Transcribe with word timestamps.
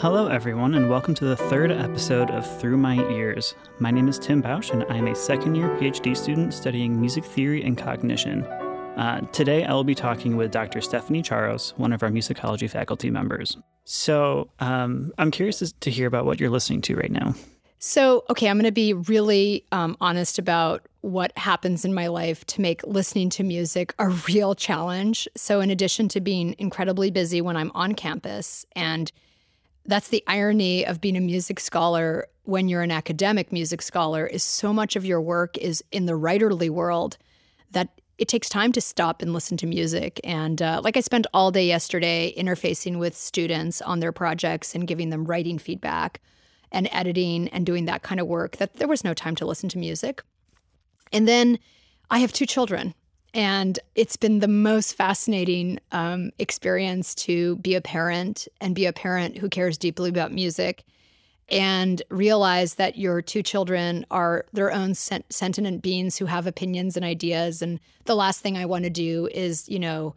Hello, 0.00 0.28
everyone, 0.28 0.76
and 0.76 0.88
welcome 0.88 1.14
to 1.16 1.26
the 1.26 1.36
third 1.36 1.70
episode 1.70 2.30
of 2.30 2.58
Through 2.58 2.78
My 2.78 3.06
Ears. 3.10 3.54
My 3.80 3.90
name 3.90 4.08
is 4.08 4.18
Tim 4.18 4.42
Bausch, 4.42 4.72
and 4.72 4.82
I'm 4.84 5.06
a 5.06 5.14
second 5.14 5.56
year 5.56 5.68
PhD 5.76 6.16
student 6.16 6.54
studying 6.54 6.98
music 6.98 7.22
theory 7.22 7.62
and 7.62 7.76
cognition. 7.76 8.46
Uh, 8.46 9.20
today, 9.32 9.66
I 9.66 9.74
will 9.74 9.84
be 9.84 9.94
talking 9.94 10.38
with 10.38 10.52
Dr. 10.52 10.78
Stefanie 10.78 11.22
Tcharos, 11.22 11.76
one 11.76 11.92
of 11.92 12.02
our 12.02 12.08
musicology 12.08 12.70
faculty 12.70 13.10
members. 13.10 13.58
So, 13.84 14.48
um, 14.58 15.12
I'm 15.18 15.30
curious 15.30 15.70
to 15.78 15.90
hear 15.90 16.06
about 16.06 16.24
what 16.24 16.40
you're 16.40 16.48
listening 16.48 16.80
to 16.80 16.96
right 16.96 17.12
now. 17.12 17.34
So, 17.78 18.24
okay, 18.30 18.48
I'm 18.48 18.56
going 18.56 18.64
to 18.64 18.72
be 18.72 18.94
really 18.94 19.66
um, 19.70 19.98
honest 20.00 20.38
about 20.38 20.88
what 21.02 21.36
happens 21.36 21.84
in 21.84 21.92
my 21.92 22.06
life 22.06 22.46
to 22.46 22.62
make 22.62 22.82
listening 22.84 23.28
to 23.30 23.42
music 23.42 23.94
a 23.98 24.08
real 24.08 24.54
challenge. 24.54 25.28
So, 25.36 25.60
in 25.60 25.68
addition 25.68 26.08
to 26.08 26.22
being 26.22 26.54
incredibly 26.56 27.10
busy 27.10 27.42
when 27.42 27.58
I'm 27.58 27.70
on 27.74 27.94
campus 27.94 28.64
and 28.74 29.12
that's 29.86 30.08
the 30.08 30.22
irony 30.26 30.86
of 30.86 31.00
being 31.00 31.16
a 31.16 31.20
music 31.20 31.60
scholar 31.60 32.26
when 32.44 32.68
you're 32.68 32.82
an 32.82 32.90
academic 32.90 33.52
music 33.52 33.82
scholar 33.82 34.26
is 34.26 34.42
so 34.42 34.72
much 34.72 34.96
of 34.96 35.04
your 35.04 35.20
work 35.20 35.56
is 35.58 35.84
in 35.92 36.06
the 36.06 36.12
writerly 36.18 36.68
world 36.68 37.16
that 37.70 38.00
it 38.18 38.28
takes 38.28 38.48
time 38.48 38.72
to 38.72 38.80
stop 38.80 39.22
and 39.22 39.32
listen 39.32 39.56
to 39.56 39.66
music. 39.66 40.20
And 40.24 40.60
uh, 40.60 40.80
like 40.84 40.96
i 40.96 41.00
spent 41.00 41.26
all 41.32 41.50
day 41.50 41.66
yesterday 41.66 42.34
interfacing 42.36 42.98
with 42.98 43.16
students 43.16 43.80
on 43.80 44.00
their 44.00 44.12
projects 44.12 44.74
and 44.74 44.86
giving 44.86 45.10
them 45.10 45.24
writing 45.24 45.58
feedback 45.58 46.20
and 46.72 46.88
editing 46.92 47.48
and 47.48 47.64
doing 47.64 47.86
that 47.86 48.02
kind 48.02 48.20
of 48.20 48.26
work 48.26 48.56
that 48.58 48.74
there 48.74 48.88
was 48.88 49.04
no 49.04 49.14
time 49.14 49.34
to 49.36 49.46
listen 49.46 49.68
to 49.70 49.78
music. 49.78 50.22
And 51.12 51.26
then 51.26 51.58
i 52.10 52.18
have 52.18 52.32
two 52.32 52.46
children 52.46 52.94
and 53.34 53.78
it's 53.94 54.16
been 54.16 54.40
the 54.40 54.48
most 54.48 54.94
fascinating 54.94 55.78
um, 55.92 56.30
experience 56.38 57.14
to 57.14 57.56
be 57.56 57.74
a 57.74 57.80
parent 57.80 58.48
and 58.60 58.74
be 58.74 58.86
a 58.86 58.92
parent 58.92 59.38
who 59.38 59.48
cares 59.48 59.78
deeply 59.78 60.10
about 60.10 60.32
music 60.32 60.84
and 61.48 62.02
realize 62.10 62.74
that 62.74 62.96
your 62.96 63.20
two 63.20 63.42
children 63.42 64.06
are 64.10 64.46
their 64.52 64.72
own 64.72 64.94
sent- 64.94 65.32
sentient 65.32 65.82
beings 65.82 66.16
who 66.16 66.26
have 66.26 66.46
opinions 66.46 66.96
and 66.96 67.04
ideas. 67.04 67.60
And 67.60 67.80
the 68.04 68.14
last 68.14 68.40
thing 68.40 68.56
I 68.56 68.66
want 68.66 68.84
to 68.84 68.90
do 68.90 69.28
is, 69.32 69.68
you 69.68 69.78
know, 69.78 70.14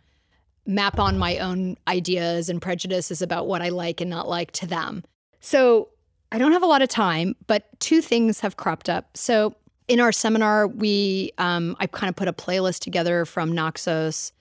map 0.65 0.99
on 0.99 1.17
my 1.17 1.39
own 1.39 1.75
ideas 1.87 2.49
and 2.49 2.61
prejudices 2.61 3.21
about 3.21 3.47
what 3.47 3.61
I 3.61 3.69
like 3.69 3.99
and 3.99 4.09
not 4.09 4.29
like 4.29 4.51
to 4.53 4.67
them. 4.67 5.03
So 5.39 5.89
I 6.31 6.37
don't 6.37 6.51
have 6.51 6.63
a 6.63 6.67
lot 6.67 6.81
of 6.81 6.89
time, 6.89 7.35
but 7.47 7.67
two 7.79 8.01
things 8.01 8.39
have 8.39 8.57
cropped 8.57 8.89
up. 8.89 9.17
So 9.17 9.55
in 9.87 9.99
our 9.99 10.11
seminar, 10.11 10.67
we 10.67 11.31
um, 11.37 11.75
I 11.79 11.87
kind 11.87 12.09
of 12.09 12.15
put 12.15 12.27
a 12.27 12.33
playlist 12.33 12.79
together 12.79 13.25
from 13.25 13.53
Naxos 13.53 14.31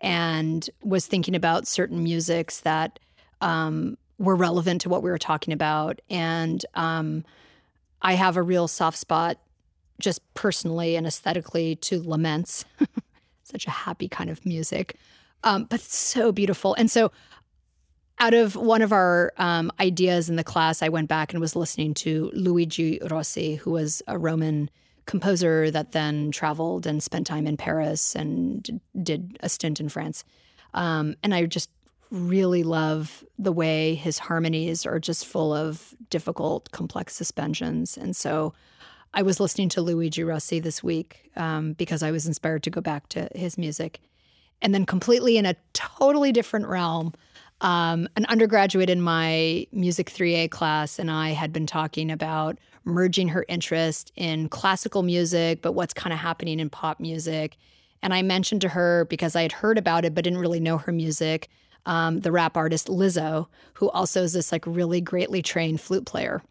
and 0.00 0.68
was 0.82 1.06
thinking 1.06 1.34
about 1.34 1.66
certain 1.66 2.02
musics 2.02 2.60
that 2.60 2.98
um, 3.40 3.96
were 4.18 4.36
relevant 4.36 4.80
to 4.82 4.88
what 4.88 5.02
we 5.02 5.10
were 5.10 5.18
talking 5.18 5.52
about. 5.52 6.00
And 6.10 6.64
um, 6.74 7.24
I 8.02 8.14
have 8.14 8.36
a 8.36 8.42
real 8.42 8.68
soft 8.68 8.98
spot, 8.98 9.38
just 10.00 10.20
personally 10.34 10.96
and 10.96 11.06
aesthetically, 11.06 11.76
to 11.76 12.02
laments. 12.02 12.64
Such 13.42 13.66
a 13.66 13.70
happy 13.70 14.08
kind 14.08 14.28
of 14.28 14.44
music, 14.44 14.96
um, 15.44 15.64
but 15.64 15.80
so 15.80 16.32
beautiful. 16.32 16.74
And 16.74 16.90
so 16.90 17.12
out 18.18 18.34
of 18.34 18.56
one 18.56 18.82
of 18.82 18.92
our 18.92 19.32
um, 19.36 19.70
ideas 19.78 20.28
in 20.28 20.36
the 20.36 20.42
class, 20.42 20.82
I 20.82 20.88
went 20.88 21.08
back 21.08 21.32
and 21.32 21.40
was 21.40 21.54
listening 21.54 21.94
to 21.94 22.30
Luigi 22.34 22.98
Rossi, 23.08 23.54
who 23.56 23.70
was 23.70 24.02
a 24.08 24.18
Roman 24.18 24.68
composer 25.06 25.70
that 25.70 25.92
then 25.92 26.30
traveled 26.30 26.86
and 26.86 27.02
spent 27.02 27.26
time 27.26 27.46
in 27.46 27.56
Paris 27.56 28.14
and 28.14 28.80
did 29.02 29.36
a 29.40 29.48
stint 29.48 29.80
in 29.80 29.88
France. 29.88 30.24
Um, 30.74 31.14
and 31.22 31.34
I 31.34 31.46
just 31.46 31.70
really 32.10 32.62
love 32.62 33.24
the 33.38 33.52
way 33.52 33.94
his 33.94 34.18
harmonies 34.18 34.86
are 34.86 34.98
just 34.98 35.26
full 35.26 35.52
of 35.52 35.94
difficult, 36.10 36.70
complex 36.70 37.14
suspensions. 37.14 37.96
And 37.96 38.14
so 38.14 38.52
I 39.14 39.22
was 39.22 39.40
listening 39.40 39.68
to 39.70 39.82
Luigi 39.82 40.22
Rossi 40.22 40.60
this 40.60 40.82
week 40.82 41.30
um, 41.36 41.72
because 41.72 42.02
I 42.02 42.10
was 42.10 42.26
inspired 42.26 42.62
to 42.64 42.70
go 42.70 42.80
back 42.80 43.08
to 43.10 43.28
his 43.34 43.56
music. 43.56 44.00
And 44.62 44.74
then, 44.74 44.86
completely 44.86 45.36
in 45.36 45.44
a 45.44 45.54
totally 45.74 46.32
different 46.32 46.66
realm, 46.66 47.12
um, 47.60 48.08
an 48.16 48.24
undergraduate 48.26 48.88
in 48.88 49.02
my 49.02 49.66
Music 49.70 50.10
3A 50.10 50.50
class 50.50 50.98
and 50.98 51.10
I 51.10 51.30
had 51.30 51.52
been 51.52 51.66
talking 51.66 52.10
about 52.10 52.58
merging 52.86 53.28
her 53.28 53.44
interest 53.48 54.12
in 54.16 54.48
classical 54.48 55.02
music, 55.02 55.60
but 55.60 55.72
what's 55.72 55.92
kind 55.92 56.12
of 56.12 56.18
happening 56.18 56.60
in 56.60 56.70
pop 56.70 57.00
music. 57.00 57.56
And 58.02 58.14
I 58.14 58.22
mentioned 58.22 58.60
to 58.62 58.68
her 58.68 59.04
because 59.06 59.36
I 59.36 59.42
had 59.42 59.52
heard 59.52 59.76
about 59.76 60.04
it, 60.04 60.14
but 60.14 60.24
didn't 60.24 60.38
really 60.38 60.60
know 60.60 60.78
her 60.78 60.92
music. 60.92 61.48
Um, 61.84 62.20
the 62.20 62.32
rap 62.32 62.56
artist 62.56 62.88
Lizzo, 62.88 63.46
who 63.74 63.90
also 63.90 64.22
is 64.22 64.32
this 64.32 64.52
like 64.52 64.64
really 64.66 65.00
greatly 65.00 65.42
trained 65.42 65.80
flute 65.80 66.06
player. 66.06 66.42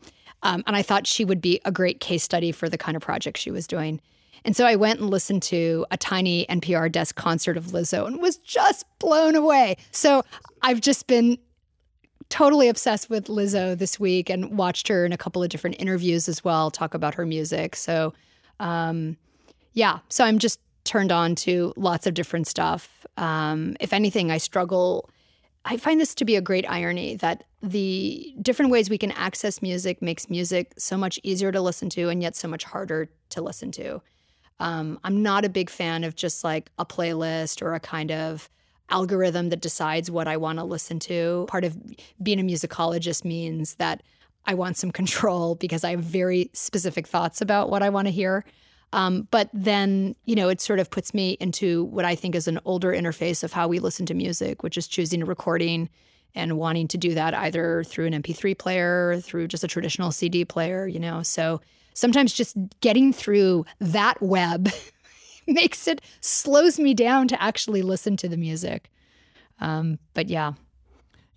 Um, 0.43 0.63
and 0.67 0.75
I 0.75 0.81
thought 0.81 1.07
she 1.07 1.25
would 1.25 1.41
be 1.41 1.59
a 1.65 1.71
great 1.71 1.99
case 1.99 2.23
study 2.23 2.51
for 2.51 2.69
the 2.69 2.77
kind 2.77 2.95
of 2.95 3.01
project 3.01 3.37
she 3.37 3.51
was 3.51 3.65
doing. 3.65 3.99
And 4.43 4.55
so 4.55 4.65
I 4.65 4.75
went 4.75 4.99
and 4.99 5.09
listened 5.09 5.41
to 5.43 5.85
a 5.89 5.97
tiny 5.97 6.45
NPR 6.49 6.91
desk 6.91 7.15
concert 7.15 7.57
of 7.57 7.67
Lizzo 7.67 8.05
and 8.05 8.21
was 8.21 8.37
just 8.37 8.85
blown 8.99 9.35
away. 9.35 9.77
So 9.91 10.23
I've 10.61 10.81
just 10.81 11.07
been 11.07 11.39
totally 12.29 12.67
obsessed 12.67 13.09
with 13.09 13.27
Lizzo 13.27 13.77
this 13.77 13.99
week 13.99 14.29
and 14.29 14.57
watched 14.57 14.87
her 14.87 15.05
in 15.05 15.13
a 15.13 15.17
couple 15.17 15.43
of 15.43 15.49
different 15.49 15.77
interviews 15.79 16.27
as 16.27 16.43
well, 16.43 16.71
talk 16.71 16.93
about 16.93 17.15
her 17.15 17.25
music. 17.25 17.75
So, 17.75 18.13
um, 18.59 19.17
yeah, 19.73 19.99
so 20.09 20.23
I'm 20.23 20.39
just 20.39 20.59
turned 20.85 21.11
on 21.11 21.35
to 21.35 21.73
lots 21.75 22.07
of 22.07 22.13
different 22.13 22.47
stuff. 22.47 23.05
Um, 23.17 23.75
if 23.79 23.93
anything, 23.93 24.31
I 24.31 24.37
struggle. 24.37 25.09
I 25.65 25.77
find 25.77 25.99
this 25.99 26.13
to 26.15 26.25
be 26.25 26.35
a 26.35 26.41
great 26.41 26.69
irony 26.69 27.15
that 27.17 27.43
the 27.61 28.35
different 28.41 28.71
ways 28.71 28.89
we 28.89 28.97
can 28.97 29.11
access 29.11 29.61
music 29.61 30.01
makes 30.01 30.29
music 30.29 30.73
so 30.77 30.95
much 30.95 31.19
easier 31.23 31.51
to 31.51 31.59
listen 31.59 31.89
to 31.91 32.09
and 32.09 32.21
yet 32.21 32.35
so 32.35 32.47
much 32.47 32.63
harder 32.63 33.09
to 33.29 33.41
listen 33.41 33.71
to. 33.71 34.01
Um, 34.59 34.99
I'm 35.03 35.21
not 35.21 35.43
a 35.43 35.49
big 35.49 35.69
fan 35.69 36.03
of 36.03 36.15
just 36.15 36.43
like 36.43 36.71
a 36.77 36.85
playlist 36.85 37.61
or 37.61 37.73
a 37.73 37.79
kind 37.79 38.11
of 38.11 38.49
algorithm 38.89 39.49
that 39.49 39.61
decides 39.61 40.11
what 40.11 40.27
I 40.27 40.37
want 40.37 40.59
to 40.59 40.63
listen 40.63 40.99
to. 41.01 41.45
Part 41.47 41.63
of 41.63 41.77
being 42.21 42.39
a 42.39 42.43
musicologist 42.43 43.25
means 43.25 43.75
that 43.75 44.03
I 44.45 44.53
want 44.53 44.77
some 44.77 44.91
control 45.01 45.55
because 45.55 45.83
I 45.83 45.91
have 45.91 46.03
very 46.03 46.49
specific 46.53 47.07
thoughts 47.07 47.41
about 47.41 47.69
what 47.69 47.83
I 47.83 47.89
want 47.89 48.07
to 48.07 48.11
hear. 48.11 48.45
Um, 48.93 49.27
but 49.31 49.49
then, 49.51 50.15
you 50.25 50.35
know, 50.35 50.47
it 50.47 50.61
sort 50.61 50.79
of 50.79 50.89
puts 50.89 51.13
me 51.13 51.37
into 51.39 51.85
what 51.85 52.05
I 52.05 52.15
think 52.15 52.35
is 52.35 52.47
an 52.47 52.59
older 52.63 52.93
interface 52.93 53.43
of 53.43 53.51
how 53.51 53.67
we 53.67 53.79
listen 53.79 54.05
to 54.05 54.13
music, 54.13 54.63
which 54.63 54.77
is 54.77 54.87
choosing 54.87 55.21
a 55.21 55.25
recording 55.25 55.89
and 56.33 56.57
wanting 56.57 56.87
to 56.89 56.97
do 56.97 57.13
that 57.13 57.33
either 57.33 57.83
through 57.85 58.05
an 58.05 58.21
MP3 58.21 58.57
player, 58.57 59.19
through 59.21 59.47
just 59.47 59.63
a 59.63 59.67
traditional 59.67 60.11
CD 60.11 60.45
player, 60.45 60.87
you 60.87 60.99
know. 60.99 61.23
So 61.23 61.61
sometimes 61.93 62.33
just 62.33 62.55
getting 62.81 63.11
through 63.11 63.65
that 63.79 64.21
web 64.21 64.69
makes 65.53 65.87
it 65.87 66.01
slows 66.21 66.79
me 66.79 66.93
down 66.93 67.27
to 67.29 67.41
actually 67.41 67.81
listen 67.81 68.17
to 68.17 68.29
the 68.29 68.37
music. 68.37 68.89
Um, 69.59 69.99
but 70.13 70.29
yeah. 70.29 70.53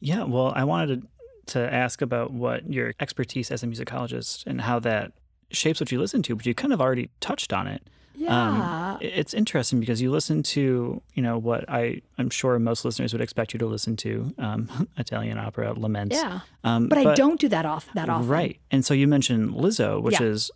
Yeah. 0.01 0.25
Well, 0.25 0.53
I 0.55 0.65
wanted 0.65 1.03
to, 1.47 1.55
to 1.55 1.73
ask 1.73 2.03
about 2.03 2.33
what 2.33 2.71
your 2.71 2.95
expertise 3.01 3.51
as 3.51 3.63
a 3.63 3.67
musicologist 3.67 4.47
and 4.47 4.61
how 4.61 4.79
that 4.81 5.13
shapes 5.51 5.81
what 5.81 5.91
you 5.91 5.99
listen 5.99 6.23
to, 6.23 6.37
but 6.37 6.47
you 6.47 6.55
kind 6.55 6.73
of 6.73 6.81
already 6.81 7.11
touched 7.21 7.53
on 7.53 7.67
it. 7.67 7.83
Um, 8.19 8.25
yeah. 8.25 8.93
Um, 8.93 8.99
it's 9.01 9.33
interesting 9.33 9.79
because 9.79 10.03
you 10.03 10.11
listen 10.11 10.43
to, 10.43 11.01
you 11.15 11.23
know, 11.23 11.39
what 11.39 11.65
I, 11.69 12.03
I'm 12.19 12.31
sure 12.31 12.59
most 12.59 12.85
listeners 12.85 13.13
would 13.13 13.23
expect 13.23 13.53
you 13.53 13.59
to 13.59 13.67
listen 13.67 13.97
to, 13.99 14.35
um, 14.39 14.89
Italian 14.97 15.39
opera, 15.39 15.73
laments. 15.73 16.17
Yeah. 16.17 16.41
Um, 16.65 16.89
but, 16.89 16.97
but, 16.97 17.07
I 17.07 17.15
don't 17.15 17.39
do 17.39 17.49
that 17.49 17.65
off 17.65 17.89
that 17.95 18.09
often. 18.09 18.29
Right. 18.29 18.59
And 18.71 18.85
so 18.85 18.93
you 18.93 19.07
mentioned 19.07 19.53
Lizzo, 19.53 20.03
which 20.03 20.21
yeah. 20.21 20.27
is 20.27 20.51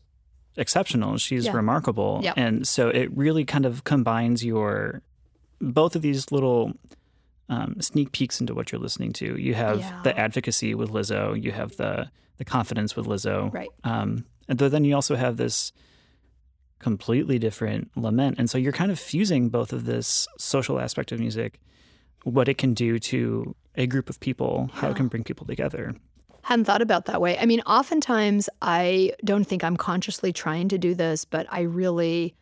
exceptional. 0.57 1.17
She's 1.19 1.47
yeah. 1.47 1.53
remarkable. 1.53 2.21
Yep. 2.23 2.35
And 2.37 2.69
so 2.69 2.89
it 2.89 3.15
really 3.17 3.45
kind 3.45 3.67
of 3.67 3.85
combines 3.85 4.45
your, 4.45 5.03
both 5.61 5.97
of 5.97 6.03
these 6.03 6.31
little 6.33 6.73
um, 7.49 7.77
sneak 7.81 8.13
peeks 8.13 8.41
into 8.41 8.55
what 8.55 8.73
you're 8.73 8.81
listening 8.81 9.13
to. 9.15 9.37
You 9.39 9.55
have 9.55 9.81
yeah. 9.81 10.01
the 10.05 10.19
advocacy 10.19 10.75
with 10.75 10.91
Lizzo, 10.91 11.41
you 11.41 11.53
have 11.53 11.77
the, 11.77 12.11
the 12.39 12.45
confidence 12.45 12.97
with 12.97 13.07
Lizzo. 13.07 13.53
Right. 13.53 13.71
Um, 13.85 14.25
and 14.49 14.59
then 14.59 14.85
you 14.85 14.95
also 14.95 15.17
have 15.17 15.37
this 15.37 15.73
completely 16.79 17.39
different 17.39 17.91
lament. 17.97 18.37
And 18.39 18.51
so 18.51 18.59
you're 18.59 18.73
kind 18.73 18.91
of 18.91 18.99
fusing 18.99 19.49
both 19.49 19.73
of 19.73 19.85
this 19.85 20.27
social 20.37 20.81
aspect 20.81 21.13
of 21.13 21.21
music, 21.21 21.61
what 22.25 22.49
it 22.49 22.59
can 22.59 22.75
do 22.75 22.99
to 22.99 23.55
a 23.77 23.87
group 23.87 24.11
of 24.11 24.19
people, 24.21 24.69
yeah. 24.69 24.81
how 24.81 24.91
it 24.91 24.97
can 24.97 25.09
bring 25.09 25.25
people 25.25 25.47
together. 25.47 25.95
Hadn't 26.43 26.65
thought 26.65 26.83
about 26.83 27.07
that 27.07 27.21
way. 27.21 27.39
I 27.39 27.47
mean, 27.47 27.61
oftentimes 27.63 28.49
I 28.61 29.13
don't 29.25 29.45
think 29.45 29.63
I'm 29.63 29.77
consciously 29.77 30.33
trying 30.33 30.69
to 30.69 30.79
do 30.79 30.95
this, 30.95 31.25
but 31.25 31.47
I 31.51 31.63
really 31.63 32.35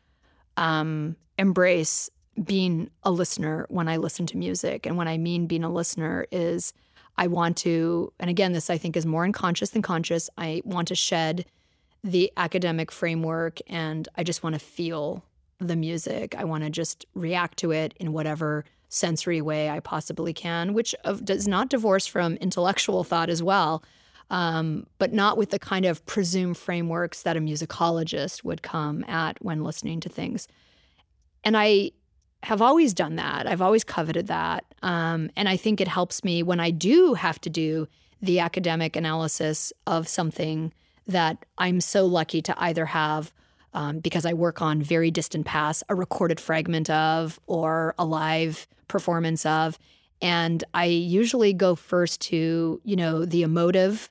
um, 0.57 1.17
embrace 1.39 2.11
being 2.43 2.91
a 3.03 3.11
listener 3.11 3.67
when 3.69 3.89
I 3.89 3.99
listen 3.99 4.27
to 4.27 4.37
music. 4.37 4.87
And 4.87 4.97
when 4.97 5.09
I 5.09 5.19
mean 5.19 5.47
being 5.47 5.65
a 5.65 5.71
listener 5.71 6.27
is 6.31 6.73
I 7.19 7.27
want 7.27 7.59
to, 7.59 8.13
and 8.19 8.31
again, 8.31 8.53
this 8.53 8.71
I 8.71 8.79
think 8.79 8.97
is 8.97 9.05
more 9.05 9.25
unconscious 9.25 9.71
than 9.71 9.83
conscious. 9.83 10.31
I 10.39 10.63
want 10.65 10.89
to 10.89 10.95
shed 10.95 11.45
the 12.03 12.33
academic 12.37 12.91
framework 12.91 13.59
and 13.67 14.09
I 14.17 14.23
just 14.23 14.43
want 14.43 14.55
to 14.55 14.59
feel 14.59 15.23
the 15.59 15.77
music. 15.77 16.35
I 16.35 16.45
want 16.45 16.65
to 16.65 16.71
just 16.71 17.05
react 17.15 17.59
to 17.59 17.73
it 17.73 17.93
in 18.01 18.13
whatever 18.13 18.65
sensory 18.91 19.41
way 19.41 19.71
I 19.71 19.81
possibly 19.81 20.35
can, 20.35 20.75
which 20.75 20.95
does 21.25 21.49
not 21.49 21.71
divorce 21.71 22.07
from 22.07 22.35
intellectual 22.35 23.05
thought 23.05 23.31
as 23.31 23.43
well, 23.43 23.83
um, 24.29 24.87
but 24.99 25.13
not 25.13 25.39
with 25.39 25.51
the 25.51 25.59
kind 25.59 25.87
of 25.87 26.05
presumed 26.07 26.59
frameworks 26.59 27.23
that 27.23 27.37
a 27.37 27.41
musicologist 27.41 28.45
would 28.45 28.63
come 28.63 29.05
at 29.05 29.43
when 29.43 29.65
listening 29.65 30.01
to 30.01 30.09
things. 30.09 30.47
And 31.45 31.57
I 31.57 31.93
have 32.43 32.61
always 32.61 32.93
done 32.93 33.17
that. 33.17 33.47
I've 33.47 33.63
always 33.63 33.85
coveted 33.85 34.27
that. 34.27 34.65
Um, 34.83 35.31
and 35.37 35.49
I 35.49 35.57
think 35.57 35.81
it 35.81 35.89
helps 35.89 36.25
me 36.25 36.43
when 36.43 36.61
I 36.61 36.71
do 36.71 37.15
have 37.15 37.41
to 37.43 37.51
do 37.51 37.87
the 38.21 38.41
academic 38.41 38.97
analysis 38.97 39.73
of 39.87 40.09
something 40.09 40.73
that 41.07 41.45
I'm 41.59 41.81
so 41.81 42.07
lucky 42.07 42.43
to 42.43 42.55
either 42.63 42.87
have 42.87 43.33
um, 43.75 44.01
because 44.01 44.27
I 44.27 44.33
work 44.33 44.61
on 44.63 44.83
very 44.83 45.11
distant 45.11 45.47
past, 45.47 45.83
a 45.89 45.95
recorded 45.95 46.41
fragment 46.41 46.91
of, 46.91 47.39
or 47.47 47.95
a 47.99 48.05
live 48.05 48.67
performance 48.89 49.47
of. 49.47 49.79
And 50.23 50.63
I 50.75 50.87
usually 50.87 51.53
go 51.53 51.75
first 51.75 52.21
to, 52.23 52.81
you 52.85 52.97
know, 52.97 53.25
the 53.25 53.43
emotive 53.43 54.11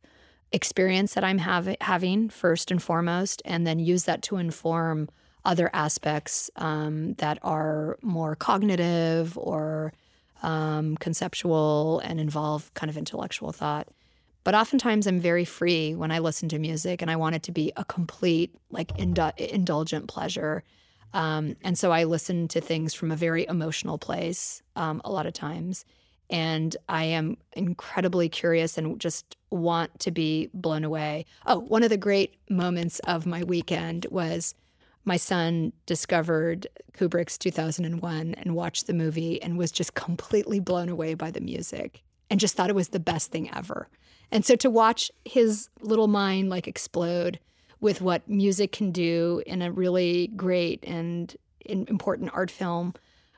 experience 0.51 1.13
that 1.13 1.23
I'm 1.23 1.37
have, 1.37 1.75
having 1.81 2.29
first 2.29 2.71
and 2.71 2.81
foremost, 2.81 3.41
and 3.45 3.67
then 3.67 3.79
use 3.79 4.05
that 4.05 4.21
to 4.23 4.37
inform 4.37 5.09
other 5.45 5.69
aspects 5.73 6.49
um, 6.55 7.13
that 7.15 7.37
are 7.43 7.97
more 8.01 8.35
cognitive 8.35 9.37
or 9.37 9.93
um, 10.41 10.97
conceptual 10.97 11.99
and 11.99 12.19
involve 12.19 12.73
kind 12.73 12.89
of 12.89 12.97
intellectual 12.97 13.51
thought. 13.51 13.87
But 14.43 14.55
oftentimes 14.55 15.05
I'm 15.05 15.19
very 15.19 15.45
free 15.45 15.95
when 15.95 16.11
I 16.11 16.19
listen 16.19 16.49
to 16.49 16.59
music 16.59 17.01
and 17.01 17.11
I 17.11 17.15
want 17.17 17.35
it 17.35 17.43
to 17.43 17.51
be 17.51 17.71
a 17.75 17.85
complete, 17.85 18.55
like, 18.71 18.97
indulgent 18.97 20.07
pleasure. 20.07 20.63
Um, 21.13 21.55
and 21.63 21.77
so 21.77 21.91
I 21.91 22.03
listen 22.05 22.47
to 22.49 22.61
things 22.61 22.93
from 22.93 23.11
a 23.11 23.15
very 23.15 23.45
emotional 23.47 23.97
place 23.97 24.61
um, 24.75 25.01
a 25.03 25.11
lot 25.11 25.25
of 25.25 25.33
times. 25.33 25.85
And 26.29 26.77
I 26.87 27.05
am 27.05 27.37
incredibly 27.53 28.29
curious 28.29 28.77
and 28.77 28.99
just 28.99 29.35
want 29.49 29.99
to 30.01 30.11
be 30.11 30.49
blown 30.53 30.83
away. 30.83 31.25
Oh, 31.45 31.59
one 31.59 31.83
of 31.83 31.89
the 31.89 31.97
great 31.97 32.35
moments 32.49 32.99
of 32.99 33.25
my 33.25 33.43
weekend 33.43 34.05
was 34.11 34.53
my 35.05 35.17
son 35.17 35.73
discovered 35.87 36.67
Kubrick's 36.93 37.37
2001 37.39 38.35
and 38.35 38.55
watched 38.55 38.85
the 38.85 38.93
movie 38.93 39.41
and 39.41 39.57
was 39.57 39.71
just 39.71 39.95
completely 39.95 40.59
blown 40.59 40.87
away 40.87 41.15
by 41.15 41.31
the 41.31 41.41
music 41.41 42.03
and 42.29 42.39
just 42.39 42.55
thought 42.55 42.69
it 42.69 42.75
was 42.75 42.89
the 42.89 42.99
best 42.99 43.31
thing 43.31 43.49
ever. 43.55 43.89
And 44.31 44.45
so 44.45 44.55
to 44.57 44.69
watch 44.69 45.11
his 45.25 45.69
little 45.81 46.07
mind 46.07 46.49
like 46.49 46.67
explode 46.67 47.39
with 47.81 48.01
what 48.01 48.27
music 48.27 48.71
can 48.71 48.91
do 48.91 49.41
in 49.45 49.61
a 49.61 49.71
really 49.71 50.27
great 50.35 50.83
and 50.83 51.35
important 51.65 52.31
art 52.33 52.51
film 52.51 52.93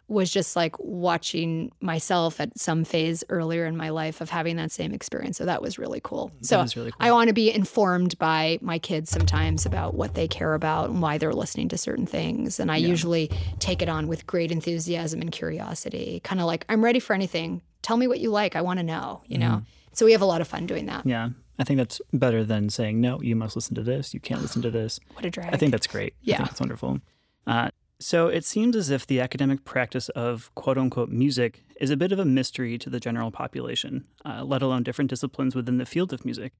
was 0.07 0.29
just 0.29 0.57
like 0.57 0.77
watching 0.79 1.71
myself 1.79 2.41
at 2.41 2.57
some 2.59 2.83
phase 2.83 3.23
earlier 3.29 3.65
in 3.65 3.77
my 3.77 3.89
life 3.89 4.19
of 4.19 4.29
having 4.29 4.57
that 4.57 4.69
same 4.69 4.91
experience. 4.91 5.37
So 5.37 5.45
that 5.45 5.61
was 5.61 5.79
really 5.79 6.01
cool. 6.03 6.33
That 6.41 6.47
so 6.47 6.79
really 6.79 6.91
cool. 6.91 6.97
I 6.99 7.13
want 7.13 7.29
to 7.29 7.33
be 7.33 7.49
informed 7.49 8.17
by 8.19 8.59
my 8.61 8.77
kids 8.77 9.09
sometimes 9.09 9.65
about 9.65 9.93
what 9.93 10.13
they 10.13 10.27
care 10.27 10.53
about 10.53 10.89
and 10.89 11.01
why 11.01 11.17
they're 11.17 11.33
listening 11.33 11.69
to 11.69 11.77
certain 11.77 12.05
things. 12.05 12.59
And 12.59 12.69
I 12.69 12.75
yeah. 12.75 12.87
usually 12.87 13.31
take 13.59 13.81
it 13.81 13.87
on 13.87 14.09
with 14.09 14.27
great 14.27 14.51
enthusiasm 14.51 15.21
and 15.21 15.31
curiosity, 15.31 16.19
kind 16.25 16.41
of 16.41 16.47
like, 16.47 16.65
I'm 16.67 16.83
ready 16.83 16.99
for 16.99 17.13
anything. 17.13 17.61
Tell 17.81 17.95
me 17.95 18.07
what 18.07 18.19
you 18.19 18.31
like. 18.31 18.57
I 18.57 18.61
want 18.61 18.79
to 18.79 18.83
know, 18.83 19.21
you 19.27 19.37
mm-hmm. 19.37 19.49
know? 19.49 19.61
So 19.93 20.05
we 20.05 20.11
have 20.13 20.21
a 20.21 20.25
lot 20.25 20.41
of 20.41 20.47
fun 20.47 20.65
doing 20.65 20.85
that. 20.87 21.05
Yeah. 21.05 21.29
I 21.59 21.63
think 21.63 21.77
that's 21.77 22.01
better 22.11 22.43
than 22.43 22.69
saying, 22.69 22.99
no, 23.01 23.21
you 23.21 23.35
must 23.35 23.55
listen 23.55 23.75
to 23.75 23.83
this. 23.83 24.13
You 24.13 24.19
can't 24.19 24.41
listen 24.41 24.61
to 24.63 24.71
this. 24.79 24.99
what 25.13 25.25
a 25.25 25.29
drag. 25.29 25.53
I 25.53 25.57
think 25.57 25.71
that's 25.71 25.87
great. 25.87 26.15
Yeah. 26.21 26.35
I 26.35 26.37
think 26.37 26.49
that's 26.49 26.59
wonderful. 26.59 26.99
Uh, 27.45 27.69
so 27.99 28.29
it 28.29 28.43
seems 28.43 28.75
as 28.75 28.89
if 28.89 29.05
the 29.05 29.19
academic 29.19 29.63
practice 29.63 30.09
of 30.09 30.53
quote 30.55 30.77
unquote 30.77 31.09
music 31.09 31.63
is 31.79 31.91
a 31.91 31.97
bit 31.97 32.11
of 32.11 32.19
a 32.19 32.25
mystery 32.25 32.77
to 32.79 32.89
the 32.89 32.99
general 32.99 33.29
population, 33.29 34.05
uh, 34.25 34.43
let 34.43 34.61
alone 34.61 34.83
different 34.83 35.09
disciplines 35.09 35.55
within 35.55 35.77
the 35.77 35.85
field 35.85 36.11
of 36.13 36.25
music. 36.25 36.53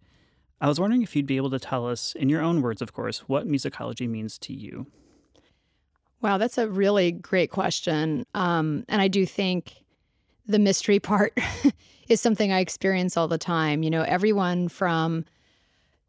I 0.60 0.68
was 0.68 0.80
wondering 0.80 1.02
if 1.02 1.16
you'd 1.16 1.26
be 1.26 1.38
able 1.38 1.50
to 1.50 1.60
tell 1.60 1.88
us, 1.88 2.14
in 2.14 2.30
your 2.30 2.44
own 2.44 2.62
words, 2.62 2.84
of 2.84 2.94
course, 2.94 3.28
what 3.28 3.48
musicology 3.48 4.08
means 4.08 4.38
to 4.40 4.54
you. 4.54 4.86
Wow, 6.22 6.38
that's 6.38 6.60
a 6.60 6.70
really 6.70 7.12
great 7.12 7.50
question. 7.50 8.28
Um, 8.36 8.86
and 8.88 9.02
I 9.02 9.08
do 9.08 9.26
think 9.26 9.81
the 10.46 10.60
mystery 10.60 11.00
part 11.00 11.38
is 12.10 12.22
something 12.22 12.52
I 12.52 12.60
experience 12.60 13.18
all 13.18 13.28
the 13.28 13.38
time. 13.38 13.84
You 13.84 13.90
know, 13.90 14.04
everyone 14.04 14.68
from 14.68 15.26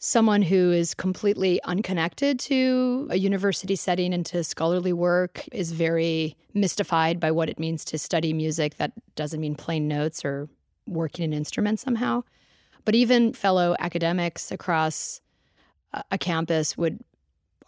someone 0.05 0.43
who 0.43 0.73
is 0.73 0.95
completely 0.95 1.63
unconnected 1.63 2.41
to 2.41 3.07
a 3.11 3.17
university 3.17 3.77
setting 3.77 4.13
and 4.13 4.27
to 4.27 4.43
scholarly 4.43 4.93
work 4.93 5.45
is 5.53 5.71
very 5.71 6.37
mystified 6.55 7.21
by 7.21 7.31
what 7.31 7.49
it 7.49 7.57
means 7.57 7.85
to 7.85 7.97
study 7.97 8.33
music 8.33 8.79
that 8.79 8.91
doesn't 9.15 9.41
mean 9.41 9.55
playing 9.55 9.87
notes 9.87 10.25
or 10.25 10.49
working 10.89 11.25
an 11.25 11.33
instrument 11.33 11.79
somehow 11.79 12.21
but 12.85 12.97
even 12.97 13.33
fellow 13.33 13.77
academics 13.79 14.51
across 14.51 15.21
a 16.11 16.19
campus 16.19 16.77
would 16.77 16.99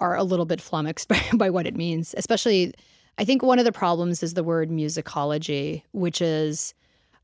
are 0.00 0.16
a 0.16 0.24
little 0.24 0.44
bit 0.44 0.60
flummoxed 0.60 1.06
by, 1.08 1.22
by 1.34 1.48
what 1.48 1.68
it 1.68 1.76
means 1.76 2.16
especially 2.18 2.74
i 3.18 3.24
think 3.24 3.42
one 3.42 3.58
of 3.58 3.64
the 3.64 3.72
problems 3.72 4.22
is 4.22 4.34
the 4.34 4.44
word 4.44 4.70
musicology 4.70 5.82
which 5.92 6.20
is 6.20 6.74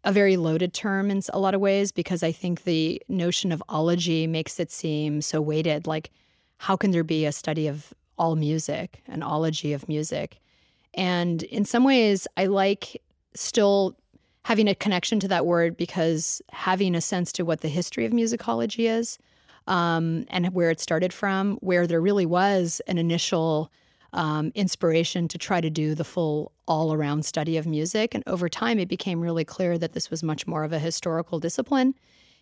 a 0.04 0.12
very 0.12 0.36
loaded 0.36 0.72
term 0.72 1.10
in 1.10 1.22
a 1.32 1.38
lot 1.38 1.54
of 1.54 1.60
ways 1.60 1.92
because 1.92 2.22
I 2.22 2.32
think 2.32 2.64
the 2.64 3.02
notion 3.08 3.52
of 3.52 3.62
ology 3.68 4.26
makes 4.26 4.58
it 4.58 4.70
seem 4.70 5.20
so 5.20 5.40
weighted. 5.40 5.86
Like, 5.86 6.10
how 6.58 6.76
can 6.76 6.90
there 6.90 7.04
be 7.04 7.26
a 7.26 7.32
study 7.32 7.66
of 7.66 7.92
all 8.18 8.36
music, 8.36 9.02
an 9.08 9.22
ology 9.22 9.72
of 9.72 9.88
music? 9.88 10.38
And 10.94 11.42
in 11.44 11.64
some 11.64 11.84
ways, 11.84 12.26
I 12.36 12.46
like 12.46 13.00
still 13.34 13.96
having 14.44 14.68
a 14.68 14.74
connection 14.74 15.20
to 15.20 15.28
that 15.28 15.46
word 15.46 15.76
because 15.76 16.40
having 16.50 16.94
a 16.94 17.00
sense 17.00 17.30
to 17.32 17.44
what 17.44 17.60
the 17.60 17.68
history 17.68 18.06
of 18.06 18.12
musicology 18.12 18.90
is 18.90 19.18
um, 19.66 20.24
and 20.28 20.52
where 20.54 20.70
it 20.70 20.80
started 20.80 21.12
from, 21.12 21.56
where 21.56 21.86
there 21.86 22.00
really 22.00 22.26
was 22.26 22.80
an 22.86 22.96
initial 22.96 23.70
um, 24.12 24.52
inspiration 24.54 25.28
to 25.28 25.38
try 25.38 25.60
to 25.60 25.70
do 25.70 25.94
the 25.94 26.04
full 26.04 26.52
all 26.66 26.92
around 26.92 27.24
study 27.24 27.56
of 27.56 27.66
music. 27.66 28.14
And 28.14 28.24
over 28.26 28.48
time, 28.48 28.78
it 28.78 28.88
became 28.88 29.20
really 29.20 29.44
clear 29.44 29.78
that 29.78 29.92
this 29.92 30.10
was 30.10 30.22
much 30.22 30.46
more 30.46 30.64
of 30.64 30.72
a 30.72 30.78
historical 30.78 31.38
discipline. 31.38 31.94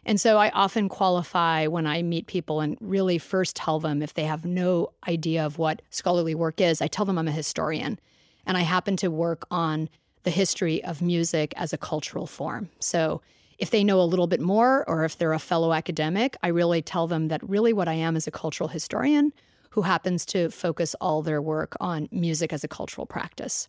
And 0.04 0.20
so 0.20 0.38
I 0.38 0.50
often 0.50 0.88
qualify 0.88 1.66
when 1.66 1.86
I 1.86 2.02
meet 2.02 2.26
people 2.26 2.60
and 2.60 2.78
really 2.80 3.18
first 3.18 3.56
tell 3.56 3.80
them 3.80 4.02
if 4.02 4.14
they 4.14 4.24
have 4.24 4.44
no 4.44 4.92
idea 5.06 5.44
of 5.44 5.58
what 5.58 5.82
scholarly 5.90 6.34
work 6.34 6.60
is, 6.60 6.80
I 6.80 6.86
tell 6.86 7.04
them 7.04 7.18
I'm 7.18 7.28
a 7.28 7.32
historian. 7.32 7.98
And 8.46 8.56
I 8.56 8.62
happen 8.62 8.96
to 8.98 9.08
work 9.08 9.46
on 9.50 9.88
the 10.22 10.30
history 10.30 10.82
of 10.84 11.02
music 11.02 11.52
as 11.56 11.72
a 11.72 11.78
cultural 11.78 12.26
form. 12.26 12.70
So 12.80 13.20
if 13.58 13.70
they 13.70 13.84
know 13.84 14.00
a 14.00 14.02
little 14.02 14.26
bit 14.26 14.40
more 14.40 14.84
or 14.88 15.04
if 15.04 15.18
they're 15.18 15.32
a 15.32 15.38
fellow 15.38 15.72
academic, 15.72 16.36
I 16.42 16.48
really 16.48 16.80
tell 16.80 17.06
them 17.06 17.28
that 17.28 17.46
really 17.48 17.72
what 17.72 17.88
I 17.88 17.94
am 17.94 18.16
is 18.16 18.26
a 18.26 18.30
cultural 18.30 18.68
historian 18.68 19.32
who 19.70 19.82
happens 19.82 20.24
to 20.26 20.50
focus 20.50 20.94
all 21.00 21.22
their 21.22 21.42
work 21.42 21.76
on 21.80 22.08
music 22.10 22.52
as 22.52 22.64
a 22.64 22.68
cultural 22.68 23.06
practice. 23.06 23.68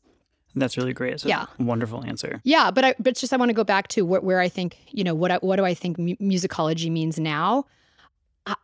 That's 0.55 0.77
really 0.77 0.93
great. 0.93 1.13
It's 1.13 1.25
yeah. 1.25 1.45
wonderful 1.59 2.03
answer. 2.03 2.41
Yeah, 2.43 2.71
but 2.71 2.83
I, 2.83 2.95
but 2.99 3.15
just 3.15 3.31
I 3.33 3.37
want 3.37 3.49
to 3.49 3.53
go 3.53 3.63
back 3.63 3.87
to 3.89 4.03
where, 4.03 4.21
where 4.21 4.39
I 4.39 4.49
think 4.49 4.77
you 4.87 5.03
know 5.03 5.13
what 5.13 5.31
I, 5.31 5.37
what 5.37 5.57
do 5.57 5.65
I 5.65 5.73
think 5.73 5.97
mu- 5.99 6.15
musicology 6.15 6.91
means 6.91 7.19
now. 7.19 7.65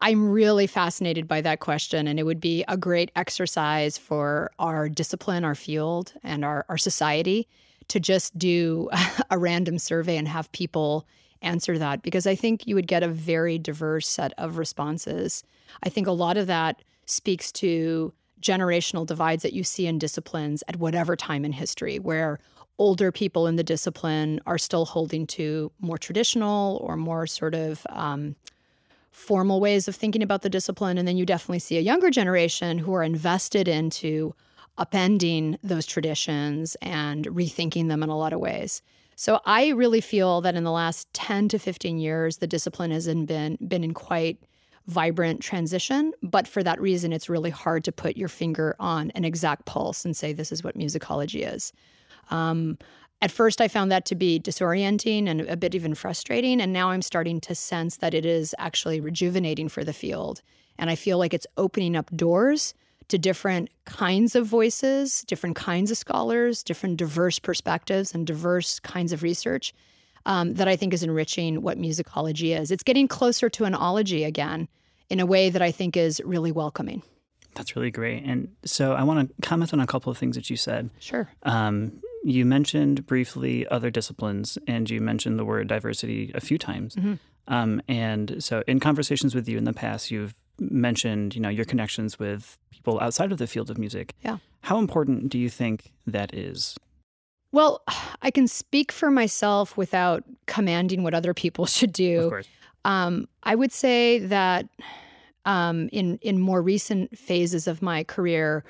I'm 0.01 0.29
really 0.29 0.65
fascinated 0.65 1.27
by 1.27 1.41
that 1.41 1.59
question, 1.59 2.07
and 2.07 2.19
it 2.19 2.23
would 2.23 2.39
be 2.39 2.63
a 2.67 2.75
great 2.75 3.11
exercise 3.15 3.97
for 3.99 4.51
our 4.57 4.89
discipline, 4.89 5.43
our 5.43 5.53
field, 5.53 6.13
and 6.23 6.43
our, 6.43 6.65
our 6.69 6.77
society 6.77 7.47
to 7.89 7.99
just 7.99 8.35
do 8.37 8.89
a 9.29 9.37
random 9.37 9.77
survey 9.77 10.17
and 10.17 10.27
have 10.27 10.51
people 10.53 11.05
answer 11.41 11.77
that 11.77 12.01
because 12.01 12.25
I 12.25 12.33
think 12.35 12.65
you 12.65 12.73
would 12.75 12.87
get 12.87 13.03
a 13.03 13.07
very 13.07 13.59
diverse 13.59 14.07
set 14.07 14.33
of 14.37 14.57
responses. 14.57 15.43
I 15.83 15.89
think 15.89 16.07
a 16.07 16.11
lot 16.11 16.37
of 16.37 16.47
that 16.47 16.81
speaks 17.05 17.51
to 17.53 18.13
generational 18.41 19.05
divides 19.05 19.43
that 19.43 19.53
you 19.53 19.63
see 19.63 19.87
in 19.87 19.97
disciplines 19.97 20.63
at 20.67 20.75
whatever 20.75 21.15
time 21.15 21.45
in 21.45 21.51
history, 21.51 21.99
where 21.99 22.39
older 22.77 23.11
people 23.11 23.47
in 23.47 23.55
the 23.55 23.63
discipline 23.63 24.39
are 24.45 24.57
still 24.57 24.85
holding 24.85 25.25
to 25.25 25.71
more 25.79 25.97
traditional 25.97 26.77
or 26.83 26.95
more 26.95 27.25
sort 27.25 27.55
of 27.55 27.85
um, 27.89 28.35
formal 29.11 29.61
ways 29.61 29.87
of 29.87 29.95
thinking 29.95 30.21
about 30.21 30.41
the 30.41 30.49
discipline. 30.49 30.97
And 30.97 31.07
then 31.07 31.17
you 31.17 31.25
definitely 31.25 31.59
see 31.59 31.77
a 31.77 31.81
younger 31.81 32.09
generation 32.09 32.77
who 32.77 32.93
are 32.93 33.03
invested 33.03 33.67
into 33.67 34.35
upending 34.77 35.57
those 35.63 35.85
traditions 35.85 36.75
and 36.81 37.25
rethinking 37.27 37.87
them 37.87 38.03
in 38.03 38.09
a 38.09 38.17
lot 38.17 38.33
of 38.33 38.41
ways. 38.41 38.81
So 39.15 39.39
I 39.45 39.69
really 39.69 40.01
feel 40.01 40.41
that 40.41 40.55
in 40.55 40.65
the 40.65 40.71
last 40.71 41.11
10 41.13 41.47
to 41.49 41.59
15 41.59 41.97
years, 41.97 42.37
the 42.37 42.47
discipline 42.47 42.91
has 42.91 43.07
been, 43.07 43.57
been 43.65 43.83
in 43.85 43.93
quite 43.93 44.37
vibrant 44.87 45.41
transition. 45.41 46.13
But 46.21 46.47
for 46.47 46.63
that 46.63 46.79
reason, 46.79 47.11
it's 47.11 47.29
really 47.29 47.49
hard 47.49 47.83
to 47.85 47.91
put 47.91 48.17
your 48.17 48.27
finger 48.27 48.75
on 48.79 49.11
an 49.11 49.25
exact 49.25 49.65
pulse 49.65 50.05
and 50.05 50.15
say, 50.15 50.33
this 50.33 50.51
is 50.51 50.63
what 50.63 50.77
musicology 50.77 51.51
is. 51.51 51.73
Um, 52.29 52.77
at 53.21 53.31
first, 53.31 53.61
I 53.61 53.67
found 53.67 53.91
that 53.91 54.05
to 54.05 54.15
be 54.15 54.39
disorienting 54.39 55.27
and 55.27 55.41
a 55.41 55.57
bit 55.57 55.73
even 55.73 55.95
frustrating. 55.95 56.61
And 56.61 56.73
now 56.73 56.89
I'm 56.89 57.01
starting 57.01 57.39
to 57.41 57.55
sense 57.55 57.97
that 57.97 58.13
it 58.13 58.25
is 58.25 58.53
actually 58.59 58.99
rejuvenating 58.99 59.69
for 59.69 59.83
the 59.83 59.93
field. 59.93 60.41
And 60.77 60.89
I 60.89 60.95
feel 60.95 61.17
like 61.17 61.33
it's 61.33 61.47
opening 61.57 61.95
up 61.95 62.11
doors 62.15 62.73
to 63.07 63.17
different 63.17 63.69
kinds 63.85 64.35
of 64.35 64.45
voices, 64.45 65.23
different 65.27 65.55
kinds 65.55 65.91
of 65.91 65.97
scholars, 65.97 66.63
different 66.63 66.97
diverse 66.97 67.39
perspectives, 67.39 68.13
and 68.13 68.27
diverse 68.27 68.79
kinds 68.79 69.13
of 69.13 69.23
research 69.23 69.73
um, 70.25 70.55
that 70.55 70.67
I 70.67 70.75
think 70.75 70.93
is 70.93 71.03
enriching 71.03 71.61
what 71.61 71.79
musicology 71.79 72.59
is. 72.59 72.71
It's 72.71 72.83
getting 72.83 73.07
closer 73.07 73.49
to 73.49 73.65
an 73.65 73.75
ology 73.75 74.23
again 74.23 74.67
in 75.09 75.19
a 75.19 75.25
way 75.25 75.49
that 75.49 75.61
I 75.61 75.71
think 75.71 75.95
is 75.95 76.21
really 76.25 76.51
welcoming. 76.51 77.03
That's 77.53 77.75
really 77.75 77.91
great. 77.91 78.23
And 78.23 78.49
so 78.65 78.93
I 78.93 79.03
want 79.03 79.29
to 79.29 79.47
comment 79.47 79.73
on 79.73 79.79
a 79.79 79.87
couple 79.87 80.11
of 80.11 80.17
things 80.17 80.35
that 80.35 80.49
you 80.49 80.57
said. 80.57 80.89
Sure. 80.99 81.29
Um, 81.43 82.01
you 82.23 82.43
mentioned 82.45 83.05
briefly 83.05 83.67
other 83.67 83.89
disciplines, 83.89 84.57
and 84.67 84.89
you 84.89 84.99
mentioned 84.99 85.39
the 85.39 85.45
word 85.45 85.67
diversity 85.67 86.31
a 86.33 86.41
few 86.41 86.57
times. 86.57 86.95
Mm-hmm. 86.95 87.13
Um, 87.47 87.81
and 87.87 88.43
so, 88.43 88.63
in 88.67 88.79
conversations 88.79 89.35
with 89.35 89.47
you 89.47 89.57
in 89.57 89.63
the 89.63 89.73
past, 89.73 90.09
you've 90.09 90.33
mentioned, 90.59 91.35
you 91.35 91.41
know, 91.41 91.49
your 91.49 91.65
connections 91.65 92.17
with 92.17 92.57
people 92.71 92.99
outside 92.99 93.31
of 93.31 93.37
the 93.37 93.47
field 93.47 93.69
of 93.69 93.77
music. 93.77 94.13
Yeah. 94.23 94.37
How 94.61 94.79
important 94.79 95.29
do 95.29 95.37
you 95.37 95.49
think 95.49 95.93
that 96.07 96.33
is? 96.33 96.75
Well, 97.51 97.81
I 98.21 98.31
can 98.31 98.47
speak 98.47 98.91
for 98.91 99.09
myself 99.09 99.77
without 99.77 100.23
commanding 100.45 101.03
what 101.03 101.13
other 101.13 101.33
people 101.33 101.65
should 101.65 101.93
do. 101.93 102.21
Of 102.21 102.29
course. 102.29 102.47
Um, 102.83 103.27
I 103.43 103.55
would 103.55 103.71
say 103.71 104.19
that 104.19 104.67
um, 105.45 105.89
in 105.91 106.17
in 106.21 106.39
more 106.39 106.61
recent 106.61 107.17
phases 107.17 107.67
of 107.67 107.81
my 107.81 108.03
career, 108.03 108.63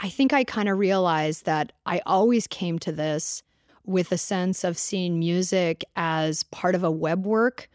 I 0.00 0.08
think 0.08 0.32
I 0.32 0.44
kind 0.44 0.68
of 0.68 0.78
realized 0.78 1.44
that 1.46 1.72
I 1.86 2.00
always 2.06 2.46
came 2.46 2.78
to 2.80 2.92
this 2.92 3.42
with 3.86 4.12
a 4.12 4.18
sense 4.18 4.64
of 4.64 4.78
seeing 4.78 5.18
music 5.18 5.84
as 5.96 6.42
part 6.44 6.74
of 6.74 6.84
a 6.84 6.90
web 6.90 7.26
work 7.26 7.68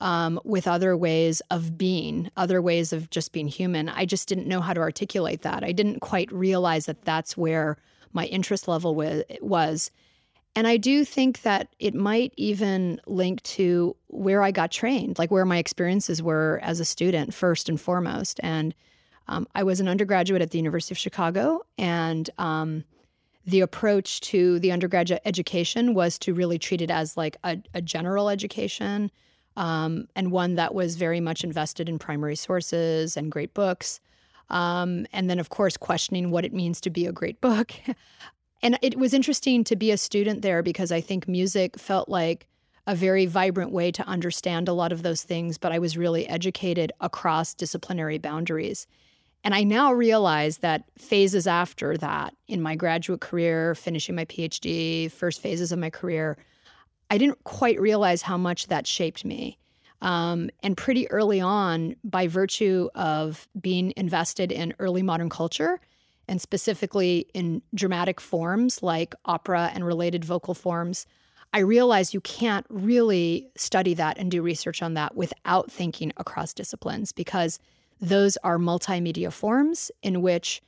um, 0.00 0.40
with 0.44 0.68
other 0.68 0.96
ways 0.96 1.42
of 1.50 1.76
being, 1.76 2.30
other 2.36 2.62
ways 2.62 2.92
of 2.92 3.10
just 3.10 3.32
being 3.32 3.48
human. 3.48 3.88
I 3.88 4.04
just 4.04 4.28
didn't 4.28 4.46
know 4.46 4.60
how 4.60 4.72
to 4.72 4.80
articulate 4.80 5.42
that. 5.42 5.64
I 5.64 5.72
didn't 5.72 6.00
quite 6.00 6.30
realize 6.32 6.86
that 6.86 7.02
that's 7.02 7.36
where 7.36 7.76
my 8.12 8.26
interest 8.26 8.68
level 8.68 8.94
was. 9.40 9.90
And 10.56 10.66
I 10.66 10.76
do 10.76 11.04
think 11.04 11.42
that 11.42 11.68
it 11.78 11.94
might 11.94 12.32
even 12.36 13.00
link 13.06 13.42
to 13.44 13.94
where 14.08 14.42
I 14.42 14.50
got 14.50 14.70
trained, 14.70 15.18
like 15.18 15.30
where 15.30 15.44
my 15.44 15.58
experiences 15.58 16.22
were 16.22 16.58
as 16.62 16.80
a 16.80 16.84
student, 16.84 17.32
first 17.32 17.68
and 17.68 17.80
foremost. 17.80 18.40
And 18.42 18.74
um, 19.28 19.46
I 19.54 19.62
was 19.62 19.78
an 19.78 19.88
undergraduate 19.88 20.42
at 20.42 20.50
the 20.50 20.58
University 20.58 20.94
of 20.94 20.98
Chicago, 20.98 21.60
and 21.76 22.28
um, 22.38 22.82
the 23.44 23.60
approach 23.60 24.20
to 24.22 24.58
the 24.58 24.72
undergraduate 24.72 25.22
education 25.24 25.94
was 25.94 26.18
to 26.20 26.34
really 26.34 26.58
treat 26.58 26.80
it 26.80 26.90
as 26.90 27.16
like 27.16 27.36
a, 27.44 27.58
a 27.74 27.80
general 27.80 28.28
education 28.28 29.10
um, 29.56 30.06
and 30.14 30.30
one 30.30 30.54
that 30.54 30.74
was 30.74 30.96
very 30.96 31.20
much 31.20 31.44
invested 31.44 31.88
in 31.88 31.98
primary 31.98 32.36
sources 32.36 33.16
and 33.16 33.30
great 33.30 33.54
books. 33.54 34.00
Um, 34.50 35.06
and 35.12 35.28
then, 35.28 35.38
of 35.38 35.50
course, 35.50 35.76
questioning 35.76 36.30
what 36.30 36.44
it 36.44 36.52
means 36.52 36.80
to 36.82 36.90
be 36.90 37.06
a 37.06 37.12
great 37.12 37.40
book. 37.40 37.72
and 38.62 38.78
it 38.82 38.98
was 38.98 39.14
interesting 39.14 39.64
to 39.64 39.76
be 39.76 39.90
a 39.90 39.96
student 39.96 40.42
there 40.42 40.62
because 40.62 40.90
I 40.90 41.00
think 41.00 41.28
music 41.28 41.78
felt 41.78 42.08
like 42.08 42.46
a 42.86 42.94
very 42.94 43.26
vibrant 43.26 43.70
way 43.70 43.92
to 43.92 44.06
understand 44.08 44.66
a 44.66 44.72
lot 44.72 44.92
of 44.92 45.02
those 45.02 45.22
things, 45.22 45.58
but 45.58 45.72
I 45.72 45.78
was 45.78 45.98
really 45.98 46.26
educated 46.26 46.90
across 47.00 47.52
disciplinary 47.52 48.16
boundaries. 48.16 48.86
And 49.44 49.54
I 49.54 49.62
now 49.62 49.92
realize 49.92 50.58
that 50.58 50.84
phases 50.96 51.46
after 51.46 51.98
that, 51.98 52.34
in 52.48 52.62
my 52.62 52.74
graduate 52.74 53.20
career, 53.20 53.74
finishing 53.74 54.14
my 54.14 54.24
PhD, 54.24 55.12
first 55.12 55.40
phases 55.40 55.70
of 55.70 55.78
my 55.78 55.90
career, 55.90 56.38
I 57.10 57.18
didn't 57.18 57.44
quite 57.44 57.80
realize 57.80 58.22
how 58.22 58.38
much 58.38 58.66
that 58.66 58.86
shaped 58.86 59.24
me. 59.24 59.58
Um, 60.00 60.50
and 60.62 60.76
pretty 60.76 61.10
early 61.10 61.40
on, 61.40 61.96
by 62.04 62.28
virtue 62.28 62.88
of 62.94 63.48
being 63.60 63.92
invested 63.96 64.52
in 64.52 64.74
early 64.78 65.02
modern 65.02 65.28
culture, 65.28 65.80
and 66.28 66.40
specifically 66.40 67.26
in 67.34 67.62
dramatic 67.74 68.20
forms 68.20 68.82
like 68.82 69.14
opera 69.24 69.70
and 69.74 69.84
related 69.84 70.24
vocal 70.24 70.54
forms, 70.54 71.06
I 71.52 71.60
realized 71.60 72.12
you 72.12 72.20
can't 72.20 72.66
really 72.68 73.48
study 73.56 73.94
that 73.94 74.18
and 74.18 74.30
do 74.30 74.42
research 74.42 74.82
on 74.82 74.94
that 74.94 75.16
without 75.16 75.70
thinking 75.70 76.12
across 76.18 76.52
disciplines 76.52 77.12
because 77.12 77.58
those 78.00 78.36
are 78.44 78.58
multimedia 78.58 79.32
forms 79.32 79.90
in 80.02 80.20
which 80.20 80.60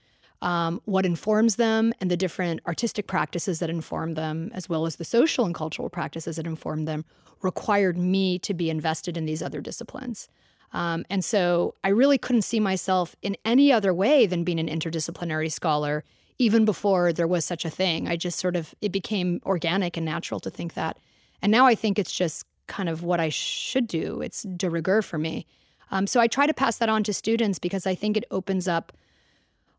um, 0.43 0.81
what 0.85 1.05
informs 1.05 1.57
them 1.57 1.93
and 2.01 2.11
the 2.11 2.17
different 2.17 2.61
artistic 2.67 3.07
practices 3.07 3.59
that 3.59 3.71
inform 3.71 4.15
them, 4.15 4.51
as 4.55 4.69
well 4.69 4.87
as 4.87 4.97
the 4.97 5.05
social 5.05 5.45
and 5.45 5.55
cultural 5.55 5.91
practices 5.91 6.37
that 6.37 6.47
inform 6.47 6.85
them, 6.85 7.05
required 7.43 7.99
me 7.99 8.39
to 8.41 8.55
be 8.55 8.71
invested 8.71 9.17
in 9.17 9.27
these 9.27 9.43
other 9.43 9.61
disciplines. 9.61 10.29
Um, 10.73 11.05
and 11.11 11.25
so 11.25 11.75
I 11.83 11.89
really 11.89 12.19
couldn't 12.19 12.43
see 12.43 12.61
myself 12.61 13.17
in 13.23 13.37
any 13.45 13.73
other 13.73 13.93
way 13.93 14.27
than 14.27 14.45
being 14.45 14.61
an 14.61 14.69
interdisciplinary 14.69 15.51
scholar, 15.51 16.05
even 16.39 16.65
before 16.65 17.13
there 17.13 17.27
was 17.27 17.45
such 17.45 17.65
a 17.65 17.71
thing. 17.71 18.09
I 18.09 18.17
just 18.17 18.39
sort 18.39 18.57
of, 18.57 18.75
it 18.81 18.93
became 18.93 19.41
organic 19.45 19.97
and 19.97 20.07
natural 20.07 20.41
to 20.41 20.51
think 20.51 20.75
that. 20.75 20.99
And 21.43 21.51
now 21.51 21.67
I 21.67 21.75
think 21.75 21.99
it's 21.99 22.13
just 22.13 22.47
kind 22.67 22.89
of 22.89 23.03
what 23.03 23.21
I 23.21 23.31
should 23.31 23.87
do. 23.87 24.21
It's 24.23 24.43
de 24.43 24.71
rigueur 24.71 25.03
for 25.03 25.19
me. 25.19 25.47
Um, 25.91 26.07
so 26.07 26.21
I 26.21 26.29
try 26.29 26.47
to 26.47 26.55
pass 26.55 26.79
that 26.79 26.89
on 26.89 27.03
to 27.05 27.13
students 27.13 27.59
because 27.59 27.87
I 27.87 27.97
think 27.97 28.17
it 28.17 28.25
opens 28.31 28.69
up 28.69 28.93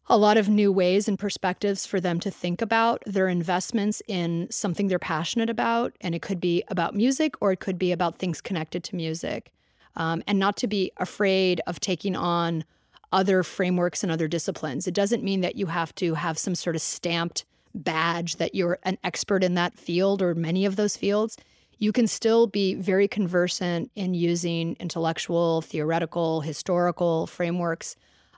a 0.08 0.18
lot 0.18 0.38
of 0.38 0.50
new 0.50 0.72
ways 0.72 1.08
and 1.08 1.18
perspectives 1.18 1.86
for 1.86 2.02
them 2.02 2.20
to 2.20 2.32
think 2.32 2.62
about 2.62 3.02
their 3.06 3.28
investments 3.28 4.02
in 4.08 4.48
something 4.50 4.88
they're 4.88 5.00
passionate 5.00 5.50
about. 5.50 5.94
And 6.02 6.16
it 6.16 6.22
could 6.22 6.42
be 6.42 6.64
about 6.68 6.96
music 6.96 7.36
or 7.40 7.52
it 7.52 7.60
could 7.60 7.78
be 7.78 7.92
about 7.92 8.18
things 8.18 8.42
connected 8.42 8.84
to 8.86 8.96
music. 8.96 9.52
Um, 9.96 10.24
and 10.26 10.40
not 10.40 10.58
to 10.58 10.68
be 10.68 10.92
afraid 10.98 11.62
of 11.68 11.80
taking 11.80 12.16
on 12.16 12.64
other 13.12 13.44
frameworks 13.44 14.04
and 14.04 14.12
other 14.12 14.28
disciplines. 14.28 14.88
It 14.88 14.94
doesn't 14.94 15.24
mean 15.24 15.42
that 15.42 15.56
you 15.56 15.66
have 15.66 15.94
to 15.96 16.14
have 16.14 16.38
some 16.38 16.56
sort 16.56 16.76
of 16.76 16.82
stamped 16.82 17.46
badge 17.76 18.38
that 18.38 18.56
you're 18.56 18.80
an 18.84 18.98
expert 19.04 19.44
in 19.44 19.54
that 19.56 19.78
field 19.78 20.22
or 20.22 20.34
many 20.34 20.66
of 20.66 20.76
those 20.78 20.98
fields. 20.98 21.38
You 21.78 21.92
can 21.92 22.08
still 22.08 22.48
be 22.48 22.76
very 22.76 23.08
conversant 23.08 23.92
in 23.96 24.14
using 24.14 24.78
intellectual, 24.80 25.62
theoretical, 25.62 26.42
historical 26.42 27.28
frameworks 27.28 27.96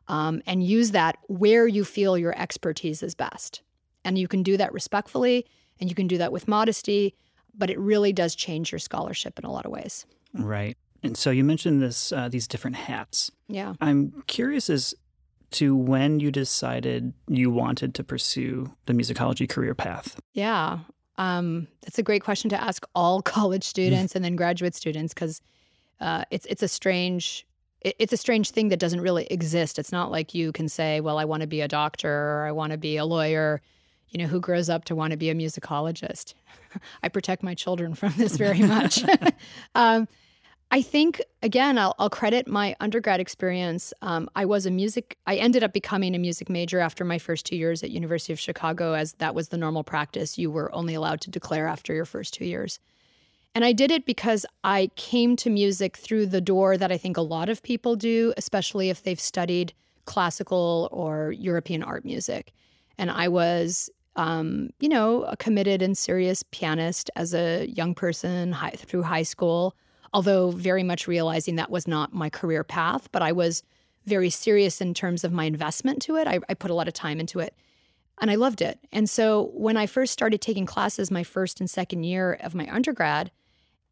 um, 0.07 0.41
and 0.45 0.63
use 0.63 0.91
that 0.91 1.17
where 1.27 1.67
you 1.67 1.83
feel 1.83 2.17
your 2.17 2.37
expertise 2.39 3.03
is 3.03 3.15
best. 3.15 3.61
And 4.05 4.17
you 4.17 4.27
can 4.27 4.43
do 4.43 4.57
that 4.57 4.73
respectfully 4.73 5.45
and 5.79 5.89
you 5.89 5.95
can 5.95 6.07
do 6.07 6.17
that 6.17 6.31
with 6.31 6.47
modesty, 6.47 7.15
but 7.53 7.69
it 7.69 7.79
really 7.79 8.13
does 8.13 8.35
change 8.35 8.71
your 8.71 8.79
scholarship 8.79 9.39
in 9.39 9.45
a 9.45 9.51
lot 9.51 9.65
of 9.65 9.71
ways. 9.71 10.05
Right. 10.33 10.77
And 11.03 11.17
so 11.17 11.31
you 11.31 11.43
mentioned 11.43 11.81
this 11.81 12.11
uh, 12.11 12.29
these 12.29 12.47
different 12.47 12.77
hats. 12.77 13.31
Yeah. 13.47 13.73
I'm 13.81 14.23
curious 14.27 14.69
as 14.69 14.95
to 15.51 15.75
when 15.75 16.19
you 16.19 16.31
decided 16.31 17.13
you 17.27 17.51
wanted 17.51 17.93
to 17.95 18.03
pursue 18.03 18.73
the 18.85 18.93
musicology 18.93 19.47
career 19.47 19.75
path. 19.75 20.19
Yeah. 20.33 20.79
Um, 21.17 21.67
that's 21.81 21.99
a 21.99 22.03
great 22.03 22.23
question 22.23 22.49
to 22.49 22.61
ask 22.61 22.87
all 22.95 23.21
college 23.35 23.63
students 23.63 24.15
and 24.15 24.25
then 24.25 24.35
graduate 24.35 24.75
students 24.75 25.13
because 25.13 25.41
uh, 25.99 26.25
it's 26.31 26.45
it's 26.47 26.63
a 26.63 26.67
strange 26.67 27.45
it's 27.83 28.13
a 28.13 28.17
strange 28.17 28.51
thing 28.51 28.69
that 28.69 28.79
doesn't 28.79 29.01
really 29.01 29.25
exist. 29.25 29.77
It's 29.77 29.91
not 29.91 30.11
like 30.11 30.33
you 30.33 30.51
can 30.51 30.69
say, 30.69 31.01
well, 31.01 31.17
I 31.17 31.25
want 31.25 31.41
to 31.41 31.47
be 31.47 31.61
a 31.61 31.67
doctor 31.67 32.09
or 32.09 32.45
I 32.47 32.51
want 32.51 32.71
to 32.71 32.77
be 32.77 32.97
a 32.97 33.05
lawyer. 33.05 33.61
You 34.09 34.19
know, 34.19 34.27
who 34.27 34.39
grows 34.39 34.69
up 34.69 34.85
to 34.85 34.95
want 34.95 35.11
to 35.11 35.17
be 35.17 35.29
a 35.29 35.35
musicologist? 35.35 36.33
I 37.03 37.09
protect 37.09 37.43
my 37.43 37.55
children 37.55 37.93
from 37.93 38.13
this 38.15 38.37
very 38.37 38.59
much. 38.61 39.03
um, 39.75 40.07
I 40.71 40.81
think, 40.81 41.21
again, 41.43 41.77
I'll, 41.77 41.93
I'll, 41.99 42.09
credit 42.09 42.47
my 42.47 42.75
undergrad 42.79 43.19
experience. 43.19 43.93
Um, 44.01 44.27
I 44.35 44.45
was 44.45 44.65
a 44.65 44.71
music, 44.71 45.17
I 45.27 45.35
ended 45.35 45.63
up 45.63 45.71
becoming 45.71 46.15
a 46.15 46.19
music 46.19 46.49
major 46.49 46.79
after 46.79 47.05
my 47.05 47.19
first 47.19 47.45
two 47.45 47.55
years 47.55 47.83
at 47.83 47.91
University 47.91 48.33
of 48.33 48.39
Chicago, 48.39 48.93
as 48.93 49.13
that 49.13 49.35
was 49.35 49.49
the 49.49 49.57
normal 49.57 49.83
practice. 49.83 50.37
You 50.37 50.49
were 50.49 50.73
only 50.73 50.95
allowed 50.95 51.21
to 51.21 51.29
declare 51.29 51.67
after 51.67 51.93
your 51.93 52.05
first 52.05 52.33
two 52.33 52.45
years. 52.45 52.79
And 53.55 53.63
I 53.63 53.71
did 53.71 53.91
it 53.91 54.05
because 54.05 54.45
I 54.63 54.89
came 54.95 55.35
to 55.37 55.49
music 55.49 55.95
through 55.95 56.27
the 56.27 56.41
door 56.41 56.75
that 56.77 56.91
I 56.91 56.97
think 56.97 57.17
a 57.17 57.21
lot 57.21 57.49
of 57.49 57.61
people 57.61 57.95
do, 57.95 58.33
especially 58.35 58.89
if 58.89 59.03
they've 59.03 59.19
studied 59.19 59.73
classical 60.05 60.89
or 60.91 61.31
European 61.31 61.83
art 61.83 62.03
music. 62.03 62.51
And 62.97 63.11
I 63.11 63.27
was, 63.27 63.89
um, 64.15 64.71
you 64.79 64.89
know, 64.89 65.23
a 65.23 65.37
committed 65.37 65.81
and 65.81 65.97
serious 65.97 66.43
pianist 66.51 67.11
as 67.15 67.33
a 67.33 67.67
young 67.67 67.93
person 67.93 68.51
high, 68.51 68.71
through 68.71 69.03
high 69.03 69.23
school, 69.23 69.75
although 70.13 70.51
very 70.51 70.83
much 70.83 71.07
realizing 71.07 71.55
that 71.55 71.71
was 71.71 71.87
not 71.87 72.11
my 72.11 72.29
career 72.29 72.63
path. 72.63 73.11
But 73.11 73.21
I 73.21 73.31
was 73.31 73.63
very 74.05 74.31
serious 74.31 74.81
in 74.81 74.93
terms 74.93 75.23
of 75.23 75.31
my 75.31 75.45
investment 75.45 76.01
to 76.03 76.15
it. 76.15 76.27
I, 76.27 76.39
I 76.49 76.55
put 76.55 76.71
a 76.71 76.73
lot 76.73 76.87
of 76.87 76.93
time 76.93 77.19
into 77.19 77.39
it 77.39 77.55
and 78.19 78.29
I 78.29 78.35
loved 78.35 78.61
it. 78.61 78.79
And 78.91 79.09
so 79.09 79.51
when 79.53 79.77
I 79.77 79.85
first 79.85 80.11
started 80.11 80.41
taking 80.41 80.65
classes 80.65 81.09
my 81.09 81.23
first 81.23 81.59
and 81.59 81.69
second 81.69 82.03
year 82.03 82.33
of 82.41 82.53
my 82.53 82.67
undergrad, 82.73 83.31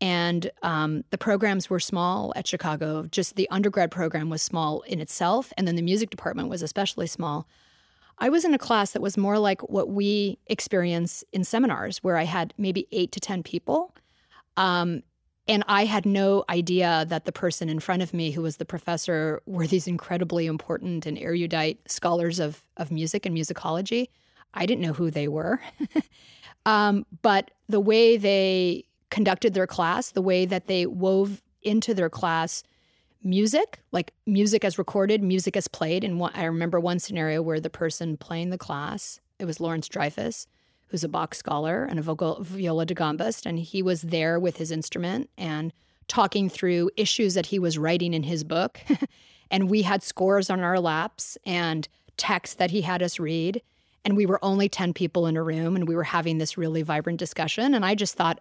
and 0.02 0.50
um, 0.64 1.04
the 1.12 1.18
programs 1.18 1.70
were 1.70 1.80
small 1.80 2.34
at 2.36 2.48
Chicago. 2.48 3.06
Just 3.12 3.36
the 3.36 3.48
undergrad 3.52 3.92
program 3.92 4.30
was 4.30 4.42
small 4.42 4.82
in 4.82 5.00
itself, 5.00 5.54
and 5.58 5.68
then 5.68 5.76
the 5.76 5.82
music 5.84 6.10
department 6.10 6.50
was 6.50 6.64
especially 6.64 7.08
small. 7.08 7.48
I 8.18 8.30
was 8.30 8.44
in 8.44 8.54
a 8.54 8.60
class 8.60 8.92
that 8.92 9.02
was 9.02 9.18
more 9.18 9.40
like 9.40 9.62
what 9.70 9.90
we 9.90 10.38
experience 10.48 11.24
in 11.32 11.44
seminars, 11.44 12.00
where 12.00 12.18
I 12.18 12.24
had 12.24 12.54
maybe 12.58 12.88
eight 12.92 13.12
to 13.14 13.20
10 13.20 13.44
people. 13.44 13.96
Um, 14.58 15.04
And 15.48 15.64
I 15.68 15.86
had 15.86 16.06
no 16.06 16.44
idea 16.50 17.06
that 17.10 17.26
the 17.26 17.32
person 17.32 17.68
in 17.68 17.80
front 17.80 18.04
of 18.04 18.14
me, 18.14 18.32
who 18.32 18.44
was 18.44 18.58
the 18.58 18.66
professor, 18.66 19.42
were 19.46 19.68
these 19.68 19.88
incredibly 19.88 20.46
important 20.46 21.06
and 21.06 21.18
erudite 21.18 21.80
scholars 21.88 22.40
of, 22.40 22.64
of 22.78 22.92
music 22.92 23.26
and 23.26 23.36
musicology. 23.36 24.08
I 24.54 24.66
didn't 24.66 24.82
know 24.82 24.94
who 24.94 25.10
they 25.10 25.28
were. 25.28 25.60
um, 26.66 27.06
but 27.22 27.52
the 27.68 27.80
way 27.80 28.18
they 28.18 28.86
conducted 29.12 29.54
their 29.54 29.68
class, 29.68 30.12
the 30.12 30.22
way 30.22 30.46
that 30.46 30.66
they 30.66 30.88
wove 30.88 31.44
into 31.62 31.94
their 31.94 32.10
class 32.10 32.64
music, 33.24 33.80
like 33.92 34.14
music 34.26 34.66
as 34.66 34.80
recorded, 34.80 35.22
music 35.22 35.56
as 35.56 35.68
played. 35.68 36.04
And 36.04 36.22
I 36.34 36.46
remember 36.46 36.80
one 36.80 36.98
scenario 36.98 37.42
where 37.42 37.60
the 37.60 37.70
person 37.70 38.18
playing 38.18 38.50
the 38.50 38.58
class, 38.58 39.20
it 39.38 39.46
was 39.46 39.60
Laurence 39.60 39.88
Dreyfus, 39.88 40.48
who's 40.88 41.04
a 41.04 41.10
Bach 41.10 41.36
scholar 41.36 41.84
and 41.86 42.00
a 42.00 42.02
vocal, 42.02 42.40
viola 42.42 42.86
da 42.86 42.96
gambist, 42.96 43.46
and 43.46 43.60
he 43.60 43.84
was 43.84 44.02
there 44.02 44.40
with 44.40 44.58
his 44.58 44.72
instrument 44.72 45.30
and 45.38 45.72
talking 46.08 46.50
through 46.50 46.90
issues 46.98 47.36
that 47.36 47.46
he 47.46 47.60
was 47.60 47.78
writing 47.78 48.14
in 48.14 48.24
his 48.24 48.44
book. 48.44 48.80
and 49.52 49.70
we 49.70 49.84
had 49.84 50.04
scores 50.04 50.50
on 50.50 50.62
our 50.62 50.80
laps 50.80 51.38
and 51.46 51.88
texts 52.18 52.56
that 52.56 52.72
he 52.72 52.82
had 52.82 53.02
us 53.02 53.20
read. 53.20 53.62
And 54.04 54.18
we 54.18 54.26
were 54.26 54.44
only 54.44 54.68
10 54.68 54.94
people 54.94 55.28
in 55.28 55.38
a 55.38 55.44
room 55.44 55.76
and 55.76 55.88
we 55.88 55.96
were 55.96 56.04
having 56.04 56.40
this 56.40 56.58
really 56.58 56.82
vibrant 56.82 57.20
discussion. 57.20 57.74
And 57.74 57.86
I 57.86 57.96
just 57.96 58.16
thought, 58.16 58.40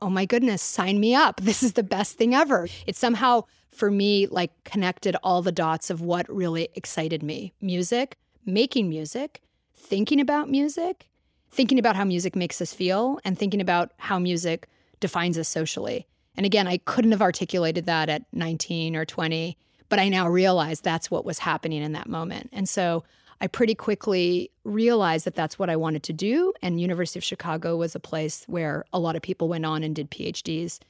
oh 0.00 0.10
my 0.10 0.24
goodness, 0.24 0.62
sign 0.62 1.00
me 1.00 1.14
up. 1.14 1.40
This 1.48 1.62
is 1.62 1.72
the 1.72 1.82
best 1.82 2.16
thing 2.16 2.34
ever. 2.34 2.68
It 2.86 2.96
somehow, 2.96 3.44
for 3.70 3.90
me, 3.90 4.26
like 4.26 4.52
connected 4.64 5.16
all 5.22 5.42
the 5.42 5.52
dots 5.52 5.90
of 5.90 6.00
what 6.00 6.28
really 6.28 6.68
excited 6.74 7.22
me 7.22 7.52
music, 7.60 8.16
making 8.44 8.88
music, 8.88 9.40
thinking 9.74 10.20
about 10.20 10.50
music, 10.50 11.08
thinking 11.50 11.78
about 11.78 11.96
how 11.96 12.04
music 12.04 12.36
makes 12.36 12.60
us 12.60 12.72
feel, 12.72 13.18
and 13.24 13.38
thinking 13.38 13.60
about 13.60 13.92
how 13.96 14.18
music 14.18 14.68
defines 15.00 15.38
us 15.38 15.48
socially. 15.48 16.06
And 16.36 16.44
again, 16.46 16.68
I 16.68 16.76
couldn't 16.78 17.12
have 17.12 17.22
articulated 17.22 17.86
that 17.86 18.08
at 18.08 18.22
19 18.32 18.94
or 18.94 19.04
20, 19.04 19.56
but 19.88 19.98
I 19.98 20.08
now 20.08 20.28
realize 20.28 20.80
that's 20.80 21.10
what 21.10 21.24
was 21.24 21.38
happening 21.38 21.82
in 21.82 21.92
that 21.92 22.08
moment. 22.08 22.50
And 22.52 22.68
so 22.68 23.04
I 23.40 23.46
pretty 23.46 23.74
quickly 23.74 24.50
realized 24.64 25.24
that 25.24 25.34
that's 25.34 25.58
what 25.58 25.70
I 25.70 25.76
wanted 25.76 26.02
to 26.04 26.12
do. 26.12 26.52
And 26.62 26.80
University 26.80 27.18
of 27.18 27.24
Chicago 27.24 27.76
was 27.76 27.94
a 27.94 28.00
place 28.00 28.44
where 28.48 28.84
a 28.92 28.98
lot 28.98 29.16
of 29.16 29.22
people 29.22 29.48
went 29.48 29.64
on 29.64 29.82
and 29.82 29.94
did 29.94 30.10
PhDs. 30.10 30.80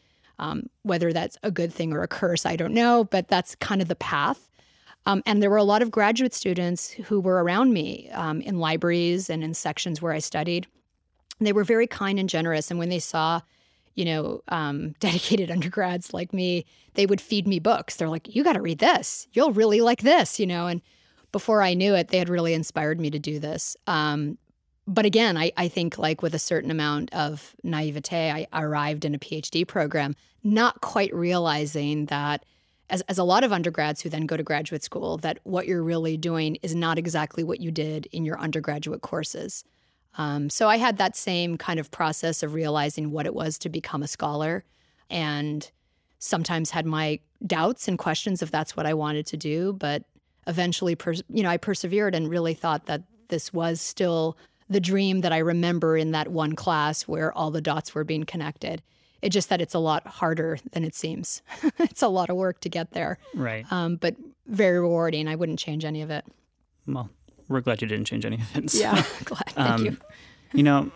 Um, 0.41 0.71
whether 0.83 1.13
that's 1.13 1.37
a 1.43 1.51
good 1.51 1.73
thing 1.73 1.93
or 1.93 2.03
a 2.03 2.09
curse, 2.09 2.47
I 2.47 2.55
don't 2.55 2.73
know, 2.73 3.05
but 3.05 3.27
that's 3.27 3.57
kind 3.57 3.83
of 3.83 3.89
the 3.89 3.97
path. 3.97 4.49
Um, 5.05 5.23
and 5.27 5.43
there 5.43 5.51
were 5.51 5.57
a 5.57 5.65
lot 5.65 5.83
of 5.83 5.91
graduate 5.91 6.33
students 6.33 6.91
who 6.91 7.21
were 7.21 7.43
around 7.43 7.73
me 7.73 8.09
um, 8.13 8.41
in 8.43 8.59
libraries 8.59 9.31
and 9.31 9.43
in 9.43 9.55
sections 9.55 10.01
where 10.01 10.13
I 10.13 10.19
studied. 10.19 10.67
They 11.41 11.53
were 11.53 11.65
very 11.65 11.87
kind 11.87 12.21
and 12.21 12.29
generous. 12.29 12.71
And 12.71 12.79
when 12.79 12.89
they 12.89 12.99
saw, 12.99 13.41
you 13.95 14.05
know, 14.05 14.43
um, 14.49 14.91
dedicated 15.01 15.51
undergrads 15.51 16.15
like 16.15 16.33
me, 16.33 16.67
they 16.95 17.07
would 17.07 17.21
feed 17.21 17.49
me 17.49 17.59
books. 17.59 17.97
They're 17.97 18.09
like, 18.09 18.35
you 18.35 18.45
got 18.45 18.53
to 18.53 18.63
read 18.63 18.79
this. 18.79 19.27
You'll 19.33 19.53
really 19.53 19.81
like 19.81 20.03
this, 20.03 20.39
you 20.39 20.47
know. 20.47 20.67
And 20.67 20.83
before 21.33 21.63
I 21.63 21.75
knew 21.75 21.95
it, 21.95 22.09
they 22.09 22.19
had 22.19 22.29
really 22.29 22.55
inspired 22.55 23.01
me 23.01 23.11
to 23.11 23.19
do 23.19 23.39
this. 23.39 23.77
Um, 23.87 24.39
but 24.87 25.05
again, 25.05 25.37
I, 25.37 25.53
I 25.57 25.69
think 25.69 25.99
like 25.99 26.23
with 26.23 26.35
a 26.35 26.39
certain 26.39 26.71
amount 26.71 27.13
of 27.13 27.55
naivete, 27.63 28.31
I 28.31 28.47
arrived 28.53 29.05
in 29.05 29.15
a 29.15 29.19
PhD 29.19 29.67
program, 29.67 30.15
not 30.43 30.81
quite 30.81 31.15
realizing 31.15 32.07
that 32.07 32.45
as, 32.91 33.03
as 33.03 33.19
a 33.19 33.25
lot 33.25 33.45
of 33.45 33.53
undergrads 33.53 34.01
who 34.01 34.09
then 34.09 34.25
go 34.25 34.37
to 34.37 34.43
graduate 34.43 34.83
school, 34.83 35.19
that 35.19 35.41
what 35.43 35.67
you're 35.67 35.83
really 35.83 36.17
doing 36.17 36.57
is 36.63 36.75
not 36.75 36.97
exactly 36.99 37.45
what 37.45 37.61
you 37.61 37.71
did 37.71 38.07
in 38.13 38.25
your 38.25 38.41
undergraduate 38.41 39.03
courses. 39.03 39.63
Um, 40.17 40.49
so 40.49 40.69
I 40.69 40.79
had 40.79 40.97
that 40.97 41.17
same 41.17 41.59
kind 41.59 41.79
of 41.79 41.91
process 41.91 42.43
of 42.43 42.55
realizing 42.55 43.11
what 43.11 43.27
it 43.27 43.35
was 43.35 43.59
to 43.59 43.69
become 43.69 44.03
a 44.03 44.09
scholar 44.09 44.65
and 45.11 45.71
sometimes 46.19 46.71
had 46.71 46.87
my 46.87 47.21
doubts 47.47 47.89
and 47.89 47.99
questions 47.99 48.43
if 48.43 48.51
that's 48.51 48.77
what 48.77 48.87
I 48.87 48.95
wanted 48.95 49.27
to 49.27 49.37
do. 49.37 49.75
But 49.75 50.03
eventually, 50.49 50.97
pers- 50.97 51.23
you 51.29 51.43
know, 51.43 51.51
I 51.51 51.57
persevered 51.57 52.15
and 52.15 52.29
really 52.29 52.55
thought 52.55 52.87
that 52.87 53.03
this 53.29 53.53
was 53.53 53.81
still 53.81 54.37
the 54.69 54.81
dream 54.81 55.21
that 55.21 55.33
I 55.33 55.39
remember 55.39 55.97
in 55.97 56.11
that 56.13 56.29
one 56.29 56.55
class 56.55 57.03
where 57.03 57.33
all 57.37 57.51
the 57.51 57.61
dots 57.61 57.95
were 57.95 58.05
being 58.05 58.25
connected. 58.25 58.83
It's 59.23 59.35
just 59.35 59.49
that 59.49 59.61
it's 59.61 59.75
a 59.75 59.79
lot 59.79 60.07
harder 60.07 60.59
than 60.73 60.85
it 60.85 60.95
seems. 60.95 61.43
it's 61.79 62.03
a 62.03 62.09
lot 62.09 62.31
of 62.31 62.37
work 62.37 62.61
to 62.61 62.69
get 62.69 62.93
there. 62.93 63.19
Right. 63.35 63.71
Um, 63.73 63.97
but 63.97 64.17
very 64.47 64.79
rewarding. 64.79 65.29
I 65.29 65.35
wouldn't 65.35 65.59
change 65.59 65.85
any 65.85 66.03
of 66.03 66.11
it. 66.11 66.25
Well, 66.87 67.11
we're 67.49 67.61
glad 67.61 67.83
you 67.83 67.89
didn't 67.89 68.07
change 68.07 68.25
any 68.25 68.37
of 68.37 68.57
it. 68.57 68.71
So. 68.71 68.79
Yeah, 68.79 69.05
glad. 69.25 69.43
Thank 69.49 69.71
um, 69.71 69.85
you. 69.85 69.97
you 70.53 70.63
know, 70.63 70.91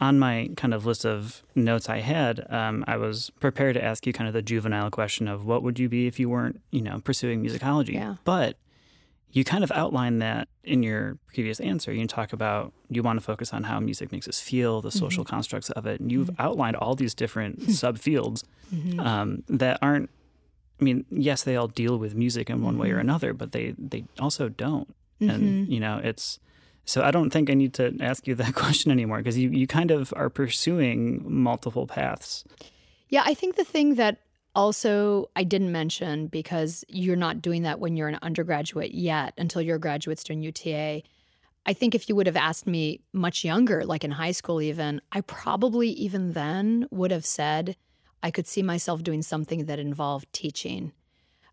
on 0.00 0.18
my 0.18 0.50
kind 0.56 0.74
of 0.74 0.84
list 0.84 1.06
of 1.06 1.42
notes 1.54 1.88
I 1.88 2.00
had, 2.00 2.46
um, 2.50 2.84
I 2.86 2.98
was 2.98 3.30
prepared 3.40 3.74
to 3.74 3.84
ask 3.84 4.06
you 4.06 4.12
kind 4.12 4.28
of 4.28 4.34
the 4.34 4.42
juvenile 4.42 4.90
question 4.90 5.26
of 5.26 5.46
what 5.46 5.62
would 5.62 5.78
you 5.78 5.88
be 5.88 6.06
if 6.06 6.20
you 6.20 6.28
weren't, 6.28 6.60
you 6.70 6.82
know, 6.82 7.00
pursuing 7.02 7.42
musicology. 7.42 7.94
Yeah. 7.94 8.16
But 8.24 8.58
you 9.32 9.44
kind 9.44 9.62
of 9.62 9.70
outline 9.72 10.18
that 10.20 10.48
in 10.64 10.82
your 10.82 11.18
previous 11.32 11.60
answer. 11.60 11.92
You 11.92 12.06
talk 12.06 12.32
about 12.32 12.72
you 12.88 13.02
want 13.02 13.18
to 13.18 13.24
focus 13.24 13.52
on 13.52 13.64
how 13.64 13.80
music 13.80 14.12
makes 14.12 14.28
us 14.28 14.40
feel, 14.40 14.80
the 14.80 14.90
social 14.90 15.24
mm-hmm. 15.24 15.34
constructs 15.34 15.70
of 15.70 15.86
it, 15.86 16.00
and 16.00 16.10
you've 16.10 16.28
mm-hmm. 16.28 16.42
outlined 16.42 16.76
all 16.76 16.94
these 16.94 17.14
different 17.14 17.60
subfields 17.68 18.44
mm-hmm. 18.74 19.00
um, 19.00 19.42
that 19.48 19.78
aren't. 19.82 20.10
I 20.80 20.84
mean, 20.84 21.06
yes, 21.10 21.42
they 21.42 21.56
all 21.56 21.68
deal 21.68 21.98
with 21.98 22.14
music 22.14 22.50
in 22.50 22.62
one 22.62 22.78
way 22.78 22.90
or 22.90 22.94
mm-hmm. 22.94 23.00
another, 23.00 23.32
but 23.32 23.52
they 23.52 23.74
they 23.78 24.04
also 24.18 24.48
don't. 24.48 24.94
And 25.20 25.30
mm-hmm. 25.30 25.72
you 25.72 25.80
know, 25.80 26.00
it's 26.02 26.38
so 26.84 27.02
I 27.02 27.10
don't 27.10 27.30
think 27.30 27.50
I 27.50 27.54
need 27.54 27.74
to 27.74 27.96
ask 28.00 28.26
you 28.26 28.34
that 28.36 28.54
question 28.64 28.90
anymore 28.90 29.18
because 29.18 29.36
you 29.36 29.50
you 29.50 29.66
kind 29.66 29.90
of 29.90 30.14
are 30.16 30.30
pursuing 30.30 31.22
multiple 31.26 31.86
paths. 31.86 32.44
Yeah, 33.08 33.22
I 33.24 33.34
think 33.34 33.56
the 33.56 33.64
thing 33.64 33.94
that 33.96 34.20
also 34.56 35.30
I 35.36 35.44
didn't 35.44 35.70
mention 35.70 36.26
because 36.26 36.84
you're 36.88 37.14
not 37.14 37.42
doing 37.42 37.62
that 37.62 37.78
when 37.78 37.96
you're 37.96 38.08
an 38.08 38.18
undergraduate 38.22 38.92
yet 38.92 39.34
until 39.36 39.62
you're 39.62 39.76
a 39.76 39.80
graduate 39.80 40.18
student 40.18 40.44
UTA. 40.44 41.02
I 41.66 41.72
think 41.72 41.94
if 41.94 42.08
you 42.08 42.16
would 42.16 42.26
have 42.26 42.36
asked 42.36 42.66
me 42.66 43.00
much 43.12 43.44
younger, 43.44 43.84
like 43.84 44.02
in 44.02 44.12
high 44.12 44.32
school 44.32 44.62
even, 44.62 45.00
I 45.12 45.20
probably 45.20 45.90
even 45.90 46.32
then 46.32 46.88
would 46.90 47.10
have 47.10 47.26
said 47.26 47.76
I 48.22 48.30
could 48.30 48.46
see 48.46 48.62
myself 48.62 49.02
doing 49.02 49.22
something 49.22 49.66
that 49.66 49.78
involved 49.78 50.32
teaching. 50.32 50.92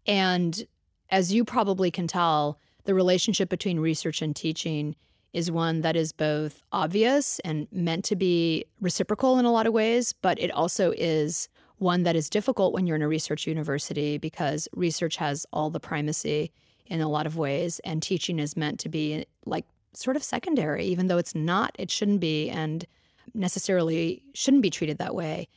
And 0.07 0.65
as 1.09 1.33
you 1.33 1.43
probably 1.43 1.91
can 1.91 2.07
tell, 2.07 2.57
the 2.85 2.95
relationship 2.95 3.49
between 3.49 3.79
research 3.79 4.21
and 4.21 4.35
teaching 4.35 4.95
is 5.33 5.51
one 5.51 5.81
that 5.81 5.95
is 5.95 6.13
both 6.13 6.61
obvious 6.71 7.39
and 7.39 7.67
meant 7.71 8.05
to 8.05 8.15
be 8.15 8.65
reciprocal 8.79 9.39
in 9.39 9.45
a 9.45 9.51
lot 9.51 9.67
of 9.67 9.73
ways, 9.73 10.13
but 10.13 10.39
it 10.39 10.51
also 10.51 10.93
is 10.95 11.49
one 11.83 12.03
that 12.03 12.15
is 12.15 12.29
difficult 12.29 12.73
when 12.73 12.87
you're 12.87 12.95
in 12.95 13.01
a 13.01 13.07
research 13.07 13.45
university 13.45 14.17
because 14.17 14.67
research 14.75 15.17
has 15.17 15.45
all 15.53 15.69
the 15.69 15.79
primacy 15.79 16.51
in 16.87 17.01
a 17.01 17.09
lot 17.09 17.27
of 17.27 17.37
ways, 17.37 17.79
and 17.85 18.01
teaching 18.01 18.39
is 18.39 18.57
meant 18.57 18.79
to 18.79 18.89
be 18.89 19.25
like 19.45 19.65
sort 19.93 20.15
of 20.15 20.23
secondary, 20.23 20.85
even 20.85 21.07
though 21.07 21.17
it's 21.17 21.35
not, 21.35 21.75
it 21.77 21.91
shouldn't 21.91 22.19
be, 22.19 22.49
and 22.49 22.85
necessarily 23.33 24.23
shouldn't 24.33 24.63
be 24.63 24.69
treated 24.69 24.97
that 24.97 25.15
way. 25.15 25.47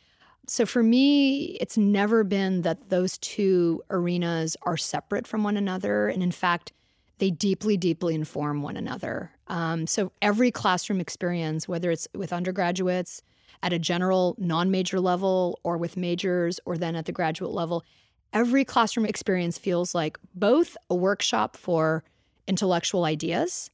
So 0.48 0.64
for 0.64 0.82
me, 0.82 1.56
it's 1.60 1.76
never 1.76 2.22
been 2.22 2.62
that 2.62 2.90
those 2.90 3.18
two 3.18 3.82
arenas 3.90 4.56
are 4.62 4.76
separate 4.76 5.26
from 5.26 5.42
one 5.42 5.56
another. 5.56 6.08
And 6.08 6.22
in 6.22 6.30
fact, 6.30 6.72
they 7.18 7.30
deeply, 7.30 7.76
deeply 7.76 8.14
inform 8.14 8.62
one 8.62 8.76
another. 8.76 9.32
Um, 9.48 9.86
so 9.86 10.12
every 10.22 10.50
classroom 10.50 11.00
experience, 11.00 11.66
whether 11.66 11.90
it's 11.90 12.06
with 12.14 12.32
undergraduates, 12.32 13.22
at 13.62 13.72
a 13.72 13.78
general 13.78 14.34
non 14.38 14.70
major 14.70 15.00
level 15.00 15.60
or 15.62 15.76
with 15.76 15.96
majors 15.96 16.60
or 16.64 16.76
then 16.76 16.96
at 16.96 17.06
the 17.06 17.12
graduate 17.12 17.52
level, 17.52 17.84
every 18.32 18.64
classroom 18.64 19.06
experience 19.06 19.58
feels 19.58 19.94
like 19.94 20.18
both 20.34 20.76
a 20.90 20.94
workshop 20.94 21.56
for 21.56 22.04
intellectual 22.46 23.04
ideas 23.04 23.70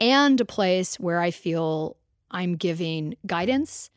and 0.00 0.40
a 0.40 0.44
place 0.44 0.98
where 1.00 1.20
I 1.20 1.30
feel 1.30 1.96
I'm 2.30 2.56
giving 2.56 3.16
guidance, 3.26 3.90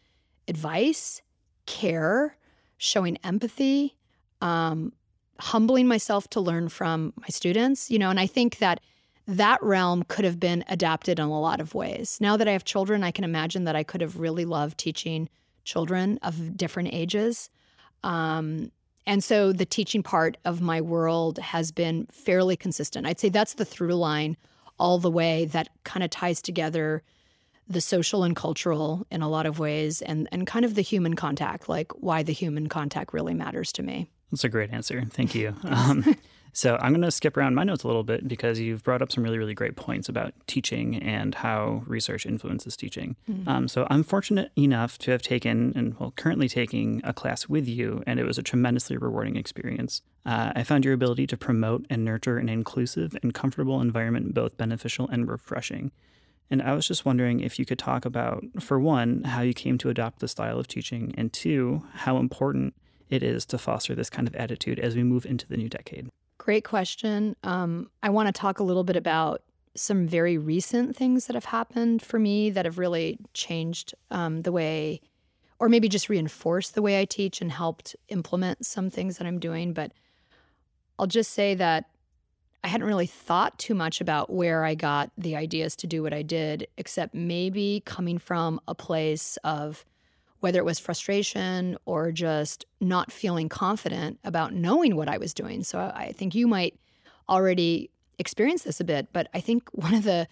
advice, 0.47 1.21
care, 1.65 2.37
showing 2.77 3.17
empathy, 3.23 3.95
um, 4.41 4.93
humbling 5.39 5.87
myself 5.87 6.27
to 6.29 6.39
learn 6.39 6.69
from 6.69 7.13
my 7.17 7.27
students, 7.27 7.91
you 7.91 7.99
know, 7.99 8.09
and 8.09 8.19
I 8.19 8.27
think 8.27 8.59
that 8.59 8.79
that 9.27 9.61
realm 9.61 10.03
could 10.03 10.25
have 10.25 10.39
been 10.39 10.63
adapted 10.69 11.19
in 11.19 11.25
a 11.25 11.39
lot 11.39 11.59
of 11.59 11.75
ways. 11.75 12.17
Now 12.21 12.37
that 12.37 12.47
I 12.47 12.53
have 12.53 12.63
children, 12.63 13.03
I 13.03 13.11
can 13.11 13.23
imagine 13.23 13.65
that 13.65 13.75
I 13.75 13.83
could 13.83 14.01
have 14.01 14.19
really 14.19 14.45
loved 14.45 14.77
teaching 14.77 15.29
children 15.65 16.17
of 16.21 16.55
different 16.55 16.89
ages. 16.93 17.49
Um, 18.03 18.71
and 19.05 19.23
so 19.23 19.51
the 19.51 19.65
teaching 19.65 20.01
part 20.01 20.37
of 20.45 20.61
my 20.61 20.81
world 20.81 21.39
has 21.39 21.71
been 21.71 22.07
fairly 22.11 22.55
consistent. 22.55 23.05
I'd 23.05 23.19
say 23.19 23.29
that's 23.29 23.55
the 23.55 23.65
through 23.65 23.95
line 23.95 24.37
all 24.79 24.97
the 24.97 25.11
way 25.11 25.45
that 25.45 25.69
kind 25.83 26.03
of 26.03 26.09
ties 26.09 26.41
together 26.41 27.03
the 27.69 27.81
social 27.81 28.23
and 28.23 28.35
cultural 28.35 29.05
in 29.11 29.21
a 29.21 29.27
lot 29.27 29.45
of 29.45 29.59
ways 29.59 30.01
and, 30.01 30.29
and 30.31 30.47
kind 30.47 30.63
of 30.63 30.75
the 30.75 30.81
human 30.81 31.15
contact, 31.15 31.67
like 31.67 31.91
why 31.95 32.23
the 32.23 32.31
human 32.31 32.67
contact 32.67 33.13
really 33.13 33.33
matters 33.33 33.73
to 33.73 33.83
me. 33.83 34.09
That's 34.31 34.45
a 34.45 34.49
great 34.49 34.71
answer. 34.71 35.03
Thank 35.09 35.35
you. 35.35 35.53
Um, 35.63 36.15
so 36.57 36.75
I'm 36.81 36.91
going 36.91 37.03
to 37.03 37.11
skip 37.11 37.37
around 37.37 37.53
my 37.53 37.63
notes 37.63 37.83
a 37.83 37.87
little 37.87 38.01
bit 38.01 38.27
because 38.27 38.59
you've 38.59 38.83
brought 38.83 39.03
up 39.03 39.11
some 39.11 39.23
really, 39.23 39.37
really 39.37 39.53
great 39.53 39.75
points 39.75 40.09
about 40.09 40.33
teaching 40.47 40.95
and 40.95 41.35
how 41.35 41.83
research 41.85 42.25
influences 42.25 42.75
teaching. 42.75 43.15
Mm-hmm. 43.29 43.47
Um, 43.47 43.67
so 43.67 43.85
I'm 43.91 44.01
fortunate 44.01 44.51
enough 44.57 44.97
to 44.99 45.11
have 45.11 45.21
taken 45.21 45.71
and 45.75 45.95
well, 45.99 46.13
currently 46.15 46.49
taking 46.49 46.99
a 47.03 47.13
class 47.13 47.47
with 47.47 47.67
you, 47.67 48.01
and 48.07 48.19
it 48.19 48.25
was 48.25 48.39
a 48.39 48.41
tremendously 48.41 48.97
rewarding 48.97 49.35
experience. 49.35 50.01
Uh, 50.25 50.51
I 50.55 50.63
found 50.63 50.83
your 50.83 50.95
ability 50.95 51.27
to 51.27 51.37
promote 51.37 51.85
and 51.91 52.03
nurture 52.03 52.39
an 52.39 52.49
inclusive 52.49 53.15
and 53.21 53.35
comfortable 53.35 53.79
environment 53.79 54.33
both 54.33 54.57
beneficial 54.57 55.07
and 55.09 55.29
refreshing. 55.29 55.91
And 56.49 56.63
I 56.63 56.73
was 56.73 56.87
just 56.87 57.05
wondering 57.05 57.39
if 57.39 57.59
you 57.59 57.67
could 57.67 57.77
talk 57.77 58.03
about, 58.03 58.43
for 58.59 58.79
one, 58.79 59.25
how 59.25 59.41
you 59.41 59.53
came 59.53 59.77
to 59.77 59.89
adopt 59.89 60.21
the 60.21 60.27
style 60.27 60.57
of 60.57 60.67
teaching, 60.67 61.13
and 61.19 61.31
two, 61.31 61.83
how 61.93 62.17
important 62.17 62.73
it 63.11 63.21
is 63.21 63.45
to 63.45 63.59
foster 63.59 63.93
this 63.93 64.09
kind 64.09 64.27
of 64.27 64.35
attitude 64.35 64.79
as 64.79 64.95
we 64.95 65.03
move 65.03 65.23
into 65.23 65.47
the 65.47 65.55
new 65.55 65.69
decade. 65.69 66.09
Great 66.37 66.63
question. 66.63 67.35
Um, 67.43 67.89
I 68.03 68.09
want 68.09 68.27
to 68.27 68.31
talk 68.31 68.59
a 68.59 68.63
little 68.63 68.83
bit 68.83 68.95
about 68.95 69.41
some 69.75 70.07
very 70.07 70.37
recent 70.37 70.95
things 70.95 71.27
that 71.27 71.35
have 71.35 71.45
happened 71.45 72.01
for 72.01 72.19
me 72.19 72.49
that 72.49 72.65
have 72.65 72.77
really 72.77 73.19
changed 73.33 73.93
um, 74.11 74.41
the 74.41 74.51
way, 74.51 75.01
or 75.59 75.69
maybe 75.69 75.87
just 75.89 76.09
reinforced 76.09 76.73
the 76.73 76.81
way 76.81 76.99
I 76.99 77.05
teach 77.05 77.41
and 77.41 77.51
helped 77.51 77.95
implement 78.09 78.65
some 78.65 78.89
things 78.89 79.17
that 79.17 79.27
I'm 79.27 79.39
doing. 79.39 79.73
But 79.73 79.91
I'll 80.97 81.07
just 81.07 81.31
say 81.31 81.53
that 81.55 81.85
I 82.63 82.69
hadn't 82.69 82.87
really 82.87 83.05
thought 83.05 83.57
too 83.59 83.75
much 83.75 84.01
about 84.01 84.31
where 84.31 84.65
I 84.65 84.75
got 84.75 85.11
the 85.17 85.35
ideas 85.35 85.75
to 85.77 85.87
do 85.87 86.01
what 86.01 86.13
I 86.13 86.21
did, 86.21 86.67
except 86.77 87.13
maybe 87.13 87.83
coming 87.85 88.17
from 88.17 88.59
a 88.67 88.75
place 88.75 89.37
of 89.43 89.85
whether 90.39 90.59
it 90.59 90.65
was 90.65 90.79
frustration 90.79 91.77
or 91.85 92.11
just 92.11 92.65
not 92.79 93.11
feeling 93.11 93.49
confident 93.49 94.19
about 94.23 94.53
knowing 94.53 94.95
what 94.95 95.09
I 95.09 95.17
was 95.17 95.33
doing. 95.33 95.63
So 95.63 95.79
I 95.79 96.13
think 96.15 96.35
you 96.35 96.47
might 96.47 96.79
already 97.27 97.89
experience 98.19 98.63
this 98.63 98.79
a 98.79 98.83
bit, 98.83 99.07
but 99.13 99.27
I 99.33 99.39
think 99.39 99.69
one 99.71 99.93
of 99.93 100.03
the 100.03 100.27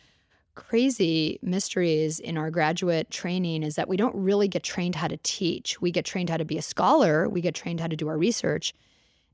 crazy 0.55 1.37
mysteries 1.41 2.19
in 2.19 2.37
our 2.37 2.49
graduate 2.49 3.11
training 3.11 3.61
is 3.61 3.75
that 3.75 3.89
we 3.89 3.97
don't 3.97 4.15
really 4.15 4.47
get 4.47 4.63
trained 4.63 4.95
how 4.95 5.07
to 5.07 5.17
teach. 5.17 5.81
We 5.81 5.91
get 5.91 6.05
trained 6.05 6.29
how 6.29 6.37
to 6.37 6.45
be 6.45 6.57
a 6.57 6.61
scholar, 6.61 7.27
we 7.27 7.41
get 7.41 7.55
trained 7.55 7.81
how 7.81 7.87
to 7.87 7.95
do 7.95 8.07
our 8.07 8.17
research, 8.17 8.73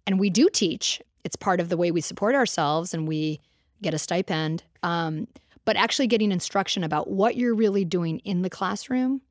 and 0.07 0.19
we 0.19 0.29
do 0.31 0.49
teach. 0.49 1.01
It's 1.23 1.35
part 1.35 1.59
of 1.59 1.69
the 1.69 1.77
way 1.77 1.91
we 1.91 2.01
support 2.01 2.33
ourselves 2.33 2.93
and 2.93 3.07
we 3.07 3.39
get 3.83 3.93
a 3.93 3.99
stipend. 3.99 4.63
Um, 4.81 5.27
but 5.63 5.77
actually 5.77 6.07
getting 6.07 6.31
instruction 6.31 6.83
about 6.83 7.11
what 7.11 7.35
you're 7.35 7.53
really 7.53 7.85
doing 7.85 8.17
in 8.19 8.41
the 8.41 8.49
classroom 8.49 9.21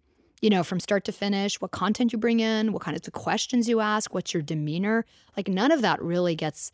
you 0.40 0.48
know, 0.50 0.62
from 0.62 0.80
start 0.80 1.04
to 1.04 1.12
finish, 1.12 1.60
what 1.60 1.70
content 1.70 2.12
you 2.12 2.18
bring 2.18 2.40
in, 2.40 2.72
what 2.72 2.82
kind 2.82 2.96
of 2.96 3.02
the 3.02 3.10
questions 3.10 3.68
you 3.68 3.80
ask, 3.80 4.14
what's 4.14 4.32
your 4.32 4.42
demeanor. 4.42 5.04
Like 5.36 5.48
none 5.48 5.70
of 5.70 5.82
that 5.82 6.00
really 6.02 6.34
gets, 6.34 6.72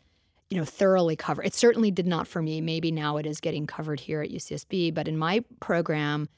you 0.49 0.57
know, 0.57 0.65
thoroughly 0.65 1.15
covered. 1.15 1.45
It 1.45 1.53
certainly 1.53 1.91
did 1.91 2.07
not 2.07 2.27
for 2.27 2.41
me. 2.41 2.61
Maybe 2.61 2.91
now 2.91 3.17
it 3.17 3.25
is 3.25 3.41
getting 3.41 3.67
covered 3.67 3.99
here 3.99 4.21
at 4.21 4.29
UCSB, 4.29 4.93
but 4.93 5.07
in 5.07 5.17
my 5.17 5.43
program, 5.59 6.29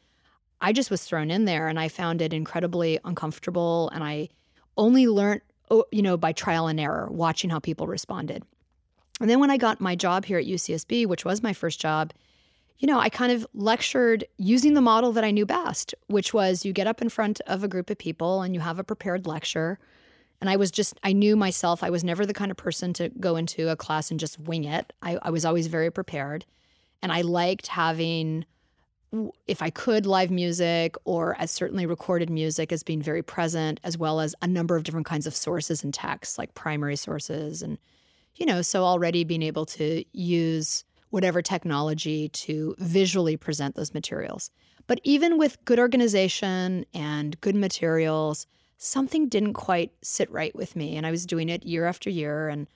I 0.62 0.74
just 0.74 0.90
was 0.90 1.04
thrown 1.04 1.30
in 1.32 1.46
there 1.46 1.68
and 1.68 1.80
I 1.80 1.88
found 1.88 2.22
it 2.22 2.34
incredibly 2.34 3.00
uncomfortable 3.06 3.90
and 3.94 4.04
I 4.04 4.30
only 4.76 5.08
learned, 5.08 5.42
you 5.92 6.02
know, 6.02 6.18
by 6.18 6.32
trial 6.32 6.68
and 6.68 6.80
error, 6.80 7.10
watching 7.12 7.50
how 7.50 7.60
people 7.60 7.86
responded. 7.86 8.44
And 9.22 9.30
then 9.30 9.40
when 9.40 9.52
I 9.52 9.58
got 9.58 9.82
my 9.82 9.96
job 9.96 10.26
here 10.26 10.40
at 10.40 10.46
UCSB, 10.46 11.06
which 11.06 11.26
was 11.26 11.44
my 11.44 11.54
first 11.54 11.80
job, 11.80 12.12
you 12.80 12.88
know, 12.88 13.00
I 13.00 13.10
kind 13.10 13.32
of 13.32 13.46
lectured 13.54 14.26
using 14.38 14.74
the 14.74 14.82
model 14.82 15.12
that 15.12 15.26
I 15.26 15.32
knew 15.32 15.46
best, 15.46 15.94
which 16.08 16.34
was 16.34 16.66
you 16.66 16.72
get 16.72 16.88
up 16.88 17.02
in 17.02 17.10
front 17.10 17.42
of 17.42 17.64
a 17.64 17.68
group 17.68 17.90
of 17.90 17.98
people 17.98 18.42
and 18.42 18.56
you 18.56 18.62
have 18.62 18.80
a 18.80 18.84
prepared 18.86 19.28
lecture. 19.28 19.78
And 20.40 20.50
I 20.50 20.56
was 20.56 20.72
just, 20.72 20.98
I 21.04 21.12
knew 21.12 21.36
myself, 21.36 21.84
I 21.84 21.90
was 21.90 22.06
never 22.06 22.26
the 22.26 22.34
kind 22.34 22.50
of 22.50 22.56
person 22.56 22.94
to 22.94 23.10
go 23.20 23.36
into 23.36 23.68
a 23.68 23.76
class 23.76 24.10
and 24.10 24.20
just 24.20 24.40
wing 24.40 24.64
it. 24.64 24.94
I, 25.02 25.18
I 25.22 25.30
was 25.30 25.44
always 25.44 25.68
very 25.68 25.92
prepared. 25.92 26.46
And 27.02 27.12
I 27.12 27.22
liked 27.22 27.68
having, 27.68 28.46
if 29.46 29.62
I 29.62 29.70
could, 29.70 30.06
live 30.06 30.32
music 30.32 30.96
or 31.04 31.36
as 31.38 31.52
certainly 31.52 31.86
recorded 31.86 32.30
music 32.30 32.72
as 32.72 32.84
being 32.84 33.02
very 33.02 33.22
present, 33.22 33.82
as 33.84 33.98
well 33.98 34.22
as 34.22 34.34
a 34.42 34.48
number 34.48 34.78
of 34.78 34.84
different 34.84 35.06
kinds 35.06 35.28
of 35.28 35.36
sources 35.36 35.84
and 35.84 35.94
texts, 35.94 36.38
like 36.38 36.54
primary 36.54 36.96
sources. 36.96 37.62
And, 37.62 37.78
you 38.36 38.46
know, 38.46 38.62
so 38.62 38.86
already 38.86 39.26
being 39.26 39.44
able 39.44 39.66
to 39.66 40.06
use 40.14 40.86
whatever 41.10 41.42
technology 41.42 42.30
to 42.30 42.76
visually 42.80 43.36
present 43.36 43.76
those 43.76 43.94
materials. 43.94 44.52
But 44.88 45.00
even 45.04 45.38
with 45.38 45.64
good 45.66 45.80
organization 45.80 46.86
and 46.94 47.40
good 47.42 47.56
materials, 47.56 48.48
something 48.78 49.28
didn't 49.28 49.54
quite 49.54 49.92
sit 50.02 50.32
right 50.32 50.56
with 50.56 50.76
me. 50.76 50.96
And 50.96 51.06
I 51.06 51.12
was 51.12 51.26
doing 51.26 51.50
it 51.50 51.66
year 51.66 51.86
after 51.86 52.10
year. 52.10 52.50
And 52.50 52.68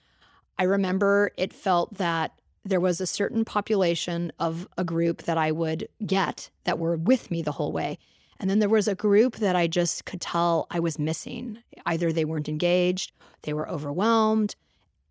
I 0.59 0.63
remember 0.63 1.31
it 1.37 1.53
felt 1.53 1.93
that 1.95 2.33
there 2.65 2.79
was 2.79 3.01
a 3.01 3.07
certain 3.07 3.43
population 3.43 4.31
of 4.39 4.67
a 4.77 4.83
group 4.83 5.23
that 5.23 5.37
I 5.37 5.51
would 5.51 5.87
get 6.05 6.49
that 6.63 6.79
were 6.79 6.95
with 6.95 7.29
me 7.29 7.41
the 7.41 7.51
whole 7.51 7.71
way. 7.71 7.97
And 8.39 8.49
then 8.49 8.59
there 8.59 8.69
was 8.69 8.87
a 8.87 8.95
group 8.95 9.37
that 9.37 9.55
I 9.55 9.67
just 9.67 10.05
could 10.05 10.21
tell 10.21 10.67
I 10.69 10.79
was 10.79 10.99
missing. 10.99 11.59
Either 11.85 12.11
they 12.11 12.25
weren't 12.25 12.49
engaged, 12.49 13.11
they 13.43 13.53
were 13.53 13.69
overwhelmed, 13.69 14.55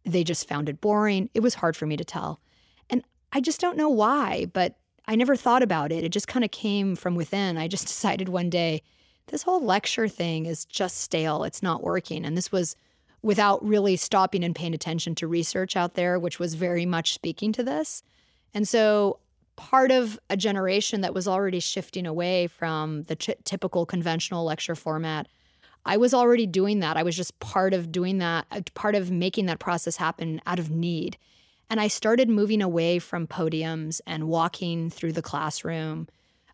they 0.04 0.24
just 0.24 0.48
found 0.48 0.68
it 0.68 0.80
boring. 0.80 1.30
It 1.34 1.40
was 1.40 1.54
hard 1.54 1.76
for 1.76 1.86
me 1.86 1.96
to 1.96 2.04
tell. 2.04 2.40
I 3.32 3.40
just 3.40 3.60
don't 3.60 3.76
know 3.76 3.88
why, 3.88 4.46
but 4.52 4.76
I 5.06 5.16
never 5.16 5.36
thought 5.36 5.62
about 5.62 5.90
it. 5.90 6.04
It 6.04 6.10
just 6.10 6.28
kind 6.28 6.44
of 6.44 6.50
came 6.50 6.94
from 6.94 7.14
within. 7.14 7.56
I 7.56 7.68
just 7.68 7.86
decided 7.88 8.28
one 8.28 8.50
day 8.50 8.82
this 9.28 9.42
whole 9.42 9.62
lecture 9.62 10.08
thing 10.08 10.46
is 10.46 10.64
just 10.64 10.98
stale. 10.98 11.44
It's 11.44 11.62
not 11.62 11.82
working. 11.82 12.24
And 12.24 12.36
this 12.36 12.52
was 12.52 12.76
without 13.22 13.64
really 13.64 13.96
stopping 13.96 14.42
and 14.42 14.54
paying 14.54 14.74
attention 14.74 15.14
to 15.14 15.28
research 15.28 15.76
out 15.76 15.94
there, 15.94 16.18
which 16.18 16.38
was 16.38 16.54
very 16.54 16.84
much 16.84 17.14
speaking 17.14 17.52
to 17.52 17.62
this. 17.62 18.02
And 18.52 18.66
so 18.66 19.20
part 19.56 19.90
of 19.90 20.18
a 20.28 20.36
generation 20.36 21.02
that 21.02 21.14
was 21.14 21.28
already 21.28 21.60
shifting 21.60 22.06
away 22.06 22.48
from 22.48 23.04
the 23.04 23.14
t- 23.16 23.34
typical 23.44 23.86
conventional 23.86 24.44
lecture 24.44 24.74
format. 24.74 25.28
I 25.84 25.96
was 25.96 26.14
already 26.14 26.46
doing 26.46 26.80
that. 26.80 26.96
I 26.96 27.02
was 27.02 27.16
just 27.16 27.38
part 27.40 27.74
of 27.74 27.92
doing 27.92 28.18
that, 28.18 28.74
part 28.74 28.94
of 28.94 29.10
making 29.10 29.46
that 29.46 29.58
process 29.58 29.96
happen 29.96 30.40
out 30.46 30.58
of 30.58 30.70
need. 30.70 31.16
And 31.72 31.80
I 31.80 31.88
started 31.88 32.28
moving 32.28 32.60
away 32.60 32.98
from 32.98 33.26
podiums 33.26 34.02
and 34.06 34.28
walking 34.28 34.90
through 34.90 35.12
the 35.12 35.22
classroom. 35.22 36.06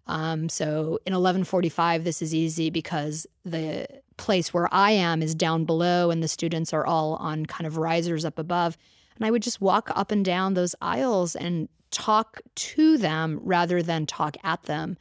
Um, 0.07 0.49
so 0.49 1.01
in 1.07 1.13
1145, 1.13 2.05
this 2.05 2.23
is 2.23 2.33
easy 2.33 2.71
because 2.71 3.27
the 3.45 3.89
place 4.17 4.55
where 4.55 4.73
I 4.73 4.93
am 4.93 5.21
is 5.21 5.35
down 5.35 5.65
below 5.65 6.13
and 6.13 6.23
the 6.23 6.29
students 6.29 6.73
are 6.73 6.87
all 6.87 7.17
on 7.17 7.47
kind 7.47 7.67
of 7.67 7.79
risers 7.79 8.25
up 8.25 8.39
above. 8.39 8.79
And 9.17 9.27
I 9.27 9.33
would 9.33 9.43
just 9.43 9.61
walk 9.61 9.91
up 9.97 10.13
and 10.13 10.25
down 10.25 10.55
those 10.55 10.77
aisles 10.81 11.35
and 11.35 11.69
talk 11.91 12.41
to 12.55 12.97
them 12.97 13.41
rather 13.43 13.83
than 13.83 14.07
talk 14.07 14.37
at 14.45 14.63
them. 14.63 14.97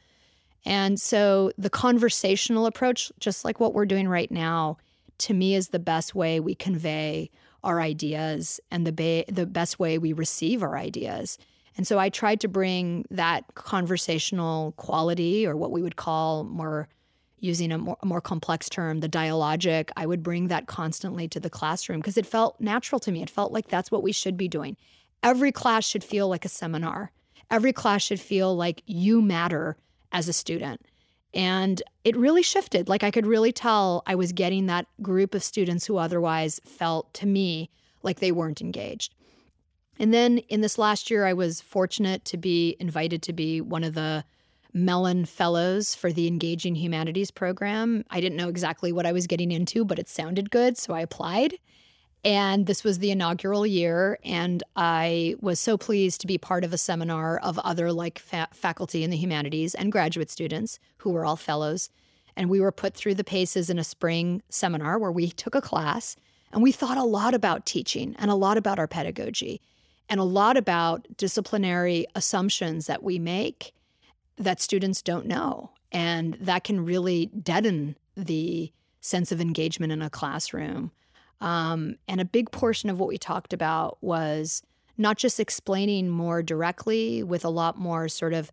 And 0.66 1.00
so 1.00 1.52
the 1.56 1.70
conversational 1.70 2.66
approach, 2.66 3.12
just 3.20 3.44
like 3.44 3.60
what 3.60 3.72
we're 3.72 3.86
doing 3.86 4.08
right 4.08 4.32
now, 4.32 4.78
to 5.18 5.32
me 5.32 5.54
is 5.54 5.68
the 5.68 5.78
best 5.78 6.16
way 6.16 6.40
we 6.40 6.56
convey 6.56 7.30
our 7.64 7.80
ideas 7.80 8.60
and 8.70 8.86
the 8.86 8.92
ba- 8.92 9.24
the 9.28 9.46
best 9.46 9.78
way 9.78 9.98
we 9.98 10.12
receive 10.12 10.62
our 10.62 10.76
ideas. 10.76 11.38
And 11.76 11.86
so 11.86 11.98
I 11.98 12.08
tried 12.08 12.40
to 12.40 12.48
bring 12.48 13.04
that 13.10 13.54
conversational 13.54 14.72
quality, 14.72 15.46
or 15.46 15.56
what 15.56 15.70
we 15.70 15.82
would 15.82 15.96
call 15.96 16.44
more, 16.44 16.88
using 17.38 17.70
a 17.70 17.78
more, 17.78 17.96
a 18.02 18.06
more 18.06 18.20
complex 18.20 18.68
term, 18.68 18.98
the 18.98 19.08
dialogic. 19.08 19.90
I 19.96 20.06
would 20.06 20.22
bring 20.22 20.48
that 20.48 20.66
constantly 20.66 21.28
to 21.28 21.38
the 21.38 21.50
classroom 21.50 22.00
because 22.00 22.16
it 22.16 22.26
felt 22.26 22.60
natural 22.60 22.98
to 23.00 23.12
me. 23.12 23.22
It 23.22 23.30
felt 23.30 23.52
like 23.52 23.68
that's 23.68 23.92
what 23.92 24.02
we 24.02 24.12
should 24.12 24.36
be 24.36 24.48
doing. 24.48 24.76
Every 25.22 25.52
class 25.52 25.86
should 25.86 26.02
feel 26.02 26.28
like 26.28 26.44
a 26.44 26.48
seminar. 26.48 27.12
Every 27.50 27.72
class 27.72 28.02
should 28.02 28.20
feel 28.20 28.56
like 28.56 28.82
you 28.86 29.22
matter 29.22 29.76
as 30.10 30.28
a 30.28 30.32
student. 30.32 30.84
And 31.34 31.82
it 32.04 32.16
really 32.16 32.42
shifted. 32.42 32.88
Like 32.88 33.02
I 33.02 33.10
could 33.10 33.26
really 33.26 33.52
tell 33.52 34.02
I 34.06 34.14
was 34.14 34.32
getting 34.32 34.66
that 34.66 34.86
group 35.02 35.34
of 35.34 35.44
students 35.44 35.86
who 35.86 35.98
otherwise 35.98 36.60
felt 36.64 37.12
to 37.14 37.26
me 37.26 37.70
like 38.02 38.20
they 38.20 38.32
weren't 38.32 38.60
engaged. 38.60 39.14
And 39.98 40.14
then 40.14 40.38
in 40.38 40.60
this 40.60 40.78
last 40.78 41.10
year, 41.10 41.26
I 41.26 41.32
was 41.32 41.60
fortunate 41.60 42.24
to 42.26 42.36
be 42.36 42.76
invited 42.78 43.22
to 43.22 43.32
be 43.32 43.60
one 43.60 43.84
of 43.84 43.94
the 43.94 44.24
Mellon 44.72 45.24
Fellows 45.24 45.94
for 45.94 46.12
the 46.12 46.28
Engaging 46.28 46.76
Humanities 46.76 47.30
program. 47.30 48.04
I 48.10 48.20
didn't 48.20 48.36
know 48.36 48.48
exactly 48.48 48.92
what 48.92 49.06
I 49.06 49.12
was 49.12 49.26
getting 49.26 49.50
into, 49.50 49.84
but 49.84 49.98
it 49.98 50.08
sounded 50.08 50.50
good, 50.50 50.78
so 50.78 50.94
I 50.94 51.00
applied. 51.00 51.54
And 52.28 52.66
this 52.66 52.84
was 52.84 52.98
the 52.98 53.10
inaugural 53.10 53.66
year. 53.66 54.18
And 54.22 54.62
I 54.76 55.36
was 55.40 55.58
so 55.58 55.78
pleased 55.78 56.20
to 56.20 56.26
be 56.26 56.36
part 56.36 56.62
of 56.62 56.74
a 56.74 56.78
seminar 56.78 57.38
of 57.38 57.58
other 57.60 57.90
like 57.90 58.18
fa- 58.18 58.48
faculty 58.52 59.02
in 59.02 59.08
the 59.08 59.16
humanities 59.16 59.74
and 59.74 59.90
graduate 59.90 60.30
students 60.30 60.78
who 60.98 61.08
were 61.08 61.24
all 61.24 61.36
fellows. 61.36 61.88
And 62.36 62.50
we 62.50 62.60
were 62.60 62.70
put 62.70 62.92
through 62.92 63.14
the 63.14 63.24
paces 63.24 63.70
in 63.70 63.78
a 63.78 63.84
spring 63.84 64.42
seminar 64.50 64.98
where 64.98 65.10
we 65.10 65.30
took 65.30 65.54
a 65.54 65.62
class 65.62 66.16
and 66.52 66.62
we 66.62 66.70
thought 66.70 66.98
a 66.98 67.02
lot 67.02 67.32
about 67.32 67.64
teaching 67.64 68.14
and 68.18 68.30
a 68.30 68.34
lot 68.34 68.58
about 68.58 68.78
our 68.78 68.86
pedagogy 68.86 69.62
and 70.10 70.20
a 70.20 70.24
lot 70.24 70.58
about 70.58 71.06
disciplinary 71.16 72.04
assumptions 72.14 72.88
that 72.88 73.02
we 73.02 73.18
make 73.18 73.72
that 74.36 74.60
students 74.60 75.00
don't 75.00 75.24
know. 75.24 75.70
And 75.92 76.34
that 76.42 76.62
can 76.62 76.84
really 76.84 77.30
deaden 77.42 77.96
the 78.18 78.70
sense 79.00 79.32
of 79.32 79.40
engagement 79.40 79.92
in 79.92 80.02
a 80.02 80.10
classroom. 80.10 80.90
Um, 81.40 81.96
and 82.08 82.20
a 82.20 82.24
big 82.24 82.50
portion 82.50 82.90
of 82.90 82.98
what 82.98 83.08
we 83.08 83.18
talked 83.18 83.52
about 83.52 83.98
was 84.00 84.62
not 84.96 85.16
just 85.16 85.38
explaining 85.38 86.08
more 86.08 86.42
directly 86.42 87.22
with 87.22 87.44
a 87.44 87.48
lot 87.48 87.78
more 87.78 88.08
sort 88.08 88.34
of 88.34 88.50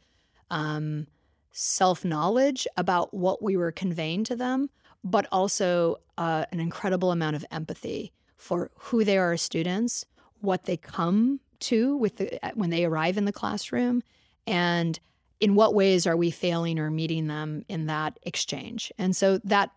um, 0.51 1.07
self 1.51 2.05
knowledge 2.05 2.67
about 2.77 3.13
what 3.13 3.41
we 3.41 3.57
were 3.57 3.71
conveying 3.71 4.23
to 4.25 4.35
them, 4.35 4.69
but 5.03 5.25
also 5.31 5.97
uh, 6.17 6.45
an 6.51 6.59
incredible 6.59 7.11
amount 7.11 7.35
of 7.35 7.45
empathy 7.51 8.13
for 8.37 8.69
who 8.75 9.03
they 9.03 9.17
are 9.17 9.33
as 9.33 9.41
students, 9.41 10.05
what 10.41 10.65
they 10.65 10.77
come 10.77 11.39
to 11.59 11.97
with 11.97 12.17
the, 12.17 12.39
when 12.53 12.69
they 12.69 12.85
arrive 12.85 13.17
in 13.17 13.25
the 13.25 13.33
classroom, 13.33 14.03
and 14.45 14.99
in 15.39 15.55
what 15.55 15.73
ways 15.73 16.05
are 16.05 16.15
we 16.15 16.29
failing 16.29 16.77
or 16.77 16.91
meeting 16.91 17.27
them 17.27 17.65
in 17.67 17.87
that 17.87 18.19
exchange. 18.23 18.91
And 18.97 19.15
so 19.15 19.39
that, 19.39 19.71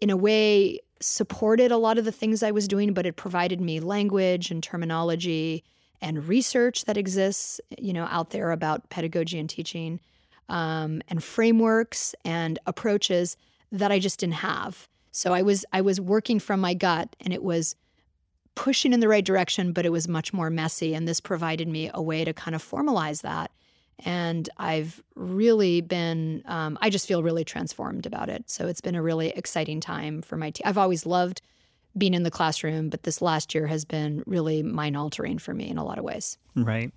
in 0.00 0.10
a 0.10 0.16
way, 0.16 0.80
supported 1.00 1.72
a 1.72 1.76
lot 1.76 1.98
of 1.98 2.04
the 2.04 2.12
things 2.12 2.42
I 2.42 2.50
was 2.50 2.68
doing, 2.68 2.92
but 2.92 3.06
it 3.06 3.16
provided 3.16 3.60
me 3.60 3.80
language 3.80 4.50
and 4.50 4.62
terminology 4.62 5.64
and 6.02 6.26
research 6.26 6.84
that 6.84 6.96
exists, 6.96 7.60
you 7.78 7.92
know, 7.92 8.06
out 8.10 8.30
there 8.30 8.50
about 8.52 8.88
pedagogy 8.90 9.38
and 9.38 9.48
teaching, 9.48 10.00
um, 10.48 11.02
and 11.08 11.22
frameworks 11.22 12.14
and 12.24 12.58
approaches 12.66 13.36
that 13.72 13.92
I 13.92 13.98
just 13.98 14.20
didn't 14.20 14.34
have. 14.34 14.88
So 15.12 15.32
I 15.32 15.42
was 15.42 15.64
I 15.72 15.80
was 15.80 16.00
working 16.00 16.38
from 16.38 16.60
my 16.60 16.74
gut, 16.74 17.14
and 17.20 17.32
it 17.32 17.42
was 17.42 17.74
pushing 18.54 18.92
in 18.92 19.00
the 19.00 19.08
right 19.08 19.24
direction, 19.24 19.72
but 19.72 19.86
it 19.86 19.92
was 19.92 20.08
much 20.08 20.32
more 20.32 20.50
messy. 20.50 20.94
And 20.94 21.06
this 21.06 21.20
provided 21.20 21.68
me 21.68 21.90
a 21.92 22.02
way 22.02 22.24
to 22.24 22.32
kind 22.32 22.54
of 22.54 22.62
formalize 22.62 23.22
that. 23.22 23.50
And 24.04 24.48
I've 24.56 25.02
really 25.14 25.80
been, 25.80 26.42
um, 26.46 26.78
I 26.80 26.90
just 26.90 27.06
feel 27.06 27.22
really 27.22 27.44
transformed 27.44 28.06
about 28.06 28.28
it. 28.28 28.48
So 28.48 28.66
it's 28.66 28.80
been 28.80 28.94
a 28.94 29.02
really 29.02 29.28
exciting 29.30 29.80
time 29.80 30.22
for 30.22 30.36
my 30.36 30.50
team. 30.50 30.62
I've 30.66 30.78
always 30.78 31.06
loved 31.06 31.42
being 31.96 32.14
in 32.14 32.22
the 32.22 32.30
classroom, 32.30 32.88
but 32.88 33.02
this 33.02 33.20
last 33.20 33.54
year 33.54 33.66
has 33.66 33.84
been 33.84 34.22
really 34.26 34.62
mind 34.62 34.96
altering 34.96 35.38
for 35.38 35.52
me 35.54 35.68
in 35.68 35.78
a 35.78 35.84
lot 35.84 35.98
of 35.98 36.04
ways. 36.04 36.38
Right. 36.54 36.92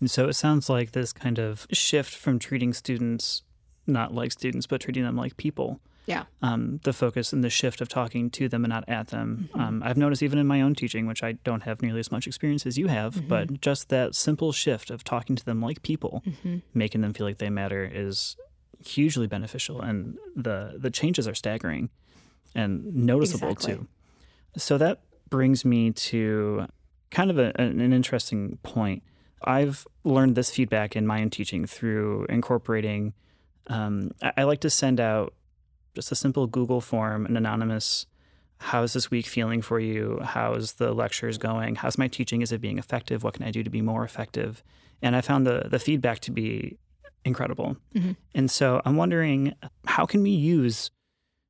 And 0.00 0.10
so 0.10 0.28
it 0.28 0.34
sounds 0.34 0.70
like 0.70 0.92
this 0.92 1.12
kind 1.12 1.38
of 1.38 1.66
shift 1.70 2.14
from 2.14 2.38
treating 2.38 2.72
students 2.72 3.42
not 3.88 4.14
like 4.14 4.30
students, 4.32 4.66
but 4.66 4.80
treating 4.80 5.02
them 5.02 5.16
like 5.16 5.36
people 5.36 5.80
yeah. 6.08 6.24
Um, 6.40 6.80
the 6.84 6.94
focus 6.94 7.34
and 7.34 7.44
the 7.44 7.50
shift 7.50 7.82
of 7.82 7.88
talking 7.88 8.30
to 8.30 8.48
them 8.48 8.64
and 8.64 8.70
not 8.70 8.88
at 8.88 9.08
them. 9.08 9.50
Mm-hmm. 9.50 9.60
Um, 9.60 9.82
I've 9.84 9.98
noticed 9.98 10.22
even 10.22 10.38
in 10.38 10.46
my 10.46 10.62
own 10.62 10.74
teaching, 10.74 11.06
which 11.06 11.22
I 11.22 11.32
don't 11.32 11.64
have 11.64 11.82
nearly 11.82 12.00
as 12.00 12.10
much 12.10 12.26
experience 12.26 12.64
as 12.64 12.78
you 12.78 12.86
have, 12.86 13.14
mm-hmm. 13.14 13.28
but 13.28 13.60
just 13.60 13.90
that 13.90 14.14
simple 14.14 14.50
shift 14.50 14.90
of 14.90 15.04
talking 15.04 15.36
to 15.36 15.44
them 15.44 15.60
like 15.60 15.82
people, 15.82 16.22
mm-hmm. 16.26 16.58
making 16.72 17.02
them 17.02 17.12
feel 17.12 17.26
like 17.26 17.36
they 17.36 17.50
matter 17.50 17.88
is 17.92 18.36
hugely 18.82 19.26
beneficial. 19.26 19.82
And 19.82 20.16
the, 20.34 20.76
the 20.78 20.90
changes 20.90 21.28
are 21.28 21.34
staggering 21.34 21.90
and 22.54 22.94
noticeable 22.94 23.50
exactly. 23.50 23.74
too. 23.74 23.88
So 24.56 24.78
that 24.78 25.00
brings 25.28 25.66
me 25.66 25.90
to 25.92 26.66
kind 27.10 27.30
of 27.30 27.38
a, 27.38 27.52
an 27.60 27.92
interesting 27.92 28.58
point. 28.62 29.02
I've 29.44 29.86
learned 30.04 30.36
this 30.36 30.50
feedback 30.50 30.96
in 30.96 31.06
my 31.06 31.20
own 31.20 31.28
teaching 31.28 31.66
through 31.66 32.24
incorporating. 32.30 33.12
Um, 33.66 34.12
I, 34.22 34.32
I 34.38 34.44
like 34.44 34.60
to 34.60 34.70
send 34.70 35.00
out 35.00 35.34
just 35.98 36.12
a 36.12 36.14
simple 36.14 36.46
Google 36.46 36.80
form, 36.80 37.26
an 37.26 37.36
anonymous 37.36 38.06
how's 38.58 38.92
this 38.92 39.10
week 39.10 39.26
feeling 39.26 39.62
for 39.62 39.80
you? 39.80 40.20
How's 40.22 40.74
the 40.74 40.92
lectures 40.92 41.38
going? 41.38 41.74
How's 41.76 41.98
my 41.98 42.06
teaching? 42.08 42.40
Is 42.40 42.52
it 42.52 42.60
being 42.60 42.78
effective? 42.78 43.24
What 43.24 43.34
can 43.34 43.44
I 43.44 43.50
do 43.50 43.62
to 43.64 43.70
be 43.70 43.80
more 43.80 44.04
effective? 44.04 44.62
And 45.02 45.16
I 45.16 45.20
found 45.20 45.44
the 45.44 45.66
the 45.68 45.78
feedback 45.78 46.20
to 46.20 46.30
be 46.30 46.78
incredible. 47.24 47.76
Mm-hmm. 47.96 48.12
And 48.34 48.50
so 48.50 48.80
I'm 48.84 48.96
wondering 48.96 49.54
how 49.86 50.06
can 50.06 50.22
we 50.22 50.30
use 50.30 50.90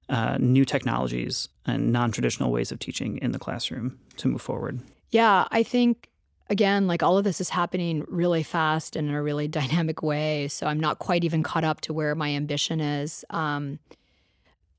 uh, 0.08 0.38
new 0.38 0.64
technologies 0.64 1.48
and 1.66 1.92
non 1.92 2.10
traditional 2.10 2.50
ways 2.50 2.72
of 2.72 2.78
teaching 2.78 3.18
in 3.18 3.32
the 3.32 3.38
classroom 3.38 3.98
to 4.16 4.28
move 4.28 4.40
forward? 4.40 4.80
Yeah, 5.10 5.46
I 5.50 5.62
think 5.62 6.08
again, 6.50 6.86
like 6.86 7.02
all 7.02 7.18
of 7.18 7.24
this 7.24 7.40
is 7.40 7.50
happening 7.50 8.04
really 8.08 8.42
fast 8.42 8.96
and 8.96 9.08
in 9.08 9.14
a 9.14 9.22
really 9.22 9.48
dynamic 9.60 10.02
way. 10.02 10.48
So 10.48 10.66
I'm 10.66 10.80
not 10.80 10.98
quite 10.98 11.24
even 11.24 11.42
caught 11.42 11.64
up 11.64 11.80
to 11.82 11.92
where 11.92 12.14
my 12.14 12.30
ambition 12.30 12.80
is. 12.80 13.24
Um, 13.30 13.78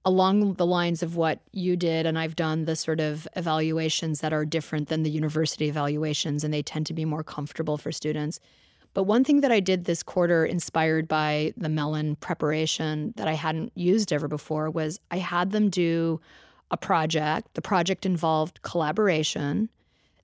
along 0.10 0.56
the 0.56 0.66
lines 0.66 1.04
of 1.04 1.16
what 1.16 1.40
you 1.52 1.78
did, 1.78 2.08
and 2.08 2.18
I've 2.18 2.36
done 2.36 2.66
the 2.66 2.76
sort 2.76 3.00
of 3.00 3.28
evaluations 3.36 4.22
that 4.22 4.34
are 4.34 4.44
different 4.44 4.90
than 4.90 5.04
the 5.04 5.10
university 5.12 5.70
evaluations, 5.70 6.44
and 6.44 6.52
they 6.52 6.64
tend 6.64 6.88
to 6.88 6.96
be 6.96 7.06
more 7.06 7.24
comfortable 7.24 7.78
for 7.78 7.92
students. 7.92 8.40
But 8.96 9.04
one 9.04 9.24
thing 9.24 9.42
that 9.42 9.52
I 9.52 9.60
did 9.60 9.86
this 9.86 10.02
quarter, 10.02 10.44
inspired 10.44 11.08
by 11.08 11.54
the 11.56 11.70
Mellon 11.70 12.16
preparation 12.16 13.14
that 13.18 13.28
I 13.28 13.34
hadn't 13.34 13.72
used 13.76 14.12
ever 14.12 14.28
before, 14.28 14.72
was 14.72 15.00
I 15.12 15.18
had 15.18 15.52
them 15.52 15.70
do 15.70 16.20
a 16.72 16.78
project. 16.78 17.54
The 17.54 17.62
project 17.62 18.04
involved 18.04 18.64
collaboration, 18.64 19.70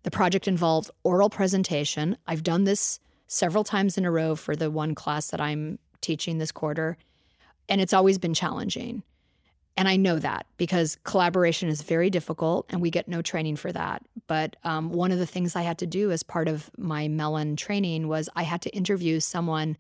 the 0.02 0.10
project 0.10 0.48
involved 0.48 0.90
oral 1.04 1.30
presentation. 1.30 2.18
I've 2.26 2.42
done 2.42 2.64
this 2.64 3.00
several 3.28 3.64
times 3.64 4.00
in 4.00 4.06
a 4.06 4.10
row 4.10 4.34
for 4.36 4.56
the 4.56 4.72
one 4.72 4.96
class 4.96 5.30
that 5.30 5.40
I'm 5.40 5.78
teaching 6.02 6.40
this 6.40 6.52
quarter, 6.52 6.98
and 7.70 7.80
it's 7.82 7.94
always 7.94 8.18
been 8.18 8.34
challenging. 8.34 9.04
And 9.78 9.90
I 9.90 9.98
know 9.98 10.20
that 10.20 10.46
because 10.58 10.98
collaboration 11.04 11.68
is 11.68 11.82
very 11.82 12.10
difficult 12.10 12.66
and 12.70 12.82
we 12.82 12.90
get 12.90 13.08
no 13.08 13.22
training 13.22 13.58
for 13.58 13.72
that. 13.74 14.04
But 14.28 14.56
um, 14.64 14.92
one 14.92 15.12
of 15.12 15.20
the 15.20 15.26
things 15.26 15.56
I 15.56 15.64
had 15.64 15.78
to 15.80 15.88
do 15.88 16.12
as 16.12 16.24
part 16.24 16.48
of 16.48 16.72
my 16.78 17.08
Mellon 17.08 17.56
training 17.56 18.08
was 18.08 18.30
I 18.36 18.44
had 18.44 18.62
to 18.64 18.70
interview 18.70 19.20
someone 19.20 19.78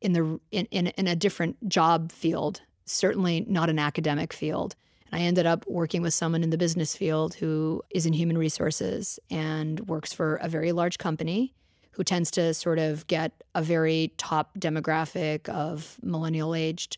in 0.00 0.12
the 0.12 0.40
in, 0.50 0.66
in, 0.66 0.86
in 0.88 1.08
a 1.08 1.16
different 1.16 1.68
job 1.68 2.12
field, 2.12 2.60
certainly 2.84 3.44
not 3.48 3.68
an 3.68 3.78
academic 3.78 4.32
field. 4.32 4.76
And 5.10 5.20
I 5.20 5.24
ended 5.24 5.46
up 5.46 5.64
working 5.66 6.02
with 6.02 6.14
someone 6.14 6.44
in 6.44 6.50
the 6.50 6.58
business 6.58 6.96
field 6.96 7.34
who 7.34 7.82
is 7.90 8.06
in 8.06 8.12
human 8.12 8.38
resources 8.38 9.18
and 9.30 9.80
works 9.88 10.12
for 10.12 10.36
a 10.36 10.48
very 10.48 10.72
large 10.72 10.98
company 10.98 11.52
who 11.92 12.04
tends 12.04 12.30
to 12.32 12.54
sort 12.54 12.78
of 12.78 13.06
get 13.06 13.32
a 13.54 13.62
very 13.62 14.12
top 14.16 14.56
demographic 14.58 15.48
of 15.48 15.98
millennial 16.02 16.54
aged 16.54 16.96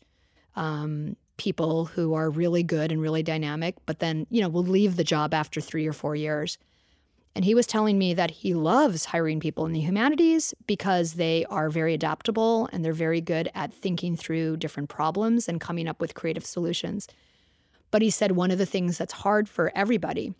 um, 0.55 1.17
people 1.37 1.85
who 1.85 2.13
are 2.13 2.29
really 2.29 2.63
good 2.63 2.91
and 2.91 3.01
really 3.01 3.23
dynamic, 3.23 3.75
but 3.85 3.99
then, 3.99 4.25
you 4.29 4.41
know, 4.41 4.49
will 4.49 4.63
leave 4.63 4.95
the 4.95 5.03
job 5.03 5.33
after 5.33 5.59
three 5.59 5.85
or 5.85 5.93
four 5.93 6.15
years. 6.15 6.57
And 7.35 7.43
he 7.43 7.53
was 7.53 7.67
telling 7.67 7.97
me 7.97 8.13
that 8.13 8.31
he 8.31 8.53
loves 8.53 9.03
hiring 9.03 9.41
people 9.41 9.65
in 9.65 9.73
the 9.73 9.81
humanities 9.81 10.53
because 10.67 11.13
they 11.13 11.43
are 11.49 11.69
very 11.69 11.93
adaptable 11.93 12.69
and 12.71 12.83
they're 12.83 12.93
very 12.93 13.19
good 13.19 13.51
at 13.53 13.73
thinking 13.73 14.15
through 14.15 14.57
different 14.57 14.87
problems 14.87 15.49
and 15.49 15.59
coming 15.59 15.89
up 15.89 15.99
with 15.99 16.13
creative 16.13 16.45
solutions. 16.45 17.09
But 17.91 18.01
he 18.01 18.09
said 18.09 18.31
one 18.31 18.51
of 18.51 18.57
the 18.57 18.65
things 18.65 18.97
that's 18.97 19.11
hard 19.11 19.49
for 19.49 19.71
everybody 19.75 20.33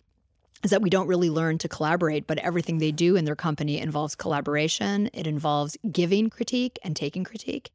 is 0.62 0.70
that 0.70 0.80
we 0.80 0.88
don't 0.88 1.06
really 1.06 1.28
learn 1.28 1.58
to 1.58 1.68
collaborate, 1.68 2.26
but 2.26 2.38
everything 2.38 2.78
they 2.78 2.92
do 2.92 3.14
in 3.14 3.26
their 3.26 3.36
company 3.36 3.78
involves 3.78 4.14
collaboration. 4.14 5.10
It 5.12 5.26
involves 5.26 5.76
giving 5.92 6.30
critique 6.30 6.78
and 6.82 6.96
taking 6.96 7.24
critique. 7.24 7.70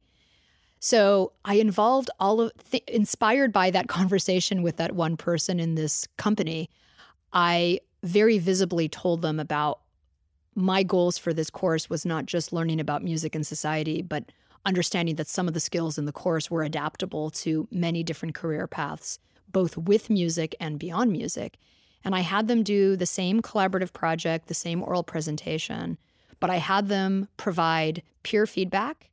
So 0.83 1.33
I 1.45 1.55
involved 1.55 2.09
all 2.19 2.41
of, 2.41 2.51
th- 2.71 2.83
inspired 2.87 3.53
by 3.53 3.69
that 3.69 3.87
conversation 3.87 4.63
with 4.63 4.77
that 4.77 4.93
one 4.93 5.15
person 5.15 5.59
in 5.59 5.75
this 5.75 6.07
company, 6.17 6.71
I 7.31 7.81
very 8.03 8.39
visibly 8.39 8.89
told 8.89 9.21
them 9.21 9.39
about 9.39 9.81
my 10.55 10.81
goals 10.81 11.19
for 11.19 11.33
this 11.33 11.51
course 11.51 11.87
was 11.87 12.03
not 12.03 12.25
just 12.25 12.51
learning 12.51 12.79
about 12.79 13.03
music 13.03 13.35
and 13.35 13.45
society, 13.45 14.01
but 14.01 14.31
understanding 14.65 15.15
that 15.15 15.27
some 15.27 15.47
of 15.47 15.53
the 15.53 15.59
skills 15.59 15.99
in 15.99 16.05
the 16.05 16.11
course 16.11 16.49
were 16.49 16.63
adaptable 16.63 17.29
to 17.29 17.67
many 17.69 18.01
different 18.01 18.33
career 18.33 18.65
paths, 18.65 19.19
both 19.51 19.77
with 19.77 20.09
music 20.09 20.55
and 20.59 20.79
beyond 20.79 21.11
music. 21.11 21.57
And 22.03 22.15
I 22.15 22.21
had 22.21 22.47
them 22.47 22.63
do 22.63 22.95
the 22.95 23.05
same 23.05 23.43
collaborative 23.43 23.93
project, 23.93 24.47
the 24.47 24.55
same 24.55 24.81
oral 24.81 25.03
presentation, 25.03 25.99
but 26.39 26.49
I 26.49 26.57
had 26.57 26.87
them 26.87 27.27
provide 27.37 28.01
peer 28.23 28.47
feedback 28.47 29.10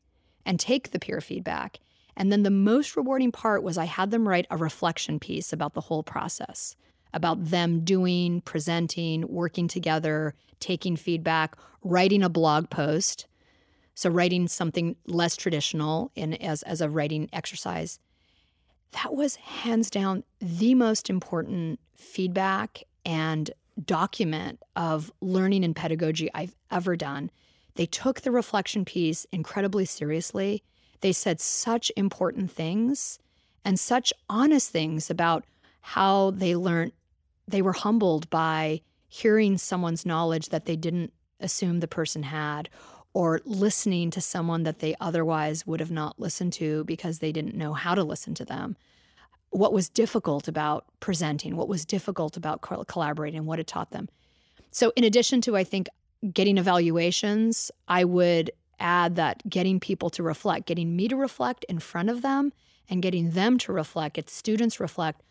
and 0.49 0.59
take 0.59 0.91
the 0.91 0.99
peer 0.99 1.21
feedback. 1.21 1.79
And 2.17 2.33
then 2.33 2.43
the 2.43 2.51
most 2.51 2.97
rewarding 2.97 3.31
part 3.31 3.63
was 3.63 3.79
I 3.79 3.85
had 3.85 4.11
them 4.11 4.27
write 4.27 4.47
a 4.51 4.57
reflection 4.57 5.21
piece 5.21 5.53
about 5.53 5.75
the 5.75 5.83
whole 5.83 6.03
process, 6.03 6.75
about 7.13 7.45
them 7.45 7.85
doing, 7.85 8.41
presenting, 8.41 9.29
working 9.29 9.69
together, 9.69 10.35
taking 10.59 10.97
feedback, 10.97 11.55
writing 11.85 12.23
a 12.23 12.31
blog 12.31 12.71
post. 12.71 13.27
So 13.95 14.11
writing 14.11 14.49
something 14.49 14.97
less 15.07 15.37
traditional 15.37 16.11
in 16.15 16.35
as, 16.35 16.63
as 16.63 16.81
a 16.81 16.89
writing 16.89 17.29
exercise. 17.33 18.01
That 18.93 19.15
was 19.15 19.37
hands 19.37 19.91
down 19.91 20.25
the 20.41 20.75
most 20.75 21.11
important 21.11 21.79
feedback 21.95 22.85
and 23.05 23.51
document 23.85 24.63
of 24.77 25.13
learning 25.21 25.65
and 25.65 25.77
pedagogy 25.77 26.31
I've 26.33 26.57
ever 26.71 26.97
done 26.97 27.31
they 27.79 27.87
took 27.87 28.23
the 28.23 28.33
reflection 28.33 28.85
piece 28.85 29.25
incredibly 29.31 29.85
seriously. 29.85 30.65
They 31.01 31.13
said 31.13 31.41
such 31.41 31.93
important 31.97 32.51
things 32.51 33.21
and 33.65 33.79
such 33.79 34.13
honest 34.29 34.71
things 34.71 35.11
about 35.11 35.45
how 35.81 36.33
they 36.33 36.57
learned. 36.57 36.91
They 37.47 37.63
were 37.63 37.73
humbled 37.73 38.29
by 38.31 38.81
hearing 39.07 39.59
someone's 39.59 40.05
knowledge 40.05 40.49
that 40.49 40.65
they 40.65 40.75
didn't 40.75 41.13
assume 41.39 41.79
the 41.79 41.87
person 41.87 42.25
had, 42.25 42.69
or 43.15 43.41
listening 43.45 44.11
to 44.11 44.21
someone 44.21 44.65
that 44.65 44.81
they 44.81 44.97
otherwise 45.01 45.65
would 45.65 45.79
have 45.79 45.93
not 45.93 46.19
listened 46.19 46.55
to 46.55 46.83
because 46.83 47.21
they 47.21 47.31
didn't 47.31 47.55
know 47.55 47.75
how 47.75 47.95
to 47.95 48.03
listen 48.03 48.35
to 48.35 48.45
them. 48.45 48.77
what 49.51 49.73
was 49.73 49.89
difficult 49.89 50.49
about 50.49 50.85
presenting, 50.99 51.57
what 51.57 51.69
was 51.69 51.85
difficult 51.85 52.37
about 52.37 52.61
collaborating, 52.89 53.47
what 53.47 53.61
it 53.61 53.69
taught 53.69 53.93
them. 53.93 54.09
So, 54.73 54.93
in 54.97 55.05
addition 55.05 55.41
to, 55.43 55.57
I 55.57 55.65
think, 55.65 55.89
getting 56.33 56.59
evaluations, 56.59 57.71
I 57.87 58.05
would 58.05 58.51
add 58.81 59.17
that 59.17 59.49
getting 59.49 59.81
people 59.81 60.11
to 60.11 60.23
reflect, 60.23 60.67
getting 60.67 60.95
me 60.97 61.09
to 61.09 61.17
reflect 61.17 61.65
in 61.69 61.79
front 61.79 62.11
of 62.11 62.23
them 62.23 62.53
and 62.89 63.03
getting 63.03 63.31
them 63.31 63.59
to 63.59 63.73
reflect, 63.73 64.17
get 64.17 64.31
students 64.31 64.81
reflect, 64.81 65.23